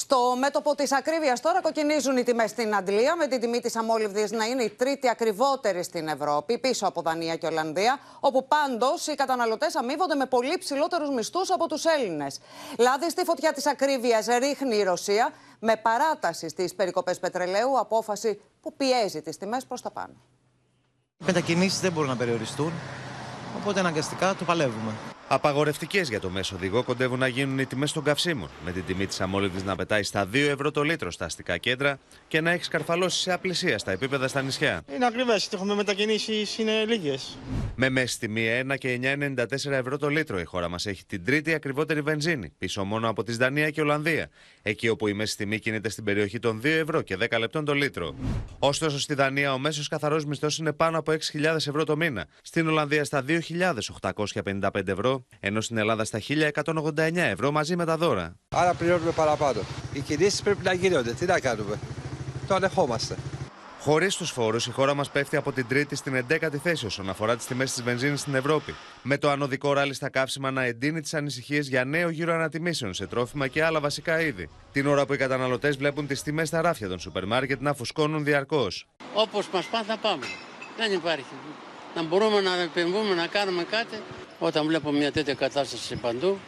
Στο 0.00 0.36
μέτωπο 0.38 0.74
της 0.74 0.92
ακρίβειας 0.92 1.40
τώρα 1.40 1.60
κοκκινίζουν 1.60 2.16
οι 2.16 2.22
τιμές 2.22 2.50
στην 2.50 2.74
Αντλία, 2.74 3.16
με 3.16 3.26
την 3.26 3.40
τιμή 3.40 3.60
της 3.60 3.76
αμόλυβδης 3.76 4.30
να 4.30 4.44
είναι 4.44 4.62
η 4.62 4.70
τρίτη 4.70 5.08
ακριβότερη 5.08 5.82
στην 5.82 6.08
Ευρώπη, 6.08 6.58
πίσω 6.58 6.86
από 6.86 7.02
Δανία 7.02 7.36
και 7.36 7.46
Ολλανδία, 7.46 7.98
όπου 8.20 8.46
πάντως 8.48 9.06
οι 9.06 9.14
καταναλωτές 9.14 9.76
αμείβονται 9.76 10.14
με 10.14 10.26
πολύ 10.26 10.58
ψηλότερους 10.58 11.10
μισθούς 11.10 11.50
από 11.50 11.68
τους 11.68 11.84
Έλληνες. 11.84 12.40
Λάδι 12.78 13.10
στη 13.10 13.24
φωτιά 13.24 13.52
της 13.52 13.66
ακρίβειας 13.66 14.26
ρίχνει 14.26 14.76
η 14.76 14.82
Ρωσία, 14.82 15.30
με 15.58 15.76
παράταση 15.76 16.48
στις 16.48 16.74
περικοπές 16.74 17.18
πετρελαίου, 17.18 17.78
απόφαση 17.78 18.40
που 18.60 18.74
πιέζει 18.76 19.22
τις 19.22 19.36
τιμές 19.36 19.64
προς 19.64 19.82
τα 19.82 19.90
πάνω. 19.90 20.14
Οι 21.18 21.24
μετακινήσεις 21.24 21.80
δεν 21.80 21.92
μπορούν 21.92 22.08
να 22.08 22.16
περιοριστούν, 22.16 22.72
οπότε 23.60 23.80
αναγκαστικά 23.80 24.34
το 24.34 24.44
παλεύουμε. 24.44 24.92
Απαγορευτικές 25.30 26.08
για 26.08 26.20
το 26.20 26.30
μέσο 26.30 26.56
οδηγό 26.56 26.82
κοντεύουν 26.82 27.18
να 27.18 27.28
γίνουν 27.28 27.58
οι 27.58 27.66
τιμές 27.66 27.92
των 27.92 28.02
καυσίμων, 28.02 28.48
με 28.64 28.72
την 28.72 28.84
τιμή 28.86 29.06
της 29.06 29.20
αμόλυβδη 29.20 29.62
να 29.62 29.76
πετάει 29.76 30.02
στα 30.02 30.28
2 30.32 30.34
ευρώ 30.34 30.70
το 30.70 30.82
λίτρο 30.82 31.10
στα 31.10 31.24
αστικά 31.24 31.58
κέντρα 31.58 31.98
και 32.28 32.40
να 32.40 32.50
έχει 32.50 32.64
σκαρφαλώσει 32.64 33.20
σε 33.20 33.32
απλησία 33.32 33.78
στα 33.78 33.92
επίπεδα 33.92 34.28
στα 34.28 34.42
νησιά. 34.42 34.82
Είναι 34.94 35.06
ακριβές, 35.06 35.48
έχουμε 35.52 35.74
μετακινήσει, 35.74 36.46
είναι 36.58 36.84
λίγες. 36.84 37.38
Με 37.74 37.88
μέση 37.88 38.18
τιμή 38.18 38.46
1 38.72 38.76
και 38.78 38.98
9,94 39.02 39.70
ευρώ 39.70 39.98
το 39.98 40.08
λίτρο, 40.08 40.40
η 40.40 40.44
χώρα 40.44 40.68
μας 40.68 40.86
έχει 40.86 41.04
την 41.04 41.24
τρίτη 41.24 41.54
ακριβότερη 41.54 42.00
βενζίνη, 42.00 42.52
πίσω 42.58 42.84
μόνο 42.84 43.08
από 43.08 43.22
τη 43.22 43.32
Δανία 43.32 43.70
και 43.70 43.80
Ολλανδία, 43.80 44.30
εκεί 44.62 44.88
όπου 44.88 45.08
η 45.08 45.12
μέση 45.12 45.36
τιμή 45.36 45.58
κινείται 45.58 45.88
στην 45.88 46.04
περιοχή 46.04 46.38
των 46.38 46.60
2 46.60 46.64
ευρώ 46.64 47.02
και 47.02 47.16
10 47.20 47.38
λεπτών 47.38 47.64
το 47.64 47.74
λίτρο. 47.74 48.14
Ωστόσο, 48.58 48.98
στη 48.98 49.14
Δανία 49.14 49.52
ο 49.52 49.58
μέσος 49.58 49.88
καθαρός 49.88 50.24
μισθός 50.24 50.58
είναι 50.58 50.72
πάνω 50.72 50.98
από 50.98 51.12
6.000 51.12 51.42
ευρώ 51.54 51.84
το 51.84 51.96
μήνα, 51.96 52.26
στην 52.42 52.68
Ολλανδία 52.68 53.04
στα 53.04 53.24
2.855 53.28 54.88
ευρώ 54.88 55.17
ενώ 55.40 55.60
στην 55.60 55.76
Ελλάδα 55.76 56.04
στα 56.04 56.20
1.189 56.28 57.16
ευρώ 57.16 57.50
μαζί 57.50 57.76
με 57.76 57.84
τα 57.84 57.96
δώρα. 57.96 58.36
Άρα 58.48 58.74
πληρώνουμε 58.74 59.10
παραπάνω. 59.10 59.60
Οι 59.92 60.00
κινήσεις 60.00 60.42
πρέπει 60.42 60.64
να 60.64 60.72
γίνονται. 60.72 61.12
Τι 61.12 61.26
να 61.26 61.40
κάνουμε; 61.40 61.78
Το 62.46 62.54
ανεχόμαστε. 62.54 63.16
Χωρίς 63.80 64.16
τους 64.16 64.30
φόρους, 64.30 64.66
η 64.66 64.70
χώρα 64.70 64.94
μας 64.94 65.10
πέφτει 65.10 65.36
από 65.36 65.52
την 65.52 65.66
τρίτη 65.68 65.96
στην 65.96 66.26
11η 66.28 66.56
θέση 66.62 66.86
όσον 66.86 67.08
αφορά 67.08 67.36
τις 67.36 67.46
τιμές 67.46 67.72
της 67.72 67.82
βενζίνης 67.82 68.20
στην 68.20 68.34
Ευρώπη. 68.34 68.74
Με 69.02 69.18
το 69.18 69.30
ανωδικό 69.30 69.72
ράλι 69.72 69.94
στα 69.94 70.10
καύσιμα 70.10 70.50
να 70.50 70.62
εντείνει 70.62 71.00
τις 71.00 71.14
ανησυχίες 71.14 71.68
για 71.68 71.84
νέο 71.84 72.08
γύρο 72.08 72.34
ανατιμήσεων 72.34 72.94
σε 72.94 73.06
τρόφιμα 73.06 73.48
και 73.48 73.64
άλλα 73.64 73.80
βασικά 73.80 74.20
είδη. 74.20 74.48
Την 74.72 74.86
ώρα 74.86 75.06
που 75.06 75.12
οι 75.12 75.16
καταναλωτές 75.16 75.76
βλέπουν 75.76 76.06
τις 76.06 76.22
τιμές 76.22 76.48
στα 76.48 76.60
ράφια 76.60 76.88
των 76.88 76.98
σούπερ 76.98 77.26
μάρκετ 77.26 77.60
να 77.60 77.74
φουσκώνουν 77.74 78.24
διαρκώς. 78.24 78.86
Όπως 79.14 79.48
μας 79.52 79.66
πάνε, 79.66 79.84
θα 79.84 79.96
πάμε. 79.96 80.26
Δεν 80.76 80.92
υπάρχει. 80.92 81.34
Να 81.98 82.04
μπορούμε 82.04 82.40
να 82.40 82.60
επεμβούμε, 82.60 83.14
να 83.14 83.26
κάνουμε 83.26 83.62
κάτι. 83.62 83.96
Όταν 84.38 84.66
βλέπω 84.66 84.92
μια 84.92 85.12
τέτοια 85.12 85.34
κατάσταση 85.34 85.96
παντού, 85.96 86.38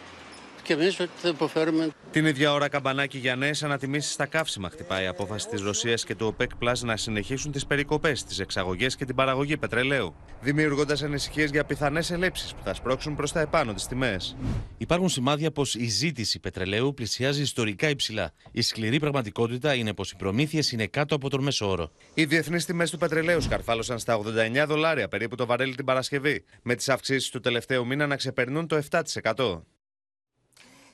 και 0.63 0.73
εμείς 0.73 1.01
ότι 1.01 1.11
θα 1.17 1.29
υποφέρουμε. 1.29 1.91
Την 2.11 2.27
ίδια 2.27 2.53
ώρα, 2.53 2.69
καμπανάκι 2.69 3.19
για 3.19 3.37
νέε 3.37 3.53
ανατιμήσεις 3.63 4.13
στα 4.13 4.27
καύσιμα 4.27 4.71
χτυπάει 4.71 5.05
η 5.05 5.07
απόφαση 5.07 5.49
της 5.49 5.61
Ρωσίας 5.61 6.05
και 6.05 6.15
του 6.15 6.27
ΟΠΕΚ 6.27 6.51
Plus 6.61 6.79
να 6.81 6.97
συνεχίσουν 6.97 7.53
τις 7.53 7.67
περικοπές, 7.67 8.25
τις 8.25 8.39
εξαγωγές 8.39 8.97
και 8.97 9.05
την 9.05 9.15
παραγωγή 9.15 9.57
πετρελαίου, 9.57 10.15
δημιουργώντας 10.41 11.03
ανησυχίες 11.03 11.51
για 11.51 11.65
πιθανές 11.65 12.11
ελλείψεις 12.11 12.55
που 12.55 12.61
θα 12.65 12.75
σπρώξουν 12.75 13.17
προς 13.17 13.33
τα 13.33 13.41
επάνω 13.41 13.75
τις 13.75 13.87
τιμές. 13.87 14.37
Υπάρχουν 14.79 15.09
σημάδια 15.09 15.51
πως 15.51 15.75
η 15.75 15.89
ζήτηση 15.89 16.39
πετρελαίου 16.41 16.95
πλησιάζει 16.95 17.43
ιστορικά 17.43 17.89
υψηλά. 17.89 18.33
Η 18.53 18.63
σκληρή 18.63 18.99
πραγματικότητα 18.99 19.75
είναι 19.75 19.95
πως 19.95 20.11
οι 20.11 20.17
προμήθειες 20.17 20.73
είναι 20.73 20.87
κάτω 20.87 21.15
από 21.15 21.31
τον 21.31 21.43
μέσο 21.43 21.71
όρο. 21.71 21.91
Οι 22.15 22.25
διεθνείς 22.25 22.65
τιμές 22.65 22.91
του 22.91 22.99
πετρελαίου 22.99 23.41
σκαρφάλωσαν 23.41 23.99
στα 23.99 24.21
89 24.63 24.67
δολάρια 24.67 25.09
περίπου 25.09 25.35
το 25.35 25.47
βαρέλι 25.47 25.75
την 25.75 25.85
Παρασκευή, 25.85 26.45
με 26.63 26.75
τις 26.75 26.89
αυξήσεις 26.89 27.31
του 27.31 27.41
τελευταίου 27.41 27.87
μήνα 27.87 28.07
να 28.07 28.17
ξεπερνούν 28.17 28.67
το 28.67 28.81
7%. 28.91 29.63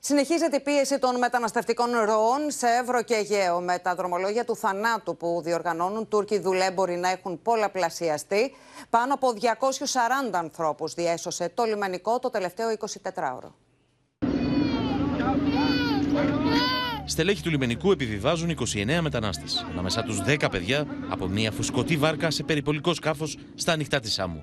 Συνεχίζεται 0.01 0.57
η 0.57 0.61
πίεση 0.61 0.99
των 0.99 1.19
μεταναστευτικών 1.19 1.91
ροών 1.91 2.51
σε 2.51 2.67
Εύρο 2.81 3.03
και 3.03 3.15
Αιγαίο. 3.15 3.61
Με 3.61 3.79
τα 3.79 3.95
δρομολόγια 3.95 4.45
του 4.45 4.57
θανάτου 4.57 5.17
που 5.17 5.41
διοργανώνουν, 5.45 6.09
Τούρκοι 6.09 6.39
δουλέμποροι 6.39 6.97
να 6.97 7.11
έχουν 7.11 7.43
πολλαπλασιαστεί. 7.43 8.55
Πάνω 8.91 9.15
από 9.15 9.33
240 9.33 9.45
ανθρώπους 10.33 10.95
διέσωσε 10.95 11.51
το 11.55 11.65
λιμενικό 11.65 12.19
το 12.19 12.31
τελευταίο 12.31 12.69
24ωρο. 12.79 13.51
Στελέχη 17.09 17.43
του 17.43 17.51
λιμενικού 17.51 17.91
επιβιβάζουν 17.91 18.51
29 18.51 19.01
μετανάστες. 19.01 19.67
Ανάμεσά 19.71 20.03
τους 20.03 20.21
10 20.27 20.51
παιδιά 20.51 20.87
από 21.09 21.27
μια 21.27 21.51
φουσκωτή 21.51 21.97
βάρκα 21.97 22.31
σε 22.31 22.43
περιπολικό 22.43 22.95
σκάφος 22.95 23.39
στα 23.55 23.73
ανοιχτά 23.73 24.01
της 24.01 24.13
Σάμου. 24.13 24.43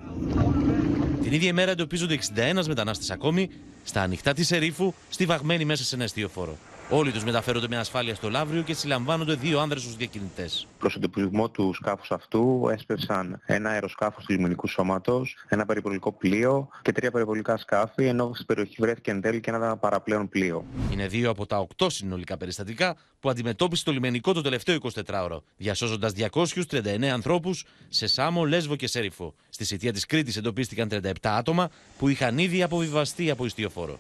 Την 1.23 1.33
ίδια 1.33 1.47
ημέρα 1.47 1.71
εντοπίζονται 1.71 2.19
61 2.35 2.65
μετανάστες 2.67 3.11
ακόμη 3.11 3.49
στα 3.83 4.01
ανοιχτά 4.01 4.33
της 4.33 4.51
Ερήφου, 4.51 4.93
στιβαγμένοι 5.09 5.65
μέσα 5.65 5.83
σε 5.83 5.95
ένα 5.95 6.03
αστείο 6.03 6.29
φόρο. 6.29 6.57
Όλοι 6.89 7.11
τους 7.11 7.23
μεταφέρονται 7.23 7.67
με 7.67 7.77
ασφάλεια 7.77 8.15
στο 8.15 8.29
Λαύριο 8.29 8.61
και 8.61 8.73
συλλαμβάνονται 8.73 9.33
δύο 9.33 9.59
άνδρες 9.59 9.85
ως 9.85 9.95
διακινητές. 9.95 10.67
Προς 10.79 10.95
εντοπισμό 10.95 11.49
του 11.49 11.73
σκάφους 11.73 12.11
αυτού 12.11 12.67
έσπευσαν 12.71 13.41
ένα 13.45 13.69
αεροσκάφος 13.69 14.25
του 14.25 14.31
λιμενικού 14.31 14.67
σώματος, 14.67 15.35
ένα 15.47 15.65
περιπολικό 15.65 16.11
πλοίο 16.11 16.69
και 16.81 16.91
τρία 16.91 17.11
περιπολικά 17.11 17.57
σκάφη, 17.57 18.05
ενώ 18.05 18.31
στην 18.33 18.45
περιοχή 18.45 18.75
βρέθηκε 18.79 19.11
εν 19.11 19.21
τέλει 19.21 19.39
και 19.39 19.49
ένα 19.49 19.77
παραπλέον 19.77 20.29
πλοίο. 20.29 20.65
Είναι 20.91 21.07
δύο 21.07 21.29
από 21.29 21.45
τα 21.45 21.59
οκτώ 21.59 21.89
συνολικά 21.89 22.37
περιστατικά 22.37 22.95
που 23.19 23.29
αντιμετώπισε 23.29 23.83
το 23.83 23.91
λιμενικό 23.91 24.33
το 24.33 24.41
τελευταίο 24.41 24.77
24ωρο, 24.81 25.37
διασώζοντας 25.57 26.13
239 26.13 27.03
ανθρώπους 27.13 27.65
σε 27.89 28.07
Σάμο, 28.07 28.45
Λέσβο 28.45 28.75
και 28.75 28.87
Σέριφο. 28.87 29.33
Στη 29.49 29.65
σιτία 29.65 29.93
της 29.93 30.05
Κρήτης 30.05 30.37
εντοπίστηκαν 30.37 30.89
37 30.89 31.11
άτομα 31.21 31.69
που 31.97 32.07
είχαν 32.07 32.37
ήδη 32.37 32.63
αποβιβαστεί 32.63 33.29
από 33.29 33.45
ιστιοφόρο. 33.45 33.99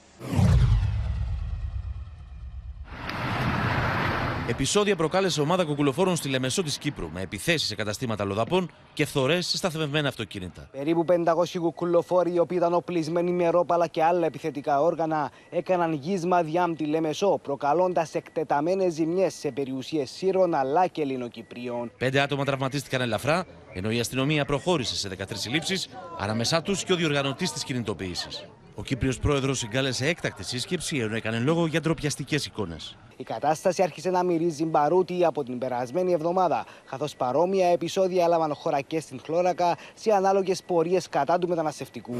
Επισόδια 4.47 4.95
προκάλεσε 4.95 5.41
ομάδα 5.41 5.63
κουκουλοφόρων 5.63 6.15
στη 6.15 6.29
Λεμεσό 6.29 6.63
της 6.63 6.77
Κύπρου 6.77 7.09
με 7.13 7.21
επιθέσεις 7.21 7.67
σε 7.67 7.75
καταστήματα 7.75 8.23
λοδαπών 8.23 8.71
και 8.93 9.05
φθορέ 9.05 9.41
σε 9.41 9.57
σταθμευμένα 9.57 10.07
αυτοκίνητα. 10.07 10.69
Περίπου 10.71 11.05
500 11.09 11.59
κουκουλοφόροι, 11.59 12.33
οι 12.33 12.39
οποίοι 12.39 12.57
ήταν 12.59 12.73
οπλισμένοι 12.73 13.31
με 13.31 13.49
ρόπαλα 13.49 13.87
και 13.87 14.03
άλλα 14.03 14.25
επιθετικά 14.25 14.81
όργανα, 14.81 15.31
έκαναν 15.49 15.93
γύσμα 15.93 16.43
διάμ 16.43 16.73
τη 16.73 16.85
Λεμεσό, 16.85 17.39
προκαλώντας 17.43 18.15
εκτεταμένες 18.15 18.93
ζημιές 18.93 19.33
σε 19.33 19.51
περιουσίες 19.51 20.09
Σύρων 20.09 20.53
αλλά 20.53 20.87
και 20.87 21.01
Ελληνοκυπρίων. 21.01 21.91
Πέντε 21.97 22.19
άτομα 22.19 22.45
τραυματίστηκαν 22.45 23.01
ελαφρά, 23.01 23.45
ενώ 23.73 23.91
η 23.91 23.99
αστυνομία 23.99 24.45
προχώρησε 24.45 24.95
σε 24.95 25.09
13 25.09 25.23
συλλήψεις, 25.33 25.89
ανάμεσά 26.19 26.61
τους 26.61 26.83
και 26.83 26.93
ο 26.93 26.95
διοργανωτής 26.95 27.51
της 27.51 27.63
κινητοποίησης. 27.63 28.45
Ο 28.75 28.83
Κύπριος 28.83 29.19
πρόεδρος 29.19 29.57
συγκάλεσε 29.57 30.07
έκτακτη 30.07 30.43
σύσκεψη 30.43 30.97
ενώ 30.97 31.15
έκανε 31.15 31.39
λόγο 31.39 31.65
για 31.65 31.81
ντροπιαστικές 31.81 32.45
εικόνες. 32.45 32.97
Η 33.17 33.23
κατάσταση 33.23 33.83
άρχισε 33.83 34.09
να 34.09 34.23
μυρίζει 34.23 34.65
μπαρούτι 34.65 35.25
από 35.25 35.43
την 35.43 35.57
περασμένη 35.57 36.11
εβδομάδα, 36.11 36.65
καθώς 36.89 37.15
παρόμοια 37.15 37.67
επεισόδια 37.67 38.23
έλαβαν 38.23 38.53
χώρα 38.53 38.81
και 38.81 38.99
στην 38.99 39.19
Χλώρακα 39.23 39.77
σε 39.93 40.11
ανάλογες 40.11 40.63
πορείες 40.63 41.09
κατά 41.09 41.39
του 41.39 41.47
μεταναστευτικού. 41.47 42.15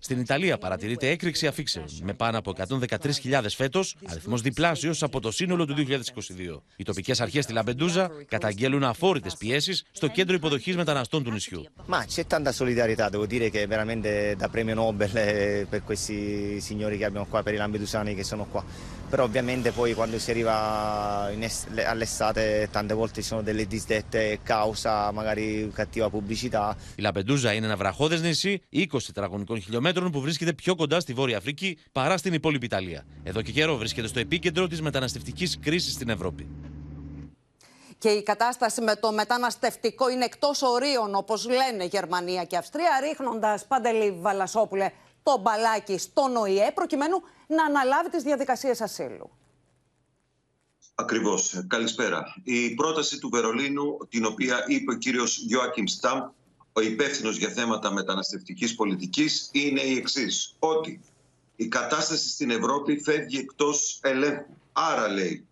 Στην 0.00 0.20
Ιταλία 0.20 0.58
παρατηρείται 0.58 1.08
έκρηξη 1.08 1.46
αφήξεων 1.46 1.84
με 2.02 2.12
πάνω 2.12 2.38
από 2.38 2.52
113.000 2.68 3.44
φέτος, 3.48 3.96
αριθμός 4.06 4.40
διπλάσιος 4.40 5.02
από 5.02 5.20
το 5.20 5.30
σύνολο 5.30 5.64
του 5.64 5.74
2022. 5.74 6.62
Οι 6.76 6.84
τοπικές 6.84 7.20
αρχές 7.20 7.44
στη 7.44 7.52
Λαμπεντούζα 7.52 8.10
καταγγέλουν 8.28 8.84
αφόρητες 8.84 9.36
πιέσεις 9.36 9.84
στο 9.90 10.08
κέντρο 10.08 10.34
υποδοχής 10.34 10.76
μεταναστών 10.76 11.24
του 11.24 11.30
νησιού. 11.30 11.64
Ma 11.86 12.04
c'è 12.04 12.26
tanta 12.26 12.52
solidarietà, 12.52 13.08
devo 13.08 13.26
dire 13.26 13.50
che 13.50 13.62
è 13.62 13.66
veramente 13.66 14.34
da 14.36 14.48
premio 14.48 14.74
Nobel 14.74 15.16
eh, 15.16 15.66
per 15.70 15.82
questi 15.82 16.60
signori 16.60 16.98
che 16.98 17.04
abbiamo 17.04 17.26
qua, 17.26 17.42
per 17.42 17.54
i 17.54 17.56
lambedusani 17.56 18.14
che 18.14 18.24
sono 18.24 18.44
qua. 18.52 18.64
Però 19.10 19.22
ovviamente 19.24 19.72
poi 19.72 19.94
quando 19.94 20.18
si 20.18 20.30
arriva 20.30 21.30
in 21.32 21.42
es- 21.42 21.66
all'estate 21.86 22.68
tante 22.70 22.94
volte 22.94 23.22
ci 23.22 23.26
sono 23.26 23.42
delle 23.42 23.64
disdette 23.66 24.38
causa 24.42 25.10
magari 25.12 25.70
cattiva 25.74 26.10
pubblicità. 26.10 26.76
Η 26.96 27.02
Λαμπεντούζα 27.02 27.52
είναι 27.52 27.66
ένα 27.66 27.76
βραχώδες 27.76 28.20
νησί 28.22 28.60
20 28.70 28.86
τετραγωνικών 29.06 29.60
χιλιόμετρων 29.60 30.10
που 30.10 30.20
βρίσκεται 30.20 30.52
πιο 30.52 30.74
κοντά 30.76 31.00
στη 31.00 31.12
Βόρεια 31.12 31.36
Αφρική 31.36 31.78
παρά 31.92 32.16
στην 32.16 32.32
υπόλοιπη 32.32 32.64
Ιταλία. 32.64 33.04
Εδώ 33.22 33.42
και 33.42 33.52
καιρό 33.52 33.76
βρίσκεται 33.76 34.06
στο 34.08 34.18
επίκεντρο 34.20 34.66
της 34.66 34.80
μεταναστευτικής 34.82 35.58
κρίσης 35.60 35.92
στην 35.92 36.08
Ευρώπη. 36.08 36.48
Και 37.98 38.08
η 38.08 38.22
κατάσταση 38.22 38.80
με 38.80 38.94
το 38.96 39.12
μεταναστευτικό 39.12 40.10
είναι 40.10 40.24
εκτός 40.24 40.62
ορίων, 40.62 41.14
όπως 41.14 41.46
λένε 41.48 41.84
Γερμανία 41.84 42.44
και 42.44 42.56
Αυστρία, 42.56 42.90
ρίχνοντας 43.00 43.66
Παντελή 43.66 44.10
Βαλασόπουλε 44.20 44.90
το 45.28 45.40
μπαλάκι 45.42 45.98
στον 45.98 46.36
ΟΗΕ, 46.36 46.70
προκειμένου 46.74 47.16
να 47.46 47.64
αναλάβει 47.64 48.10
τις 48.10 48.22
διαδικασίες 48.22 48.80
ασύλου. 48.80 49.30
Ακριβώς. 50.94 51.64
Καλησπέρα. 51.66 52.34
Η 52.42 52.74
πρόταση 52.74 53.18
του 53.18 53.28
Βερολίνου, 53.28 53.98
την 54.08 54.24
οποία 54.24 54.64
είπε 54.66 54.92
ο 54.92 54.96
κύριος 54.96 55.38
Γιώακιμ 55.38 55.84
Στάμπ, 55.86 56.22
ο 56.72 56.80
υπεύθυνος 56.80 57.36
για 57.36 57.48
θέματα 57.48 57.92
μεταναστευτικής 57.92 58.74
πολιτικής, 58.74 59.48
είναι 59.52 59.80
η 59.80 59.96
εξής. 59.96 60.54
Ότι 60.58 61.00
η 61.56 61.68
κατάσταση 61.68 62.28
στην 62.28 62.50
Ευρώπη 62.50 63.00
φεύγει 63.00 63.38
εκτός 63.38 63.98
ελέγχου. 64.02 64.54
Άρα, 64.72 65.08
λέει, 65.08 65.46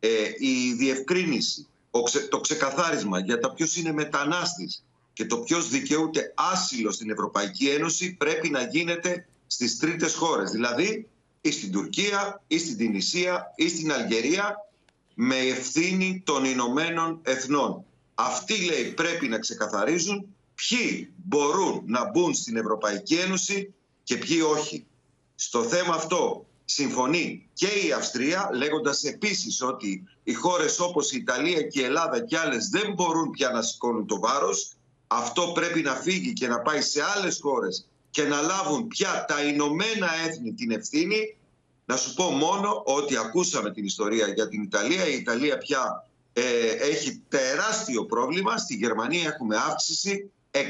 ε, 0.00 0.08
η 0.38 0.72
διευκρίνηση, 0.72 1.66
ο 1.90 2.02
ξε- 2.02 2.28
το 2.28 2.40
ξεκαθάρισμα 2.40 3.18
για 3.18 3.38
τα 3.38 3.52
ποιος 3.52 3.76
είναι 3.76 3.92
μετανάστης 3.92 4.84
και 5.16 5.26
το 5.26 5.38
ποιος 5.38 5.68
δικαιούται 5.68 6.32
άσυλο 6.52 6.90
στην 6.90 7.10
Ευρωπαϊκή 7.10 7.68
Ένωση 7.68 8.14
πρέπει 8.14 8.50
να 8.50 8.62
γίνεται 8.62 9.26
στις 9.46 9.78
τρίτες 9.78 10.14
χώρες. 10.14 10.50
Δηλαδή, 10.50 11.08
ή 11.40 11.50
στην 11.50 11.72
Τουρκία, 11.72 12.42
ή 12.46 12.58
στην 12.58 12.76
Τινησία, 12.76 13.52
ή 13.56 13.68
στην 13.68 13.92
Αλγερία, 13.92 14.68
με 15.14 15.36
ευθύνη 15.36 16.22
των 16.24 16.44
Ηνωμένων 16.44 17.20
Εθνών. 17.22 17.84
Αυτοί, 18.14 18.64
λέει, 18.64 18.84
πρέπει 18.84 19.28
να 19.28 19.38
ξεκαθαρίζουν 19.38 20.34
ποιοι 20.54 21.12
μπορούν 21.16 21.82
να 21.86 22.10
μπουν 22.10 22.34
στην 22.34 22.56
Ευρωπαϊκή 22.56 23.14
Ένωση 23.14 23.74
και 24.02 24.16
ποιοι 24.16 24.40
όχι. 24.56 24.86
Στο 25.34 25.62
θέμα 25.62 25.94
αυτό 25.94 26.46
συμφωνεί 26.64 27.48
και 27.52 27.66
η 27.66 27.92
Αυστρία, 27.92 28.50
λέγοντας 28.52 29.04
επίσης 29.04 29.62
ότι 29.62 30.04
οι 30.22 30.32
χώρες 30.32 30.80
όπως 30.80 31.12
η 31.12 31.16
Ιταλία 31.16 31.62
και 31.62 31.80
η 31.80 31.84
Ελλάδα 31.84 32.24
και 32.24 32.38
άλλες 32.38 32.68
δεν 32.68 32.92
μπορούν 32.92 33.30
πια 33.30 33.50
να 33.50 33.62
σηκώνουν 33.62 34.06
το 34.06 34.18
βάρος. 34.20 34.75
Αυτό 35.06 35.52
πρέπει 35.54 35.80
να 35.80 35.94
φύγει 35.94 36.32
και 36.32 36.48
να 36.48 36.60
πάει 36.60 36.80
σε 36.80 37.02
άλλες 37.16 37.38
χώρες 37.42 37.86
και 38.10 38.22
να 38.22 38.40
λάβουν 38.40 38.86
πια 38.86 39.24
τα 39.28 39.42
Ηνωμένα 39.42 40.08
Έθνη 40.26 40.52
την 40.52 40.70
ευθύνη. 40.70 41.36
Να 41.84 41.96
σου 41.96 42.14
πω 42.14 42.24
μόνο 42.24 42.82
ότι 42.84 43.16
ακούσαμε 43.16 43.72
την 43.72 43.84
ιστορία 43.84 44.28
για 44.28 44.48
την 44.48 44.62
Ιταλία. 44.62 45.06
Η 45.06 45.14
Ιταλία 45.14 45.58
πια 45.58 46.06
ε, 46.32 46.42
έχει 46.90 47.22
τεράστιο 47.28 48.04
πρόβλημα. 48.04 48.56
Στη 48.56 48.74
Γερμανία 48.74 49.28
έχουμε 49.28 49.56
αύξηση 49.56 50.30
156% 50.50 50.60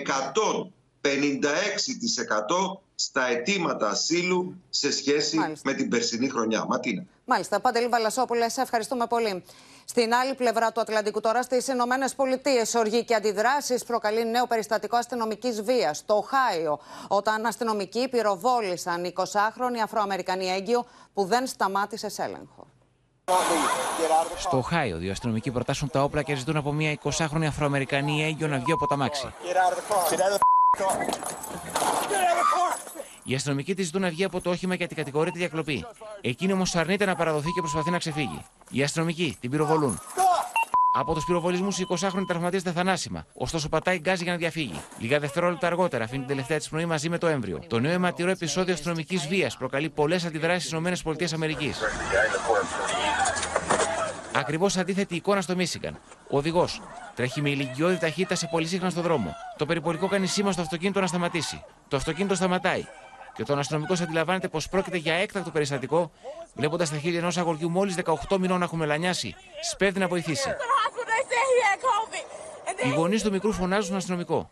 στα 2.94 3.28
αιτήματα 3.28 3.88
ασύλου 3.88 4.54
σε 4.70 4.92
σχέση 4.92 5.36
Μάλιστα. 5.36 5.70
με 5.70 5.76
την 5.76 5.88
περσινή 5.88 6.28
χρονιά. 6.28 6.64
Ματίνα. 6.64 7.04
Μάλιστα, 7.24 7.60
Παντελή 7.60 7.88
Βαλασόπουλε, 7.88 8.48
σε 8.48 8.60
ευχαριστούμε 8.60 9.06
πολύ. 9.06 9.42
Στην 9.88 10.14
άλλη 10.14 10.34
πλευρά 10.34 10.72
του 10.72 10.80
Ατλαντικού, 10.80 11.20
τώρα 11.20 11.42
στις 11.42 11.68
Ηνωμένες 11.68 12.14
Πολιτείες, 12.14 12.74
οργή 12.74 13.04
και 13.04 13.14
αντιδράσεις 13.14 13.84
προκαλεί 13.84 14.30
νέο 14.30 14.46
περιστατικό 14.46 14.96
αστυνομικής 14.96 15.62
βίας 15.62 15.96
στο 15.96 16.14
Οχάιο, 16.16 16.78
όταν 17.08 17.46
αστυνομικοί 17.46 18.08
πυροβόλησαν 18.08 19.12
20χρονη 19.16 19.78
Αφροαμερικανή 19.82 20.50
έγκυο 20.50 20.84
που 21.14 21.24
δεν 21.24 21.46
σταμάτησε 21.46 22.08
σε 22.08 22.22
έλεγχο. 22.22 22.66
Στο 24.36 24.56
Οχάιο, 24.56 24.96
δύο 24.96 25.10
αστυνομικοί 25.10 25.50
προτάσουν 25.50 25.90
τα 25.90 26.02
όπλα 26.02 26.22
και 26.22 26.34
ζητούν 26.34 26.56
από 26.56 26.72
μια 26.72 26.98
20χρονη 27.04 27.44
Αφροαμερικανή 27.48 28.24
έγκυο 28.24 28.46
να 28.46 28.58
βγει 28.58 28.72
από 28.72 28.86
τα 28.86 28.96
μάξι. 28.96 29.32
Οι 33.28 33.34
αστυνομικοί 33.34 33.74
τη 33.74 33.82
ζητούν 33.82 34.00
να 34.00 34.08
βγει 34.08 34.24
από 34.24 34.40
το 34.40 34.50
όχημα 34.50 34.74
γιατί 34.74 34.94
κατηγορείται 34.94 35.38
διακλοπή. 35.38 35.84
Εκείνη 36.20 36.52
όμως 36.52 36.74
αρνείται 36.76 37.04
να 37.04 37.14
παραδοθεί 37.14 37.50
και 37.50 37.60
προσπαθεί 37.60 37.90
να 37.90 37.98
ξεφύγει. 37.98 38.44
Οι 38.70 38.82
αστυνομικοί 38.82 39.36
την 39.40 39.50
πυροβολούν. 39.50 40.00
Από 40.98 41.14
τους 41.14 41.24
πυροβολισμούς, 41.24 41.78
η 41.78 41.86
20χρονη 41.88 42.24
τραυματίζεται 42.26 42.72
θανάσιμα. 42.72 43.26
Ωστόσο, 43.34 43.68
πατάει 43.68 43.98
γκάζι 43.98 44.22
για 44.22 44.32
να 44.32 44.38
διαφύγει. 44.38 44.80
Λίγα 44.98 45.18
δευτερόλεπτα 45.18 45.66
αργότερα 45.66 46.04
αφήνει 46.04 46.18
την 46.18 46.28
τελευταία 46.28 46.58
της 46.58 46.68
πνοή 46.68 46.86
μαζί 46.86 47.08
με 47.08 47.18
το 47.18 47.26
έμβριο. 47.26 47.62
Το 47.66 47.78
νέο 47.78 47.92
αιματηρό 47.92 48.30
επεισόδιο 48.30 48.74
αστυνομικής 48.74 49.26
βίας 49.28 49.56
προκαλεί 49.56 49.88
πολλές 49.88 50.24
αντιδράσεις 50.24 50.68
στις 50.68 51.00
ΗΠΑ. 51.00 51.38
Ακριβώς 54.32 54.76
αντίθετη 54.76 55.14
εικόνα 55.14 55.40
στο 55.40 55.56
Μίσιγκαν. 55.56 55.98
Ο 56.30 56.36
οδηγός 56.36 56.82
τρέχει 57.14 57.40
με 57.40 57.50
ηλικιώδη 57.50 57.98
ταχύτητα 57.98 58.34
σε 58.34 58.48
πολυσύχνα 58.50 58.90
στο 58.90 59.00
δρόμο. 59.00 59.34
Το 59.56 59.66
περιπολικό 59.66 60.08
κάνει 60.08 60.26
σήμα 60.26 60.52
στο 60.52 60.62
αυτοκίνητο 60.62 61.00
να 61.00 61.06
σταματήσει. 61.06 61.64
Το 61.88 61.96
αυτοκίνητο 61.96 62.34
σταματάει. 62.34 62.84
Και 63.36 63.42
όταν 63.42 63.56
ο 63.56 63.60
αστυνομικός 63.60 64.00
αντιλαμβάνεται 64.00 64.48
πως 64.48 64.68
πρόκειται 64.68 64.96
για 64.96 65.14
έκτακτο 65.14 65.50
περιστατικό, 65.50 66.10
βλέποντας 66.54 66.90
τα 66.90 66.96
χείλη 66.96 67.16
ενός 67.16 67.36
αγοριού 67.36 67.70
μόλις 67.70 67.94
18 68.28 68.38
μηνών 68.38 68.58
να 68.58 68.64
έχουν 68.64 68.78
μελανιάσει, 68.78 69.34
σπέβδει 69.72 69.98
να 69.98 70.08
βοηθήσει. 70.08 70.48
Οι 72.84 72.88
γονείς 72.88 73.22
του 73.22 73.30
μικρού 73.30 73.52
φωνάζουν 73.52 73.84
στον 73.84 73.96
αστυνομικό. 73.96 74.50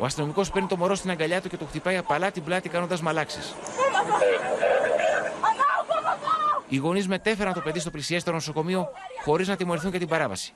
Ο 0.00 0.04
αστυνομικός 0.04 0.50
παίρνει 0.50 0.68
το 0.68 0.76
μωρό 0.76 0.94
στην 0.94 1.10
αγκαλιά 1.10 1.40
του 1.40 1.48
και 1.48 1.56
το 1.56 1.64
χτυπάει 1.64 1.96
απαλά 1.96 2.30
την 2.30 2.44
πλάτη 2.44 2.68
κάνοντας 2.68 3.00
μαλάξεις. 3.00 3.54
Οι 6.68 6.76
γονείς 6.76 7.08
μετέφεραν 7.08 7.52
το 7.52 7.60
παιδί 7.60 7.78
στο 7.78 7.90
πλησιέστερο 7.90 8.36
νοσοκομείο 8.36 8.88
χωρίς 9.24 9.48
να 9.48 9.56
τιμωρηθούν 9.56 9.90
για 9.90 9.98
την 9.98 10.08
παράβαση. 10.08 10.52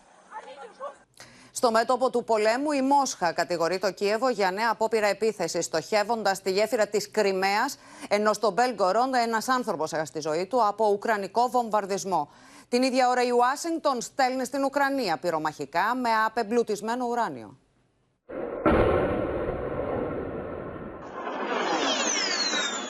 Στο 1.54 1.70
μέτωπο 1.70 2.10
του 2.10 2.24
πολέμου, 2.24 2.72
η 2.72 2.82
Μόσχα 2.82 3.32
κατηγορεί 3.32 3.78
το 3.78 3.92
Κίεβο 3.92 4.28
για 4.28 4.50
νέα 4.50 4.70
απόπειρα 4.70 5.06
επίθεσης, 5.06 5.64
στοχεύοντας 5.64 6.42
τη 6.42 6.50
γέφυρα 6.50 6.86
της 6.86 7.10
Κρυμαίας, 7.10 7.78
ενώ 8.08 8.32
στο 8.32 8.50
Μπέλγκορον 8.50 9.14
ένας 9.14 9.48
άνθρωπος 9.48 9.92
έχασε 9.92 10.12
τη 10.12 10.20
ζωή 10.20 10.46
του 10.46 10.66
από 10.66 10.88
ουκρανικό 10.88 11.48
βομβαρδισμό. 11.48 12.28
Την 12.68 12.82
ίδια 12.82 13.08
ώρα 13.08 13.22
η 13.22 13.30
Ουάσιγκτον 13.30 14.00
στέλνει 14.00 14.44
στην 14.44 14.64
Ουκρανία 14.64 15.16
πυρομαχικά 15.16 15.94
με 15.94 16.08
απεμπλουτισμένο 16.26 17.06
ουράνιο. 17.06 17.56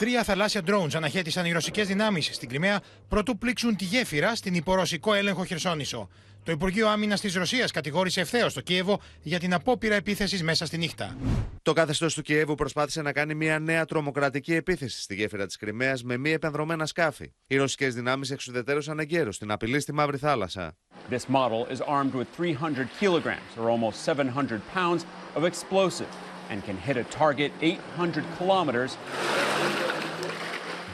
Τρία 0.02 0.24
θαλάσσια 0.24 0.60
drones 0.66 0.94
αναχέτησαν 0.94 1.44
οι 1.44 1.52
ρωσικές 1.52 1.86
δυνάμεις 1.86 2.30
στην 2.32 2.48
Κρυμαία 2.48 2.80
προτού 3.08 3.38
πλήξουν 3.38 3.76
τη 3.76 3.84
γέφυρα 3.84 4.34
στην 4.34 4.54
υπορωσικό 4.54 5.14
έλεγχο 5.14 5.44
Χερσόνησο. 5.44 6.08
Το 6.42 6.52
Υπουργείο 6.52 6.88
Άμυνας 6.88 7.20
της 7.20 7.34
Ρωσίας 7.34 7.70
κατηγόρησε 7.70 8.20
ευθέως 8.20 8.52
το 8.54 8.60
Κίεβο 8.60 9.00
για 9.22 9.38
την 9.38 9.54
απόπειρα 9.54 9.94
επίθεσης 9.94 10.42
μέσα 10.42 10.66
στη 10.66 10.78
νύχτα. 10.78 11.16
Το 11.62 11.72
καθεστώς 11.72 12.14
του 12.14 12.22
Κιέβου 12.22 12.54
προσπάθησε 12.54 13.02
να 13.02 13.12
κάνει 13.12 13.34
μια 13.34 13.58
νέα 13.58 13.84
τρομοκρατική 13.84 14.54
επίθεση 14.54 15.02
στη 15.02 15.14
γέφυρα 15.14 15.46
της 15.46 15.56
Κρυμαίας 15.56 16.02
με 16.02 16.16
μη 16.16 16.30
επανδρομένα 16.30 16.86
σκάφη. 16.86 17.32
Οι 17.46 17.56
ρωσικές 17.56 17.94
δυνάμεις 17.94 18.30
εξουδετερώσαν 18.30 18.98
εγκαίρως 18.98 19.38
την 19.38 19.50
απειλή 19.50 19.80
στη 19.80 19.92
Μαύρη 19.92 20.16
Θάλασσα. 20.16 20.76
This 21.10 21.28
model 21.28 21.66
is 21.74 21.80
armed 21.80 22.14
with 22.14 22.28
300 22.38 22.88
kilograms, 23.00 23.50
or 23.58 23.70
almost 23.70 23.96
700 24.04 24.60
pounds, 24.74 25.04
of 25.36 25.44
explosive 25.44 26.08
and 26.50 26.62
can 26.64 26.76
hit 26.76 26.96
a 26.96 27.04
target 27.04 27.50
800 27.60 28.24
kilometers. 28.38 28.96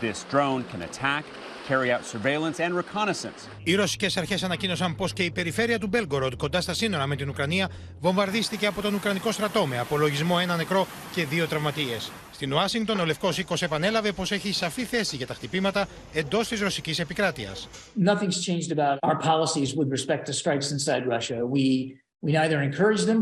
This 0.01 0.25
drone 0.31 0.63
can 0.71 0.83
attack, 0.83 1.25
carry 1.69 1.91
out 1.93 2.03
surveillance 2.05 2.61
and 2.61 2.73
reconnaissance. 2.75 3.49
Οι 3.63 3.75
ρωσικές 3.75 4.17
αρχές 4.17 4.43
ανακοίνωσαν 4.43 4.97
πως 4.97 5.13
και 5.13 5.23
η 5.23 5.31
περιφέρεια 5.31 5.79
του 5.79 5.87
Μπέλγκοροντ, 5.87 6.35
κοντά 6.35 6.61
στα 6.61 6.75
σύνορα 6.75 7.07
με 7.07 7.17
την 7.17 7.29
Ουκρανία, 7.29 7.71
βομβαρδίστηκε 8.01 8.67
από 8.67 8.81
τον 8.81 8.95
Ουκρανικό 8.95 9.33
στρατό 9.33 9.67
με 9.67 9.79
απολογισμό 9.79 10.39
ένα 10.41 10.57
νεκρό 10.57 10.87
και 11.15 11.25
δύο 11.25 11.47
τραυματίες. 11.47 12.11
Στην 12.33 12.53
Ουάσιγκτον, 12.53 13.01
ο 13.01 13.05
Λευκός 13.05 13.39
Οίκος 13.39 13.63
επανέλαβε 13.63 14.13
πως 14.13 14.33
έχει 14.33 14.53
σαφή 14.53 14.85
θέση 14.85 15.17
για 15.17 15.27
τα 15.27 15.35
χτυπήματα 15.35 15.89
εντός 16.13 16.49
της 16.49 16.61
ρωσικής 16.61 16.99
επικράτειας. 16.99 17.69
Nothing's 18.05 18.41
changed 18.47 18.73
about 18.73 18.99
our 19.09 19.19
policies 19.19 19.75
with 19.75 19.89
respect 19.91 20.27
to 20.27 20.33
strikes 20.33 20.71
inside 20.71 21.03
Russia. 21.17 21.39
We 21.55 21.65
we 22.25 22.33
neither 22.33 22.59
encourage 22.69 23.05
them 23.11 23.21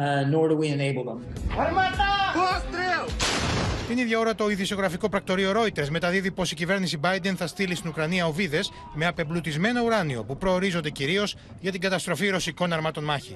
uh, 0.00 0.24
nor 0.32 0.48
do 0.48 0.56
we 0.62 0.68
enable 0.78 1.04
them. 1.10 1.18
Την 3.87 3.97
ίδια 3.97 4.19
ώρα, 4.19 4.35
το 4.35 4.49
ειδησιογραφικό 4.49 5.09
πρακτορείο 5.09 5.51
Reuters 5.55 5.89
μεταδίδει 5.89 6.31
πω 6.31 6.43
η 6.51 6.55
κυβέρνηση 6.55 6.99
Biden 7.01 7.33
θα 7.35 7.47
στείλει 7.47 7.75
στην 7.75 7.89
Ουκρανία 7.89 8.27
οβίδε 8.27 8.63
με 8.93 9.05
απεμπλουτισμένο 9.05 9.81
ουράνιο 9.83 10.23
που 10.23 10.37
προορίζονται 10.37 10.89
κυρίω 10.89 11.27
για 11.59 11.71
την 11.71 11.81
καταστροφή 11.81 12.29
ρωσικών 12.29 12.73
αρμάτων 12.73 13.03
μάχη. 13.03 13.33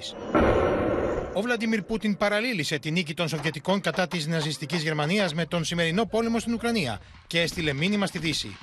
Ο 1.32 1.40
Βλαντιμίρ 1.40 1.82
Πούτιν 1.82 2.16
παραλήλησε 2.16 2.78
τη 2.78 2.90
νίκη 2.90 3.14
των 3.14 3.28
Σοβιετικών 3.28 3.80
κατά 3.80 4.08
τη 4.08 4.28
ναζιστική 4.28 4.76
Γερμανία 4.76 5.30
με 5.34 5.46
τον 5.46 5.64
σημερινό 5.64 6.06
πόλεμο 6.06 6.38
στην 6.38 6.54
Ουκρανία 6.54 7.00
και 7.26 7.40
έστειλε 7.40 7.72
μήνυμα 7.72 8.06
στη 8.06 8.18
Δύση. 8.18 8.56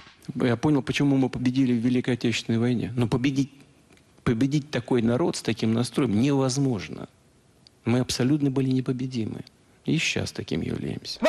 Я 0.44 0.56
понял, 0.56 0.82
почему 0.82 1.18
мы 1.18 1.30
победили 1.30 1.74
в 1.74 1.82
Великой 1.88 2.14
Отечественной 2.14 2.60
войне. 2.60 2.94
Но 2.96 3.08
победить, 3.08 3.52
победить 4.24 4.70
такой 4.72 5.02
народ 5.02 5.36
с 5.36 5.42
таким 5.42 5.74
настроем 5.74 6.20
невозможно. 6.22 7.10
Мы 7.86 8.00
абсолютно 8.00 8.50
были 8.50 8.70
непобедимы. 8.70 9.42
И 9.86 9.98
сейчас 9.98 10.32
таким 10.32 10.62
являемся. 10.62 11.20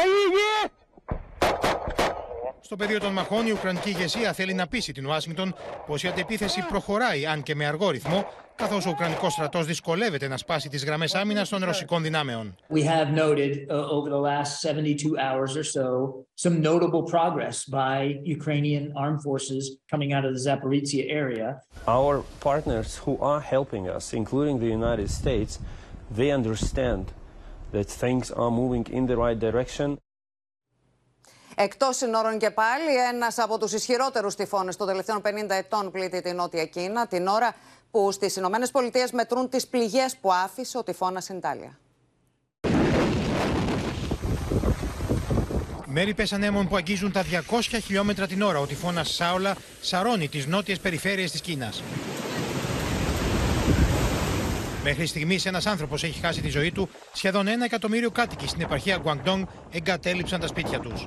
Στο 2.69 2.77
πεδίο 2.77 2.99
των 2.99 3.13
μαχών, 3.13 3.47
η 3.47 3.51
Ουκρανική 3.51 3.89
ηγεσία 3.89 4.33
θέλει 4.33 4.53
να 4.53 4.67
πείσει 4.67 4.91
την 4.91 5.05
Ουάσιγκτον 5.05 5.55
πω 5.87 5.95
η 6.03 6.07
αντεπίθεση 6.07 6.65
προχωράει, 6.69 7.25
αν 7.25 7.43
και 7.43 7.55
με 7.55 7.65
αργό 7.65 7.89
ρυθμό, 7.89 8.25
καθώ 8.55 8.75
ο 8.75 8.89
Ουκρανικό 8.89 9.29
στρατό 9.29 9.61
δυσκολεύεται 9.61 10.27
να 10.27 10.37
σπάσει 10.37 10.69
τι 10.69 10.77
γραμμέ 10.77 11.05
άμυνα 11.13 11.45
των 11.47 11.63
ρωσικών 11.63 12.01
δυνάμεων. 12.01 12.55
We 12.69 12.83
have 12.83 13.07
noted 13.25 13.51
uh, 13.69 13.95
over 13.95 14.09
the 14.09 14.21
last 14.29 14.61
72 14.61 15.17
hours 15.17 15.57
or 15.57 15.63
so 15.63 15.87
some 16.45 16.61
notable 16.61 17.03
progress 17.15 17.65
by 17.65 17.97
Ukrainian 18.37 18.85
armed 19.03 19.21
forces 19.27 19.63
coming 19.91 20.13
out 20.15 20.25
of 20.27 20.31
the 20.35 20.41
Zaporizhia 20.49 21.05
area. 21.21 21.47
Our 21.97 22.15
partners 22.49 22.89
who 23.03 23.13
are 23.31 23.41
helping 23.55 23.83
us, 23.95 24.05
including 24.21 24.55
the 24.63 24.71
United 24.79 25.09
States, 25.21 25.51
they 26.19 26.29
understand 26.39 27.03
that 27.75 27.87
things 28.03 28.25
are 28.41 28.51
moving 28.61 28.83
in 28.97 29.03
the 29.11 29.17
right 29.25 29.39
direction. 29.47 29.89
Εκτός 31.61 31.97
συνόρων 31.97 32.37
και 32.37 32.51
πάλι, 32.51 32.95
ένας 33.13 33.37
από 33.37 33.59
τους 33.59 33.71
ισχυρότερους 33.73 34.35
τυφώνες 34.35 34.75
των 34.75 34.87
τελευταίων 34.87 35.21
50 35.21 35.55
ετών 35.55 35.91
πλήττει 35.91 36.21
την 36.21 36.35
Νότια 36.35 36.65
Κίνα, 36.65 37.07
την 37.07 37.27
ώρα 37.27 37.55
που 37.91 38.11
στις 38.11 38.35
Ηνωμένες 38.35 38.71
Πολιτείες 38.71 39.11
μετρούν 39.11 39.49
τις 39.49 39.67
πληγές 39.67 40.15
που 40.21 40.33
άφησε 40.33 40.77
ο 40.77 40.83
τυφώνας 40.83 41.29
Ιντάλια. 41.29 41.79
Μέρη 45.85 46.13
πεσανέμων 46.13 46.67
που 46.67 46.75
αγγίζουν 46.75 47.11
τα 47.11 47.23
200 47.23 47.79
χιλιόμετρα 47.83 48.27
την 48.27 48.41
ώρα. 48.41 48.59
Ο 48.59 48.65
τυφώνας 48.65 49.13
Σάολα 49.13 49.55
σαρώνει 49.81 50.27
τις 50.27 50.45
νότιες 50.45 50.79
περιφέρειες 50.79 51.31
της 51.31 51.41
Κίνας. 51.41 51.83
Μέχρι 54.83 55.05
στιγμής, 55.05 55.45
ένας 55.45 55.65
άνθρωπος 55.65 56.03
έχει 56.03 56.19
χάσει 56.19 56.41
τη 56.41 56.49
ζωή 56.49 56.71
του. 56.71 56.89
Σχεδόν 57.13 57.47
ένα 57.47 57.65
εκατομμύριο 57.65 58.11
κάτοικοι 58.11 58.47
στην 58.47 58.61
επαρχία 58.61 58.97
Γκουαγκτόνγκ 59.01 59.45
εγκατέλειψαν 59.71 60.39
τα 60.39 60.47
σπίτια 60.47 60.79
τους. 60.79 61.05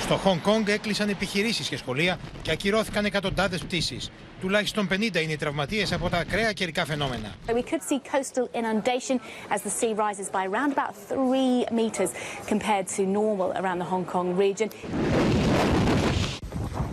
Στο 0.00 0.16
Χονγκ 0.16 0.40
Κόνγκ 0.40 0.68
έκλεισαν 0.68 1.08
επιχειρήσεις 1.08 1.68
και 1.68 1.76
σχολεία 1.76 2.18
και 2.42 2.50
ακυρώθηκαν 2.50 3.04
εκατοντάδες 3.04 3.60
πτήσεις. 3.60 4.10
Τουλάχιστον 4.40 4.88
50 4.92 5.22
είναι 5.22 5.32
οι 5.32 5.36
τραυματίες 5.36 5.92
από 5.92 6.08
τα 6.08 6.18
ακραία 6.18 6.52
καιρικά 6.52 6.84
φαινόμενα. 6.84 7.34
We 7.46 7.52
could 7.52 7.82
see 7.90 8.00
coastal 8.12 8.60
inundation 8.60 9.16
as 9.54 9.60
the 9.62 9.70
sea 9.80 9.94
rises 9.94 10.28
by 10.30 10.44
around 10.50 10.72
about 10.72 10.94
3 11.08 11.66
meters 11.80 12.10
compared 12.48 12.86
to 12.96 13.02
normal 13.06 13.52
around 13.60 13.78
the 13.78 13.90
Hong 13.92 14.04
Kong 14.12 14.36
region. 14.38 14.68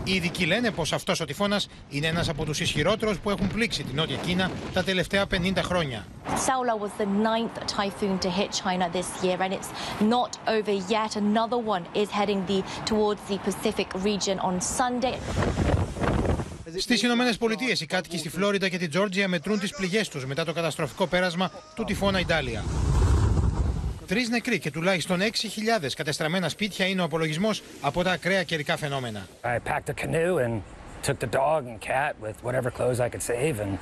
Οι 0.04 0.14
ειδικοί 0.14 0.46
λένε 0.46 0.72
πως 0.72 0.94
αυτός 0.94 1.20
ο 1.20 1.26
τυφώνας 1.26 1.68
είναι 1.90 2.08
ένας 2.08 2.30
από 2.30 2.46
τους 2.46 2.60
ισχυρότερους 2.60 3.20
που 3.20 3.30
έχουν 3.30 3.48
πλήξει 3.48 3.84
την 3.84 3.96
Νότια 3.96 4.18
Κίνα 4.18 4.52
τα 4.74 4.84
τελευταία 4.84 5.26
50 5.32 5.58
χρόνια. 5.64 6.06
Saola 6.30 6.76
was 6.84 6.92
the 7.04 7.10
ninth 7.28 7.56
typhoon 7.78 8.18
to 8.26 8.30
hit 8.30 8.50
China 8.64 8.86
this 8.98 9.10
year, 9.24 9.38
and 9.46 9.52
it's 9.58 9.72
not 10.16 10.32
over 10.58 10.76
yet. 10.96 11.12
Another 11.26 11.60
one 11.76 11.84
is 12.02 12.10
heading 12.20 12.42
the, 12.52 12.60
towards 12.92 13.22
the 13.30 13.38
Pacific 13.48 13.90
region 14.10 14.38
on 14.40 14.56
Sunday. 14.78 15.18
Στις 16.78 17.02
Ηνωμένες 17.02 17.38
Πολιτείες, 17.38 17.82
οι 17.82 17.86
κάτοικοι 17.86 18.18
στη 18.18 18.30
Φλόριντα 18.30 18.70
και 18.70 18.78
την 18.78 18.90
Τζόρτζια 18.90 19.28
μετρούν 19.28 19.60
τις 19.60 19.72
πληγές 19.76 20.10
τους 20.10 20.26
μετά 20.26 20.46
το 20.46 20.54
καταστροφικό 20.54 21.08
πέρασμα 21.08 21.52
του 21.76 21.84
τυφώνα 21.84 22.20
Ιντάλια. 22.20 22.64
Τρει 24.10 24.28
νεκροί 24.30 24.60
και 24.60 24.72
τουλάχιστον 24.72 25.20
6.000 25.22 25.26
κατεστραμμένα 25.96 26.50
σπίτια 26.50 26.86
είναι 26.86 27.02
ο 27.02 27.04
απολογισμό 27.04 27.50
από 27.82 28.04
τα 28.04 28.12
ακραία 28.12 28.44
καιρικά 28.44 28.78
φαινόμενα. 28.78 29.28
I 29.44 29.48
packed 29.48 29.90
a 29.90 29.94
canoe 29.94 30.38
and 30.38 30.62
took 31.08 31.20
the 31.20 31.36
dog 31.38 31.66
and 31.68 31.80
cat 31.80 32.14
with 32.22 32.36
whatever 32.44 32.72
clothes 32.72 33.00
I 33.00 33.10
could 33.10 33.22
save, 33.22 33.56
and 33.60 33.78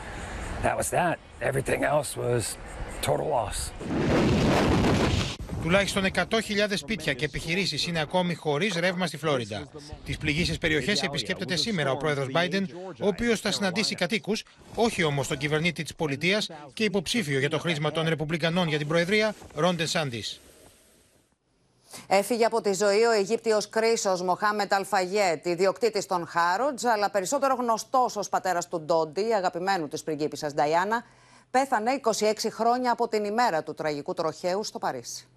that 0.64 0.76
was 0.78 0.90
that. 0.90 1.16
Everything 1.50 1.82
else 1.94 2.10
was 2.18 2.58
total 3.02 3.28
loss. 3.38 3.58
Τουλάχιστον 5.68 6.06
100.000 6.14 6.24
σπίτια 6.76 7.14
και 7.14 7.26
επιχειρήσεις 7.26 7.88
είναι 7.88 8.00
ακόμη 8.00 8.34
χωρίς 8.34 8.76
ρεύμα 8.76 9.08
στη 9.08 9.18
Φλόριντα. 9.18 9.68
Τις 10.06 10.18
πληγήσεις 10.18 10.58
περιοχές 10.58 11.02
επισκέπτεται 11.04 11.56
σήμερα 11.56 11.92
ο 11.92 11.98
πρόεδρος 11.98 12.28
Biden, 12.34 12.64
ο 13.00 13.08
οποίος 13.08 13.40
θα 13.40 13.52
συναντήσει 13.52 13.96
κατοίκους, 13.96 14.44
όχι 14.76 15.04
όμως 15.04 15.28
τον 15.28 15.38
κυβερνήτη 15.38 15.84
της 15.84 15.96
πολιτείας 15.96 16.50
και 16.74 16.84
υποψήφιο 16.84 17.40
για 17.40 17.50
το 17.50 17.60
χρήσμα 17.60 17.92
των 17.92 18.08
Ρεπουμπλικανών 18.08 18.68
για 18.68 18.78
την 18.78 18.88
Προεδρία, 18.88 19.36
Ρόντε 19.56 19.86
Σάντι. 19.86 20.24
Έφυγε 22.08 22.46
από 22.46 22.62
τη 22.62 22.74
ζωή 22.74 23.04
ο 23.04 23.12
Αιγύπτιος 23.12 23.70
κρίσος 23.70 24.22
Μοχάμετ 24.22 24.74
Αλφαγέτ, 24.74 25.46
ιδιοκτήτης 25.46 26.06
των 26.06 26.28
Χάροτζ, 26.28 26.86
αλλά 26.86 27.10
περισσότερο 27.10 27.56
γνωστός 27.56 28.16
ως 28.16 28.30
πατέρας 28.30 28.68
του 28.68 28.82
Ντόντι, 28.82 29.34
αγαπημένου 29.34 29.88
της 29.88 30.04
πριγκίπισσας 30.04 30.54
Νταϊάννα, 30.54 31.04
πέθανε 31.52 31.92
26 31.92 32.50
χρόνια 32.50 32.92
από 32.92 33.08
την 33.08 33.24
ημέρα 33.26 33.64
του 33.64 33.74
τραγικού 33.74 34.14
τροχαίου 34.14 34.64
στο 34.64 34.80
Παρίσι. 34.80 35.28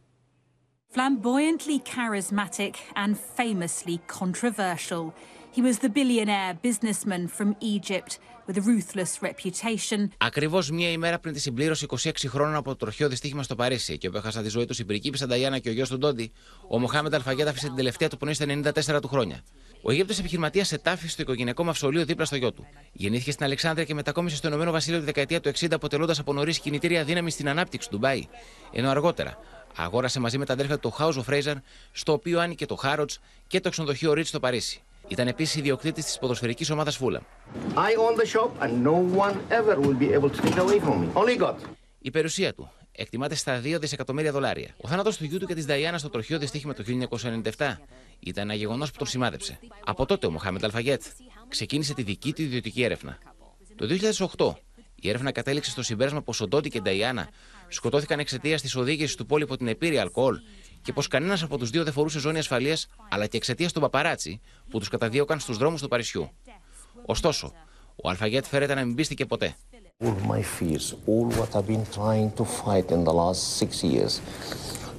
Flamboyantly 0.96 1.78
charismatic 1.94 2.74
and 2.96 3.16
famously 3.16 4.00
controversial, 4.08 5.14
he 5.52 5.62
was 5.62 5.78
the 5.78 5.88
billionaire 5.88 6.54
businessman 6.60 7.28
from 7.28 7.54
Egypt 7.60 8.18
with 8.46 8.56
a 8.56 8.60
ruthless 8.60 9.22
reputation. 9.22 10.08
Ακριβώς 10.18 10.70
μία 10.70 10.90
ημέρα 10.90 11.18
πριν 11.18 11.34
τη 11.34 11.40
συμπλήρωση 11.40 11.86
26 11.90 12.10
χρόνων 12.26 12.54
από 12.54 12.68
το 12.68 12.76
τροχαίο 12.76 13.08
δυστύχημα 13.08 13.42
στο 13.42 13.54
Παρίσι 13.54 13.98
και 13.98 14.08
όπου 14.08 14.16
έχασαν 14.16 14.42
τη 14.42 14.48
ζωή 14.48 14.64
του 14.64 14.74
η 14.78 14.84
πριγκίπισσα 14.84 15.26
Νταϊάννα 15.26 15.58
και 15.58 15.68
ο 15.68 15.72
γιος 15.72 15.88
του 15.88 15.98
Ντόντι, 15.98 16.32
ο 16.68 16.78
Μοχάμεντ 16.78 17.14
Αλφαγέτ 17.14 17.48
άφησε 17.48 17.66
την 17.66 17.76
τελευταία 17.76 18.08
του 18.08 18.16
πνοή 18.16 18.34
στα 18.34 18.46
94 18.96 19.00
του 19.00 19.08
χρόνια. 19.08 19.42
Ο 19.82 19.90
Αιγύπτος 19.90 20.18
επιχειρηματίας 20.18 20.72
ετάφη 20.72 21.08
στο 21.08 21.22
οικογενειακό 21.22 21.64
μαυσολείο 21.64 22.04
δίπλα 22.04 22.24
στο 22.24 22.36
γιο 22.36 22.52
του. 22.52 22.66
Γεννήθηκε 22.92 23.30
στην 23.30 23.44
Αλεξάνδρεια 23.44 23.84
και 23.84 23.94
μετακόμισε 23.94 24.36
στο 24.36 24.48
Ηνωμένο 24.48 24.70
Βασίλειο 24.70 24.98
τη 24.98 25.04
δεκαετία 25.04 25.40
του 25.40 25.48
60, 25.48 25.66
αποτελώντας 25.70 26.18
από 26.18 26.32
νωρίς 26.32 26.58
κινητήρια 26.58 27.04
δύναμη 27.04 27.30
στην 27.30 27.48
ανάπτυξη 27.48 27.88
του 27.88 27.94
Ντουμπάι. 27.94 28.26
Ενώ 28.72 28.90
αργότερα 28.90 29.38
αγόρασε 29.76 30.20
μαζί 30.20 30.38
με 30.38 30.44
τα 30.44 30.52
αδέρφια 30.52 30.78
του 30.78 30.88
το 30.88 30.96
House 30.98 31.14
of 31.14 31.34
Fraser, 31.34 31.54
στο 31.92 32.12
οποίο 32.12 32.40
άνοιγε 32.40 32.66
το 32.66 32.78
Harrods 32.82 33.14
και 33.46 33.60
το 33.60 33.70
ξενοδοχείο 33.70 34.12
Ritz 34.12 34.24
στο 34.24 34.40
Παρίσι. 34.40 34.82
Ήταν 35.08 35.28
επίσης 35.28 35.56
ιδιοκτήτης 35.56 36.04
της 36.04 36.18
ποδοσφαιρικής 36.18 36.70
ομάδας 36.70 36.96
Φούλαμ. 36.96 37.22
I 37.74 37.76
own 37.76 38.22
the 38.22 38.26
shop 38.26 38.64
and 38.64 38.84
no 38.84 39.18
one 39.24 39.34
ever 39.50 39.80
will 39.80 39.98
be 39.98 40.12
able 40.12 40.30
to 40.30 40.42
take 40.42 40.54
it 40.54 40.58
away 40.58 40.80
from 40.80 41.00
me. 41.00 41.22
Only 41.22 41.42
God. 41.42 41.54
Η 41.98 42.10
περιουσία 42.10 42.54
του 42.54 42.72
εκτιμάται 42.92 43.34
στα 43.34 43.60
2 43.60 43.76
δισεκατομμύρια 43.80 44.32
δολάρια. 44.32 44.74
Ο 44.76 44.88
θάνατος 44.88 45.16
του 45.16 45.24
γιού 45.24 45.38
του 45.38 45.46
και 45.46 45.54
της 45.54 45.66
Νταϊάννα 45.66 45.98
στο 45.98 46.08
τροχείο 46.08 46.38
δυστύχημα 46.38 46.74
το 46.74 46.84
1997 47.56 47.76
ήταν 48.18 48.44
ένα 48.44 48.54
γεγονός 48.54 48.90
που 48.90 48.98
τον 48.98 49.06
σημάδεψε. 49.06 49.58
Από 49.84 50.06
τότε 50.06 50.26
ο 50.26 50.30
Μοχάμεντ 50.30 50.64
Αλφαγέτ 50.64 51.02
ξεκίνησε 51.48 51.94
τη 51.94 52.02
δική 52.02 52.32
του 52.32 52.42
ιδιωτική 52.42 52.82
έρευνα. 52.82 53.18
Το 53.76 53.86
2008 54.36 54.52
η 54.94 55.08
έρευνα 55.08 55.32
κατέληξε 55.32 55.70
στο 55.70 55.82
συμπέρασμα 55.82 56.22
πως 56.22 56.40
ο 56.40 56.48
Ντόντι 56.48 56.68
και 56.68 56.78
η 56.78 56.80
Νταϊάννα 56.80 57.28
σκοτώθηκαν 57.68 58.18
εξαιτίας 58.18 58.60
της 58.62 58.76
οδήγησης 58.76 59.16
του 59.16 59.26
πόλη 59.26 59.42
από 59.42 59.56
την 59.56 59.68
επίρρεια 59.68 60.00
αλκοόλ 60.00 60.40
και 60.82 60.92
πως 60.92 61.08
κανένας 61.08 61.42
από 61.42 61.58
τους 61.58 61.70
δύο 61.70 61.84
δεν 61.84 61.92
φορούσε 61.92 62.18
ζώνη 62.18 62.38
ασφαλείας, 62.38 62.86
αλλά 63.10 63.26
και 63.26 63.36
εξαιτίας 63.36 63.72
των 63.72 63.82
παπαράτσι 63.82 64.40
που 64.70 64.78
τους 64.78 64.88
καταδίωκαν 64.88 65.40
στους 65.40 65.56
δρόμους 65.56 65.80
του 65.80 65.88
Παρισιού. 65.88 66.30
Ωστόσο, 67.06 67.52
ο 67.96 68.08
Αλφαγέτ 68.08 68.44
φέρεται 68.44 68.74
να 68.74 68.84
μην 68.84 68.94
πίστηκε 68.94 69.26
ποτέ. 69.26 69.56
All 70.02 70.16
my 70.34 70.42
fears, 70.42 70.94
all 71.06 71.28
what 71.38 71.54
I've 71.54 71.66
been 71.66 71.84
trying 71.98 72.28
to 72.38 72.44
fight 72.60 72.90
in 72.90 73.04
the 73.04 73.12
last 73.22 73.40
six 73.60 73.70
years 73.84 74.12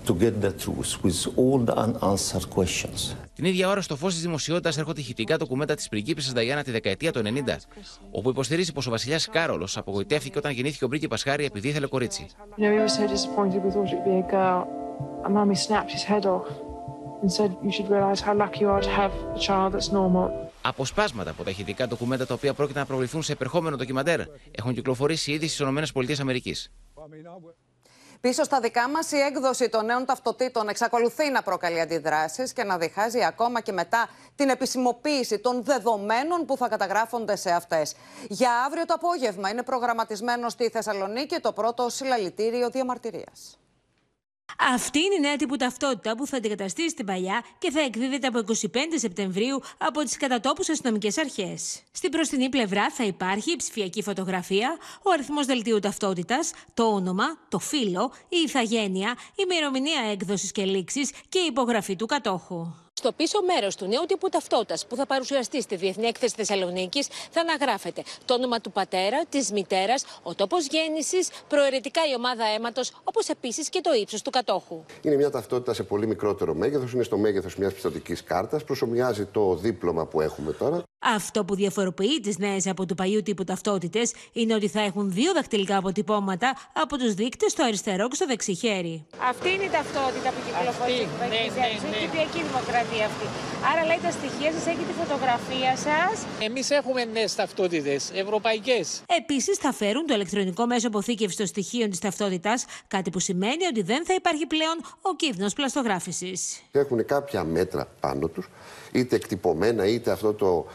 to 0.05 0.13
get 0.13 0.33
the 0.45 0.53
truth 0.63 0.91
with 1.03 1.19
all 1.41 1.59
the 1.69 1.75
unanswered 1.85 2.47
questions. 2.49 3.15
Την 3.35 3.45
ίδια 3.45 3.69
ώρα, 3.69 3.81
στο 3.81 3.95
φως 3.95 4.13
της 4.13 4.21
δημοσιότητας 4.21 4.77
έρχονται 4.77 4.99
ηχητικά 4.99 5.37
ντοκουμέντα 5.37 5.75
της 5.75 5.89
πριγκίπισσας 5.89 6.33
Νταϊάννα 6.33 6.63
τη 6.63 6.71
δεκαετία 6.71 7.11
του 7.11 7.19
90, 7.19 7.55
όπου 8.11 8.29
υποστηρίζει 8.29 8.73
πως 8.73 8.87
ο 8.87 8.89
βασιλιάς 8.89 9.29
Κάρολος 9.29 9.77
απογοητεύτηκε 9.77 10.37
όταν 10.37 10.51
γεννήθηκε 10.51 10.83
ο 10.83 10.87
πρίγκιπα 10.87 11.17
Χάρη 11.17 11.45
επειδή 11.45 11.67
ήθελε 11.67 11.87
κορίτσι. 11.87 12.27
You 12.57 12.63
know, 12.63 12.81
we 20.65 20.71
were 20.77 20.85
so 20.85 20.95
disappointed 20.95 21.15
we 21.15 21.33
thought 21.33 21.47
it'd 21.47 21.65
be 21.65 21.71
a 21.71 21.73
girl. 21.73 21.75
And 21.75 21.75
mummy 21.75 21.75
snapped 21.75 21.75
his 21.75 21.75
head 21.75 21.91
off 21.91 22.05
and 22.05 22.05
said, 22.05 22.05
you 22.05 22.05
should 22.05 22.07
realize 22.07 22.23
how 22.23 22.23
lucky 22.23 22.23
you 22.23 22.23
are 22.23 22.23
to 22.23 22.23
have 22.23 22.23
a 22.23 22.23
child 22.23 22.23
that's 22.23 22.23
normal. 22.23 22.23
Αποσπάσματα 22.23 22.23
από 22.23 22.23
τα 22.23 22.23
ηχητικά 22.23 22.23
ντοκουμέντα 22.23 22.25
τα 22.25 22.33
οποία 22.33 22.53
πρόκειται 22.53 22.79
να 22.79 22.85
προβληθούν 22.85 23.23
σε 23.23 23.31
επερχόμενο 23.31 23.75
ντοκιμαντέρ 23.77 24.19
έχουν 24.51 24.73
κυκλοφορήσει 24.73 25.31
ήδη 25.31 25.47
στις 25.47 25.59
ΗΠΑ. 25.59 26.61
Πίσω 28.21 28.43
στα 28.43 28.59
δικά 28.59 28.89
μας, 28.89 29.11
η 29.11 29.17
έκδοση 29.17 29.69
των 29.69 29.85
νέων 29.85 30.05
ταυτοτήτων 30.05 30.67
εξακολουθεί 30.67 31.29
να 31.29 31.41
προκαλεί 31.41 31.79
αντιδράσεις 31.79 32.53
και 32.53 32.63
να 32.63 32.77
διχάζει 32.77 33.23
ακόμα 33.23 33.61
και 33.61 33.71
μετά 33.71 34.09
την 34.35 34.49
επισημοποίηση 34.49 35.39
των 35.39 35.63
δεδομένων 35.63 36.45
που 36.45 36.57
θα 36.57 36.67
καταγράφονται 36.67 37.35
σε 37.35 37.51
αυτές. 37.51 37.95
Για 38.29 38.63
αύριο 38.65 38.85
το 38.85 38.93
απόγευμα 38.93 39.49
είναι 39.49 39.63
προγραμματισμένο 39.63 40.49
στη 40.49 40.69
Θεσσαλονίκη 40.69 41.39
το 41.39 41.51
πρώτο 41.51 41.89
συλλαλητήριο 41.89 42.69
διαμαρτυρίας. 42.69 43.59
Αυτή 44.73 44.99
είναι 44.99 45.15
η 45.15 45.19
νέα 45.19 45.35
τύπου 45.35 45.55
ταυτότητα 45.55 46.15
που 46.15 46.27
θα 46.27 46.37
αντικαταστήσει 46.37 46.95
την 46.95 47.05
παλιά 47.05 47.43
και 47.57 47.71
θα 47.71 47.81
εκδίδεται 47.81 48.27
από 48.27 48.39
25 48.47 48.53
Σεπτεμβρίου 48.95 49.61
από 49.77 50.03
τις 50.03 50.17
κατατόπους 50.17 50.69
αστυνομικές 50.69 51.17
αρχές. 51.17 51.81
Στην 51.91 52.09
μπροστινή 52.09 52.49
πλευρά 52.49 52.89
θα 52.89 53.03
υπάρχει 53.03 53.51
η 53.51 53.55
ψηφιακή 53.55 54.03
φωτογραφία, 54.03 54.77
ο 55.03 55.11
αριθμός 55.11 55.45
δελτίου 55.45 55.79
ταυτότητας, 55.79 56.51
το 56.73 56.83
όνομα, 56.83 57.25
το 57.49 57.59
φύλλο, 57.59 58.11
η 58.29 58.37
ηθαγένεια, 58.45 59.15
η 59.17 59.43
ημερομηνία 59.43 60.01
έκδοσης 60.11 60.51
και 60.51 60.65
λήξης 60.65 61.11
και 61.29 61.39
η 61.39 61.45
υπογραφή 61.45 61.95
του 61.95 62.05
κατόχου. 62.05 62.73
Στο 63.01 63.11
πίσω 63.11 63.39
μέρος 63.43 63.75
του 63.75 63.85
νέου 63.85 64.05
τύπου 64.07 64.29
ταυτότητας 64.29 64.85
που 64.85 64.95
θα 64.95 65.05
παρουσιαστεί 65.05 65.61
στη 65.61 65.75
Διεθνή 65.75 66.07
Έκθεση 66.07 66.33
Θεσσαλονίκης 66.35 67.07
θα 67.31 67.41
αναγράφεται 67.41 68.03
το 68.25 68.33
όνομα 68.33 68.59
του 68.61 68.71
πατέρα, 68.71 69.25
της 69.29 69.51
μητέρας, 69.51 70.05
ο 70.23 70.35
τόπος 70.35 70.67
γέννησης, 70.67 71.29
προαιρετικά 71.47 72.01
η 72.11 72.15
ομάδα 72.15 72.45
αίματος, 72.45 72.91
όπως 73.03 73.27
επίσης 73.27 73.69
και 73.69 73.81
το 73.81 73.93
ύψος 73.93 74.21
του 74.21 74.29
κατόχου. 74.29 74.83
Είναι 75.01 75.15
μια 75.15 75.29
ταυτότητα 75.29 75.73
σε 75.73 75.83
πολύ 75.83 76.07
μικρότερο 76.07 76.53
μέγεθος, 76.53 76.93
είναι 76.93 77.03
στο 77.03 77.17
μέγεθος 77.17 77.55
μιας 77.55 77.73
πιστοτικής 77.73 78.23
κάρτας, 78.23 78.63
προσωμιάζει 78.63 79.25
το 79.25 79.55
δίπλωμα 79.55 80.05
που 80.05 80.21
έχουμε 80.21 80.51
τώρα. 80.51 80.83
Αυτό 81.03 81.45
που 81.45 81.55
διαφοροποιεί 81.55 82.19
τις 82.19 82.37
νέες 82.37 82.67
από 82.67 82.85
του 82.85 82.95
παλιού 82.95 83.21
τύπου 83.21 83.43
ταυτότητες 83.43 84.13
είναι 84.31 84.53
ότι 84.53 84.67
θα 84.67 84.81
έχουν 84.81 85.11
δύο 85.11 85.33
δαχτυλικά 85.33 85.77
αποτυπώματα 85.77 86.57
από 86.73 86.97
τους 86.97 87.13
δείκτες 87.13 87.51
στο 87.51 87.63
αριστερό 87.63 88.07
και 88.07 88.15
στο 88.15 88.25
δεξί 88.25 88.55
χέρι. 88.55 89.05
Αυτή 89.29 89.49
είναι 89.49 89.63
η 89.63 89.69
ταυτότητα 89.69 90.29
που 90.29 90.39
κυκλοφορεί 90.45 90.93
στην 90.93 91.07
Ευρωπαϊκή 91.07 91.59
Ένωση. 91.69 91.87
Είναι 91.87 91.97
Κυπριακή 92.05 92.41
Δημοκρατία 92.49 93.05
αυτή. 93.05 93.25
Άρα 93.71 93.85
λέει 93.85 93.99
τα 94.03 94.11
στοιχεία 94.11 94.51
σας, 94.51 94.65
έχει 94.65 94.83
τη 94.89 94.93
φωτογραφία 95.01 95.77
σας. 95.77 96.25
Εμείς 96.39 96.69
έχουμε 96.69 97.05
νέες 97.05 97.35
ταυτότητες, 97.35 98.11
ευρωπαϊκές. 98.13 99.01
Επίσης, 99.19 99.57
θα 99.57 99.71
φέρουν 99.73 100.05
το 100.05 100.13
ηλεκτρονικό 100.13 100.65
μέσο 100.65 100.87
αποθήκευσης 100.87 101.37
των 101.37 101.47
στοιχείων 101.47 101.89
της 101.89 101.99
ταυτότητας, 101.99 102.65
κάτι 102.87 103.09
που 103.09 103.19
σημαίνει 103.19 103.65
ότι 103.69 103.81
δεν 103.81 104.05
θα 104.05 104.13
υπάρχει 104.13 104.45
πλέον 104.45 104.77
ο 105.01 105.15
κίνδυνο 105.15 105.49
πλαστογράφησης. 105.55 106.61
Έχουν 106.71 107.05
κάποια 107.05 107.43
μέτρα 107.43 107.87
πάνω 107.99 108.27
τους, 108.27 108.49
είτε 108.91 109.15
εκτυπωμένα 109.15 109.85
είτε 109.85 110.11
αυτό 110.11 110.33
το 110.33 110.65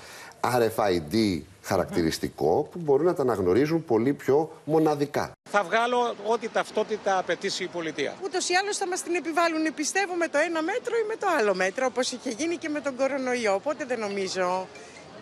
RFID 0.41 1.41
χαρακτηριστικό 1.62 2.68
που 2.72 2.78
μπορούν 2.78 3.07
να 3.07 3.14
τα 3.14 3.22
αναγνωρίζουν 3.22 3.84
πολύ 3.84 4.12
πιο 4.12 4.51
μοναδικά. 4.64 5.32
Θα 5.51 5.62
βγάλω 5.62 6.14
ό,τι 6.26 6.49
ταυτότητα 6.49 7.18
απαιτήσει 7.18 7.62
η 7.64 7.66
πολιτεία. 7.66 8.14
Ούτως 8.24 8.49
ή 8.49 8.55
άλλως 8.55 8.76
θα 8.76 8.87
μας 8.87 9.03
την 9.03 9.14
επιβάλλουν, 9.14 9.74
πιστεύω, 9.74 10.14
με 10.14 10.28
το 10.28 10.39
ένα 10.39 10.62
μέτρο 10.62 10.97
ή 11.05 11.07
με 11.09 11.16
το 11.16 11.26
άλλο 11.39 11.55
μέτρο, 11.55 11.87
όπως 11.87 12.11
είχε 12.12 12.30
γίνει 12.30 12.57
και 12.57 12.68
με 12.68 12.80
τον 12.80 12.97
κορονοϊό. 12.97 13.55
Οπότε 13.55 13.84
δεν 13.84 13.99
νομίζω 13.99 14.68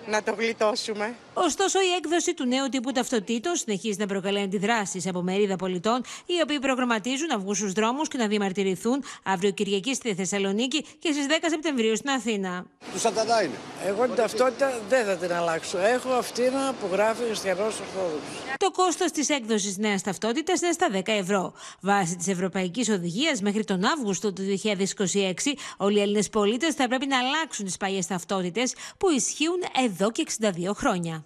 να 0.06 0.22
το 0.22 0.34
γλιτώσουμε. 0.38 1.14
Ωστόσο, 1.34 1.80
η 1.80 1.94
έκδοση 1.96 2.34
του 2.34 2.46
νέου 2.46 2.68
τύπου 2.68 2.92
ταυτοτήτων 2.92 3.56
συνεχίζει 3.56 3.98
να 3.98 4.06
προκαλεί 4.06 4.40
αντιδράσεις 4.40 5.06
από 5.06 5.22
μερίδα 5.22 5.56
πολιτών, 5.56 6.04
οι 6.26 6.32
οποίοι 6.42 6.58
προγραμματίζουν 6.58 7.26
να 7.26 7.38
βγουν 7.38 7.54
στου 7.54 7.72
δρόμους 7.72 8.08
και 8.08 8.18
να 8.18 8.26
διαμαρτυρηθούν 8.26 9.04
αύριο 9.22 9.50
Κυριακή 9.50 9.94
στη 9.94 10.14
Θεσσαλονίκη 10.14 10.82
και 10.98 11.12
στις 11.12 11.26
10 11.28 11.30
Σεπτεμβρίου 11.50 11.96
στην 11.96 12.10
Αθήνα. 12.10 12.66
Του 12.92 12.98
Σαντανά 12.98 13.42
είναι. 13.42 13.54
Εγώ 13.86 14.04
την 14.04 14.14
ταυτότητα 14.14 14.80
δεν 14.88 15.04
θα 15.04 15.16
την 15.16 15.32
αλλάξω. 15.32 15.78
Έχω 15.78 16.10
αυτήν 16.10 16.52
που 16.80 16.88
γράφει 16.92 17.22
Χριστιανός 17.24 17.80
Ορθόδοξος. 17.80 18.42
Το 18.56 18.70
κόστος 18.70 19.10
της 19.10 19.28
έκδοσης 19.28 19.76
νέας 19.76 20.02
ταυτότητας 20.02 20.60
είναι 20.60 20.72
στα 20.72 20.88
10 20.90 21.12
ευρώ. 21.12 21.52
Βάσει 21.80 22.16
της 22.16 22.28
Ευρωπαϊκής 22.28 22.88
Οδηγίας, 22.88 23.40
μέχρι 23.40 23.64
τον 23.64 23.84
Αύγουστο 23.84 24.32
του 24.32 24.42
2026, 24.42 25.56
όλοι 25.76 25.98
οι 25.98 26.00
Έλληνες 26.00 26.28
πολίτες 26.28 26.74
θα 26.74 26.88
πρέπει 26.88 27.06
να 27.06 27.18
αλλάξουν 27.18 27.64
τις 27.64 27.76
παλιές 27.76 28.06
ταυτότητες 28.06 28.74
που 28.98 29.10
ισχύουν 29.10 29.62
εδώ 29.84 29.93
και 30.12 30.26
62 30.40 30.74
χρόνια. 30.74 31.24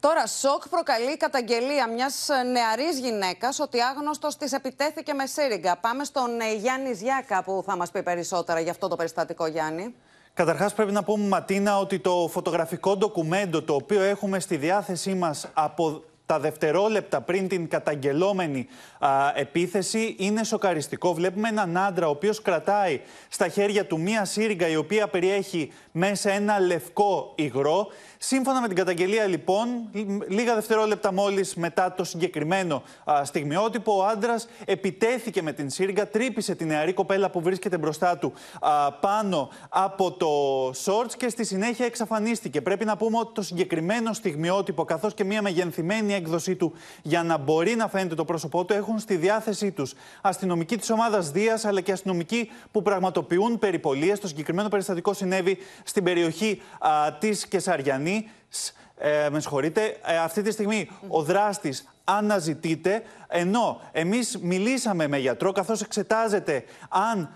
Τώρα, 0.00 0.26
σοκ 0.26 0.68
προκαλεί 0.68 1.12
η 1.12 1.16
καταγγελία 1.16 1.88
μιας 1.88 2.28
νεαρής 2.52 2.98
γυναίκας 2.98 3.60
ότι 3.60 3.80
άγνωστος 3.80 4.36
της 4.36 4.52
επιτέθηκε 4.52 5.14
με 5.14 5.26
σύριγγα. 5.26 5.76
Πάμε 5.76 6.04
στον 6.04 6.40
ε, 6.40 6.54
Γιάννη 6.54 6.92
Ζιάκα 6.92 7.42
που 7.42 7.62
θα 7.66 7.76
μας 7.76 7.90
πει 7.90 8.02
περισσότερα 8.02 8.60
για 8.60 8.70
αυτό 8.70 8.88
το 8.88 8.96
περιστατικό, 8.96 9.46
Γιάννη. 9.46 9.94
Καταρχάς, 10.34 10.74
πρέπει 10.74 10.92
να 10.92 11.04
πούμε, 11.04 11.26
Ματίνα, 11.26 11.78
ότι 11.78 11.98
το 11.98 12.28
φωτογραφικό 12.32 12.96
ντοκουμέντο 12.96 13.62
το 13.62 13.74
οποίο 13.74 14.02
έχουμε 14.02 14.40
στη 14.40 14.56
διάθεσή 14.56 15.14
μας 15.14 15.48
από 15.52 16.02
τα 16.26 16.40
δευτερόλεπτα 16.40 17.20
πριν 17.20 17.48
την 17.48 17.68
καταγγελόμενη 17.68 18.66
α, 18.98 19.08
επίθεση 19.34 20.14
είναι 20.18 20.44
σοκαριστικό. 20.44 21.14
Βλέπουμε 21.14 21.48
έναν 21.48 21.76
άντρα 21.76 22.06
ο 22.06 22.10
οποίος 22.10 22.42
κρατάει 22.42 23.00
στα 23.28 23.48
χέρια 23.48 23.86
του 23.86 24.00
μία 24.00 24.24
σύριγγα 24.24 24.68
η 24.68 24.76
οποία 24.76 25.08
περιέχει 25.08 25.72
μέσα 25.92 26.30
ένα 26.30 26.60
λευκό 26.60 27.32
υγρό. 27.34 27.86
Σύμφωνα 28.18 28.60
με 28.60 28.66
την 28.66 28.76
καταγγελία, 28.76 29.26
λοιπόν, 29.26 29.68
λίγα 30.28 30.54
δευτερόλεπτα 30.54 31.12
μόλις 31.12 31.54
μετά 31.54 31.92
το 31.92 32.04
συγκεκριμένο 32.04 32.82
α, 33.04 33.24
στιγμιότυπο, 33.24 33.96
ο 33.96 34.04
άντρας 34.04 34.48
επιτέθηκε 34.64 35.42
με 35.42 35.52
την 35.52 35.70
σύριγγα, 35.70 36.08
τρύπησε 36.08 36.54
την 36.54 36.66
νεαρή 36.66 36.92
κοπέλα 36.92 37.30
που 37.30 37.40
βρίσκεται 37.40 37.78
μπροστά 37.78 38.18
του 38.18 38.32
α, 38.60 38.92
πάνω 38.92 39.48
από 39.68 40.12
το 40.12 40.28
σόρτ 40.74 41.12
και 41.16 41.28
στη 41.28 41.44
συνέχεια 41.44 41.86
εξαφανίστηκε. 41.86 42.60
Πρέπει 42.60 42.84
να 42.84 42.96
πούμε 42.96 43.18
ότι 43.18 43.32
το 43.34 43.42
συγκεκριμένο 43.42 44.12
στιγμιότυπο, 44.12 44.84
καθώς 44.84 45.14
και 45.14 45.24
μια 45.24 45.42
μεγεθυμένη 45.42 46.14
έκδοσή 46.14 46.56
του 46.56 46.72
για 47.02 47.22
να 47.22 47.36
μπορεί 47.38 47.74
να 47.74 47.88
φαίνεται 47.88 48.14
το 48.14 48.24
πρόσωπό 48.24 48.64
του, 48.64 48.72
έχουν 48.72 48.98
στη 48.98 49.16
διάθεσή 49.16 49.70
τους 49.70 49.94
αστυνομικοί 50.20 50.76
της 50.76 50.90
ομάδας 50.90 51.30
Δίας 51.30 51.64
αλλά 51.64 51.80
και 51.80 51.92
αστυνομικοί 51.92 52.50
που 52.70 52.82
πραγματοποιούν 52.82 53.58
περιπολίες. 53.58 54.20
Το 54.20 54.26
συγκεκριμένο 54.26 54.68
περιστατικό 54.68 55.12
συνέβη 55.12 55.58
στην 55.84 56.04
περιοχή 56.04 56.62
της 57.18 57.46
Καισαριανής. 57.46 58.74
Ε, 59.04 59.28
με 59.30 59.40
συγχωρείτε, 59.40 59.96
ε, 60.04 60.18
αυτή 60.18 60.42
τη 60.42 60.50
στιγμή 60.50 60.90
ο 61.08 61.22
δράστης 61.22 61.92
αναζητείται, 62.04 63.02
ενώ 63.28 63.80
εμείς 63.92 64.38
μιλήσαμε 64.38 65.06
με 65.08 65.18
γιατρό 65.18 65.52
καθώς 65.52 65.80
εξετάζεται 65.80 66.64
αν 66.88 67.30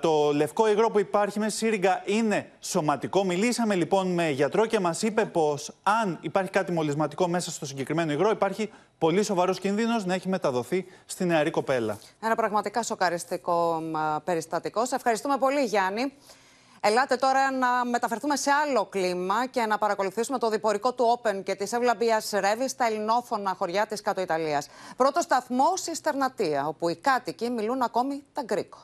το 0.00 0.32
λευκό 0.32 0.68
υγρό 0.68 0.90
που 0.90 0.98
υπάρχει 0.98 1.38
μέσα 1.38 1.56
στη 1.56 1.64
σύριγγα 1.64 2.02
είναι 2.04 2.50
σωματικό. 2.60 3.24
Μιλήσαμε 3.24 3.74
λοιπόν 3.74 4.06
με 4.06 4.30
γιατρό 4.30 4.66
και 4.66 4.80
μας 4.80 5.02
είπε 5.02 5.24
πως 5.24 5.72
αν 5.82 6.18
υπάρχει 6.20 6.50
κάτι 6.50 6.72
μολυσματικό 6.72 7.28
μέσα 7.28 7.50
στο 7.50 7.66
συγκεκριμένο 7.66 8.12
υγρό 8.12 8.30
υπάρχει 8.30 8.70
πολύ 8.98 9.22
σοβαρός 9.22 9.60
κίνδυνος 9.60 10.04
να 10.04 10.14
έχει 10.14 10.28
μεταδοθεί 10.28 10.86
στη 11.06 11.24
νεαρή 11.24 11.50
κοπέλα. 11.50 11.98
Ένα 12.20 12.34
πραγματικά 12.34 12.82
σοκαριστικό 12.82 13.82
περιστατικό. 14.24 14.86
Σε 14.86 14.94
ευχαριστούμε 14.94 15.36
πολύ 15.36 15.64
Γιάννη. 15.64 16.12
Ελάτε 16.80 17.16
τώρα 17.16 17.50
να 17.50 17.84
μεταφερθούμε 17.84 18.36
σε 18.36 18.50
άλλο 18.50 18.86
κλίμα 18.86 19.46
και 19.46 19.66
να 19.66 19.78
παρακολουθήσουμε 19.78 20.38
το 20.38 20.50
διπορικό 20.50 20.92
του 20.92 21.20
Open 21.22 21.42
και 21.44 21.54
της 21.54 21.72
Ευλαμπίας 21.72 22.30
Ρεύη 22.30 22.68
στα 22.68 22.86
ελληνόφωνα 22.86 23.54
χωριά 23.58 23.86
της 23.86 24.00
Κάτω 24.00 24.20
Ιταλίας. 24.20 24.68
Πρώτο 24.96 25.20
σταθμό 25.20 25.72
η 25.90 25.94
Στερνατία, 25.94 26.66
όπου 26.66 26.88
οι 26.88 26.96
κάτοικοι 26.96 27.50
μιλούν 27.50 27.82
ακόμη 27.82 28.22
τα 28.32 28.42
γκρίκο. 28.42 28.78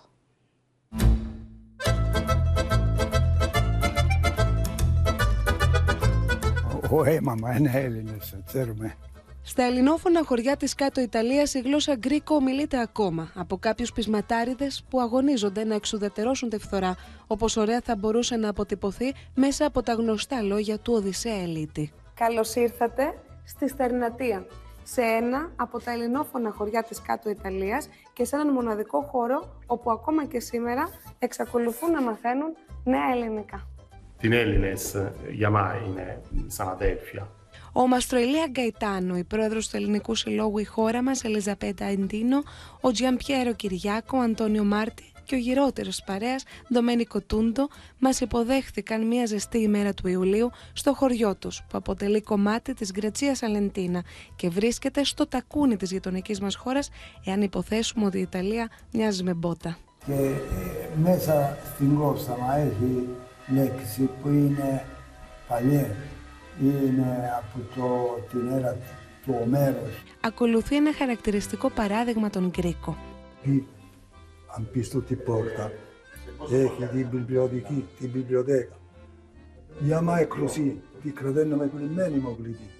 Ο 6.90 7.05
έμαμα 7.05 7.57
είναι 7.57 7.70
Έλληνες, 7.74 8.36
ξέρουμε. 8.47 8.97
Στα 9.45 9.62
ελληνόφωνα 9.62 10.24
χωριά 10.24 10.57
της 10.57 10.74
κάτω 10.74 11.01
Ιταλίας 11.01 11.55
η 11.55 11.61
γλώσσα 11.61 11.95
γκρίκο 11.97 12.34
ομιλείται 12.34 12.80
ακόμα 12.80 13.32
από 13.34 13.57
κάποιους 13.57 13.93
πεισματάριδες 13.93 14.84
που 14.90 15.01
αγωνίζονται 15.01 15.64
να 15.64 15.74
εξουδετερώσουν 15.74 16.49
τη 16.49 16.59
φθορά, 16.59 16.97
όπως 17.26 17.57
ωραία 17.57 17.80
θα 17.84 17.97
μπορούσε 17.97 18.36
να 18.36 18.49
αποτυπωθεί 18.49 19.12
μέσα 19.34 19.66
από 19.66 19.82
τα 19.82 19.93
γνωστά 19.93 20.43
λόγια 20.43 20.78
του 20.78 20.93
Οδυσσέα 20.93 21.43
Ελίτη. 21.43 21.93
Καλώς 22.14 22.55
ήρθατε 22.55 23.14
στη 23.45 23.68
Στερνατία, 23.68 24.47
σε 24.82 25.01
ένα 25.01 25.53
από 25.57 25.80
τα 25.80 25.93
ελληνόφωνα 25.93 26.51
χωριά 26.51 26.82
της 26.82 27.03
κάτω 27.03 27.30
Ιταλίας 27.30 27.88
και 28.12 28.24
σε 28.24 28.36
έναν 28.36 28.53
μοναδικό 28.53 29.01
χώρο 29.01 29.61
όπου 29.66 29.90
ακόμα 29.90 30.24
και 30.24 30.40
σήμερα 30.40 30.88
εξακολουθούν 31.18 31.90
να 31.90 32.03
μαθαίνουν 32.03 32.57
νέα 32.84 33.11
ελληνικά. 33.14 33.66
Την 34.18 34.32
Έλληνες 34.32 34.97
για 35.30 35.51
μένα 35.51 35.82
είναι 35.86 36.20
σαν 36.47 36.68
αδέρφια. 36.68 37.28
Ο 37.74 37.86
Μαστροηλία 37.86 38.46
Γκαϊτάνο, 38.50 39.16
η 39.16 39.24
πρόεδρος 39.24 39.68
του 39.68 39.76
Ελληνικού 39.76 40.14
Συλλόγου 40.14 40.58
Η 40.58 40.64
χώρα 40.64 41.02
μας, 41.02 41.24
Ελιζαπέτα 41.24 41.84
Εντίνο, 41.84 42.42
ο 42.80 42.90
Τζιαμπιέρο 42.90 43.52
Κυριάκο, 43.52 44.18
ο 44.18 44.20
Αντώνιο 44.20 44.64
Μάρτι 44.64 45.12
και 45.24 45.34
ο 45.34 45.38
γυρότερος 45.38 46.02
παρέας, 46.06 46.44
Ντομένικο 46.72 47.20
Τούντο, 47.20 47.68
μας 47.98 48.20
υποδέχθηκαν 48.20 49.06
μια 49.06 49.26
ζεστή 49.26 49.58
ημέρα 49.58 49.94
του 49.94 50.08
Ιουλίου 50.08 50.50
στο 50.72 50.94
χωριό 50.94 51.36
τους, 51.36 51.62
που 51.68 51.78
αποτελεί 51.78 52.20
κομμάτι 52.20 52.74
της 52.74 52.92
Γκρετσίας 52.92 53.42
Αλεντίνα 53.42 54.02
και 54.36 54.48
βρίσκεται 54.48 55.04
στο 55.04 55.26
τακούνι 55.26 55.76
της 55.76 55.90
γειτονικής 55.90 56.40
μας 56.40 56.54
χώρας, 56.54 56.90
εάν 57.24 57.42
υποθέσουμε 57.42 58.06
ότι 58.06 58.18
η 58.18 58.20
Ιταλία 58.20 58.68
μοιάζει 58.92 59.22
με 59.22 59.34
μπότα. 59.34 59.78
Και 60.06 60.12
ε, 60.12 60.34
μέσα 61.02 61.58
στην 61.74 61.96
κόστα 61.96 62.36
μα 62.40 62.56
έχει 62.56 63.08
λέξη 63.54 64.10
που 64.22 64.28
είναι 64.28 64.84
παλιέ 65.48 65.86
είναι 66.61 67.30
από 67.38 67.59
το, 67.74 68.18
την 68.30 68.48
έρα 68.53 68.76
του 69.24 69.34
Ομέρος. 69.42 70.03
Ακολουθεί 70.20 70.76
ένα 70.76 70.94
χαρακτηριστικό 70.94 71.70
παράδειγμα 71.70 72.30
των 72.30 72.48
Γκρίκο. 72.48 72.96
Qui 73.44 73.62
han 74.57 74.64
visto 74.74 75.05
τη 75.07 75.14
πόρτα, 75.14 75.72
έχει 76.50 76.86
την 76.92 77.09
βιβλιοθήκη, 77.11 77.88
την 77.98 78.11
βιβλιοθέκα. 78.12 78.76
Για 79.80 80.00
μένα 80.00 80.26
così, 80.26 80.74
τη 81.03 81.11
κραταίνω 81.11 81.57
με 81.57 81.70
κλεισμένη 81.76 82.16
μου 82.16 82.36
κλειδί. 82.36 82.70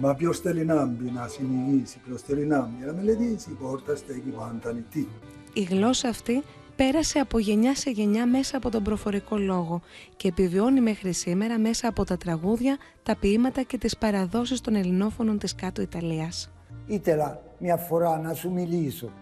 Μα 0.00 0.14
ποιος 0.14 0.40
θέλει 0.40 0.64
να 0.64 0.86
μπει, 0.86 1.10
να 1.10 1.28
συνηγήσει, 1.28 2.00
ποιος 2.04 2.22
θέλει 2.22 2.46
να 2.46 2.60
μπει, 2.60 2.86
να 2.86 2.92
μελετήσει, 2.92 3.50
η 3.50 3.54
πόρτα 3.54 3.96
στέκει 3.96 4.30
πάντα 4.30 4.68
ανοιχτή. 4.68 5.08
Η 5.52 5.62
γλώσσα 5.62 6.08
αυτή 6.08 6.42
πέρασε 6.76 7.18
από 7.18 7.38
γενιά 7.38 7.74
σε 7.74 7.90
γενιά 7.90 8.26
μέσα 8.26 8.56
από 8.56 8.70
τον 8.70 8.82
προφορικό 8.82 9.36
λόγο 9.36 9.82
και 10.16 10.28
επιβιώνει 10.28 10.80
μέχρι 10.80 11.12
σήμερα 11.12 11.58
μέσα 11.58 11.88
από 11.88 12.04
τα 12.04 12.16
τραγούδια, 12.16 12.76
τα 13.02 13.16
ποίηματα 13.16 13.62
και 13.62 13.78
τις 13.78 13.96
παραδόσεις 13.96 14.60
των 14.60 14.74
ελληνόφωνων 14.74 15.38
της 15.38 15.54
κάτω 15.54 15.82
Ιταλίας. 15.82 16.50
Ήθελα 16.86 17.42
μια 17.58 17.76
φορά 17.76 18.18
να 18.18 18.34
σου 18.34 18.50
μιλήσω, 18.50 19.12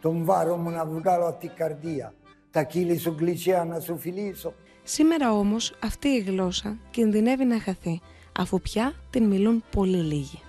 τον 0.00 0.24
βάρο 0.24 0.56
μου 0.56 0.70
να 0.70 0.86
βγάλω 0.86 1.28
από 1.28 1.40
την 1.40 1.50
καρδία, 1.56 2.14
τα 2.50 2.62
κύλη 2.62 2.98
σου 2.98 3.16
γλυκιά 3.18 3.64
να 3.64 3.80
σου 3.80 3.98
φιλήσω. 3.98 4.54
Σήμερα 4.82 5.32
όμως 5.32 5.74
αυτή 5.82 6.08
η 6.08 6.18
γλώσσα 6.18 6.78
κινδυνεύει 6.90 7.44
να 7.44 7.60
χαθεί, 7.60 8.00
αφού 8.38 8.60
πια 8.60 8.92
την 9.10 9.24
μιλούν 9.24 9.64
πολύ 9.70 9.96
λίγοι. 9.96 10.40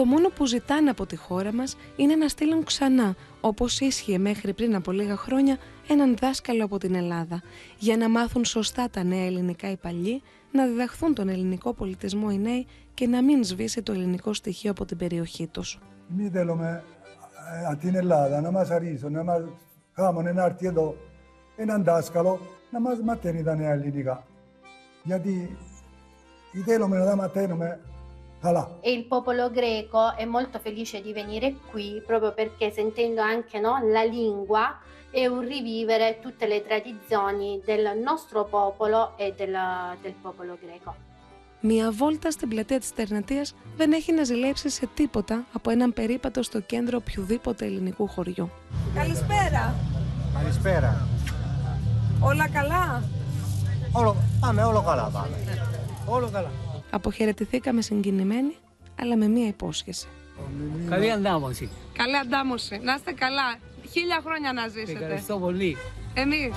Το 0.00 0.06
μόνο 0.06 0.28
που 0.28 0.46
ζητάνε 0.46 0.90
από 0.90 1.06
τη 1.06 1.16
χώρα 1.16 1.52
μας 1.52 1.76
είναι 1.96 2.14
να 2.14 2.28
στείλουν 2.28 2.64
ξανά, 2.64 3.14
όπως 3.40 3.80
ίσχυε 3.80 4.18
μέχρι 4.18 4.52
πριν 4.52 4.74
από 4.74 4.92
λίγα 4.92 5.16
χρόνια, 5.16 5.56
έναν 5.88 6.16
δάσκαλο 6.20 6.64
από 6.64 6.78
την 6.78 6.94
Ελλάδα, 6.94 7.42
για 7.78 7.96
να 7.96 8.08
μάθουν 8.08 8.44
σωστά 8.44 8.88
τα 8.90 9.02
νέα 9.02 9.24
ελληνικά 9.24 9.70
οι 9.70 9.76
παλιοί, 9.76 10.22
να 10.52 10.66
διδαχθούν 10.66 11.14
τον 11.14 11.28
ελληνικό 11.28 11.72
πολιτισμό 11.72 12.28
οι 12.32 12.38
νέοι 12.38 12.66
και 12.94 13.06
να 13.06 13.22
μην 13.22 13.44
σβήσει 13.44 13.82
το 13.82 13.92
ελληνικό 13.92 14.34
στοιχείο 14.34 14.70
από 14.70 14.84
την 14.84 14.96
περιοχή 14.96 15.46
τους. 15.46 15.78
Εμεί 16.10 16.28
θέλουμε 16.28 16.82
από 17.70 17.80
την 17.80 17.94
Ελλάδα 17.94 18.40
να 18.40 18.50
μας 18.50 18.70
αρίσουν, 18.70 19.12
να 19.12 19.24
μας 19.24 19.42
κάνουν 19.94 20.34
να 20.34 20.44
έρθει 20.44 20.66
εδώ 20.66 20.96
έναν 21.56 21.84
δάσκαλο 21.84 22.40
να 22.70 22.80
μας 22.80 23.00
μαθαίνει 23.00 23.42
τα 23.42 23.54
νέα 23.54 23.72
ελληνικά. 23.72 24.26
Γιατί 25.02 25.56
θέλουμε 26.64 26.98
να 26.98 27.04
τα 27.04 27.16
μαθαίνουμε 27.16 27.80
καλά. 28.42 28.64
E 28.80 28.90
il 28.92 29.04
popolo 29.06 29.50
greco 29.50 30.14
è 30.16 30.24
molto 30.24 30.58
felice 30.58 31.00
di 31.00 31.12
venire 31.12 31.48
qui 31.70 32.02
proprio 32.06 32.32
perché 32.32 32.70
sentendo 32.70 33.20
anche 33.20 33.58
no, 33.58 33.72
la 33.92 34.04
lingua 34.04 34.78
è 35.10 35.26
un 35.26 35.40
rivivere 35.40 36.18
tutte 36.22 36.46
le 36.46 36.64
tradizioni 36.66 37.60
del 37.64 37.84
nostro 38.08 38.44
popolo 38.44 38.98
e 39.16 39.34
del, 39.36 39.56
del 40.02 40.14
popolo 40.22 40.58
greco. 40.64 40.94
Μια 41.62 41.90
βόλτα 41.90 42.30
στην 42.30 42.48
πλατεία 42.48 42.78
της 42.80 42.92
Τερνατίας 42.94 43.54
δεν 43.76 43.92
έχει 43.92 44.12
να 44.12 44.22
ζηλέψει 44.22 44.68
σε 44.68 44.88
τίποτα 44.94 45.44
από 45.52 45.70
έναν 45.70 45.92
περίπατο 45.92 46.42
στο 46.42 46.60
κέντρο 46.60 46.98
οποιοδήποτε 47.02 47.64
ελληνικού 47.64 48.06
χωριού. 48.06 48.50
Καλησπέρα. 48.94 49.74
Καλησπέρα. 50.34 51.08
Όλα 52.20 52.48
καλά; 52.48 53.02
Όλο, 53.92 54.16
πάμε, 54.40 54.62
όλο 54.62 54.82
καλά 54.82 55.10
πάμε. 55.12 55.36
Όλο 56.06 56.28
καλά. 56.32 56.50
Αποχαιρετηθήκαμε 56.90 57.82
συγκινημένοι, 57.82 58.56
αλλά 59.00 59.16
με 59.16 59.28
μία 59.28 59.46
υπόσχεση. 59.46 60.06
Καλή 60.88 61.10
αντάμωση. 61.10 61.70
Καλή 61.92 62.16
αντάμωση. 62.16 62.80
Να 62.82 62.94
είστε 62.94 63.12
καλά. 63.12 63.58
Χίλια 63.90 64.20
χρόνια 64.24 64.52
να 64.52 64.68
ζήσετε. 64.68 64.92
Ευχαριστώ 64.92 65.38
πολύ. 65.38 65.76
Εμείς. 66.14 66.54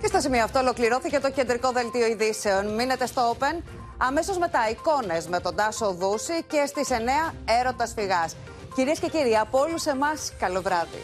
Και 0.00 0.06
στο 0.08 0.20
σημείο 0.20 0.44
αυτό 0.44 0.58
ολοκληρώθηκε 0.58 1.18
το 1.18 1.30
κεντρικό 1.30 1.72
δελτίο 1.72 2.06
ειδήσεων. 2.06 2.74
Μείνετε 2.74 3.06
στο 3.06 3.36
Open. 3.38 3.62
Αμέσως 3.98 4.38
μετά 4.38 4.58
εικόνες 4.70 5.26
με 5.28 5.40
τον 5.40 5.56
Τάσο 5.56 5.92
Δούση 5.94 6.42
και 6.46 6.64
στις 6.66 6.88
9 6.90 7.34
έρωτας 7.60 7.92
φυγάς. 7.96 8.36
Κυρίες 8.74 8.98
και 8.98 9.08
κύριοι, 9.08 9.36
από 9.36 9.58
όλους 9.58 9.86
εμάς, 9.86 10.32
καλό 10.38 10.62
βράδυ. 10.62 11.02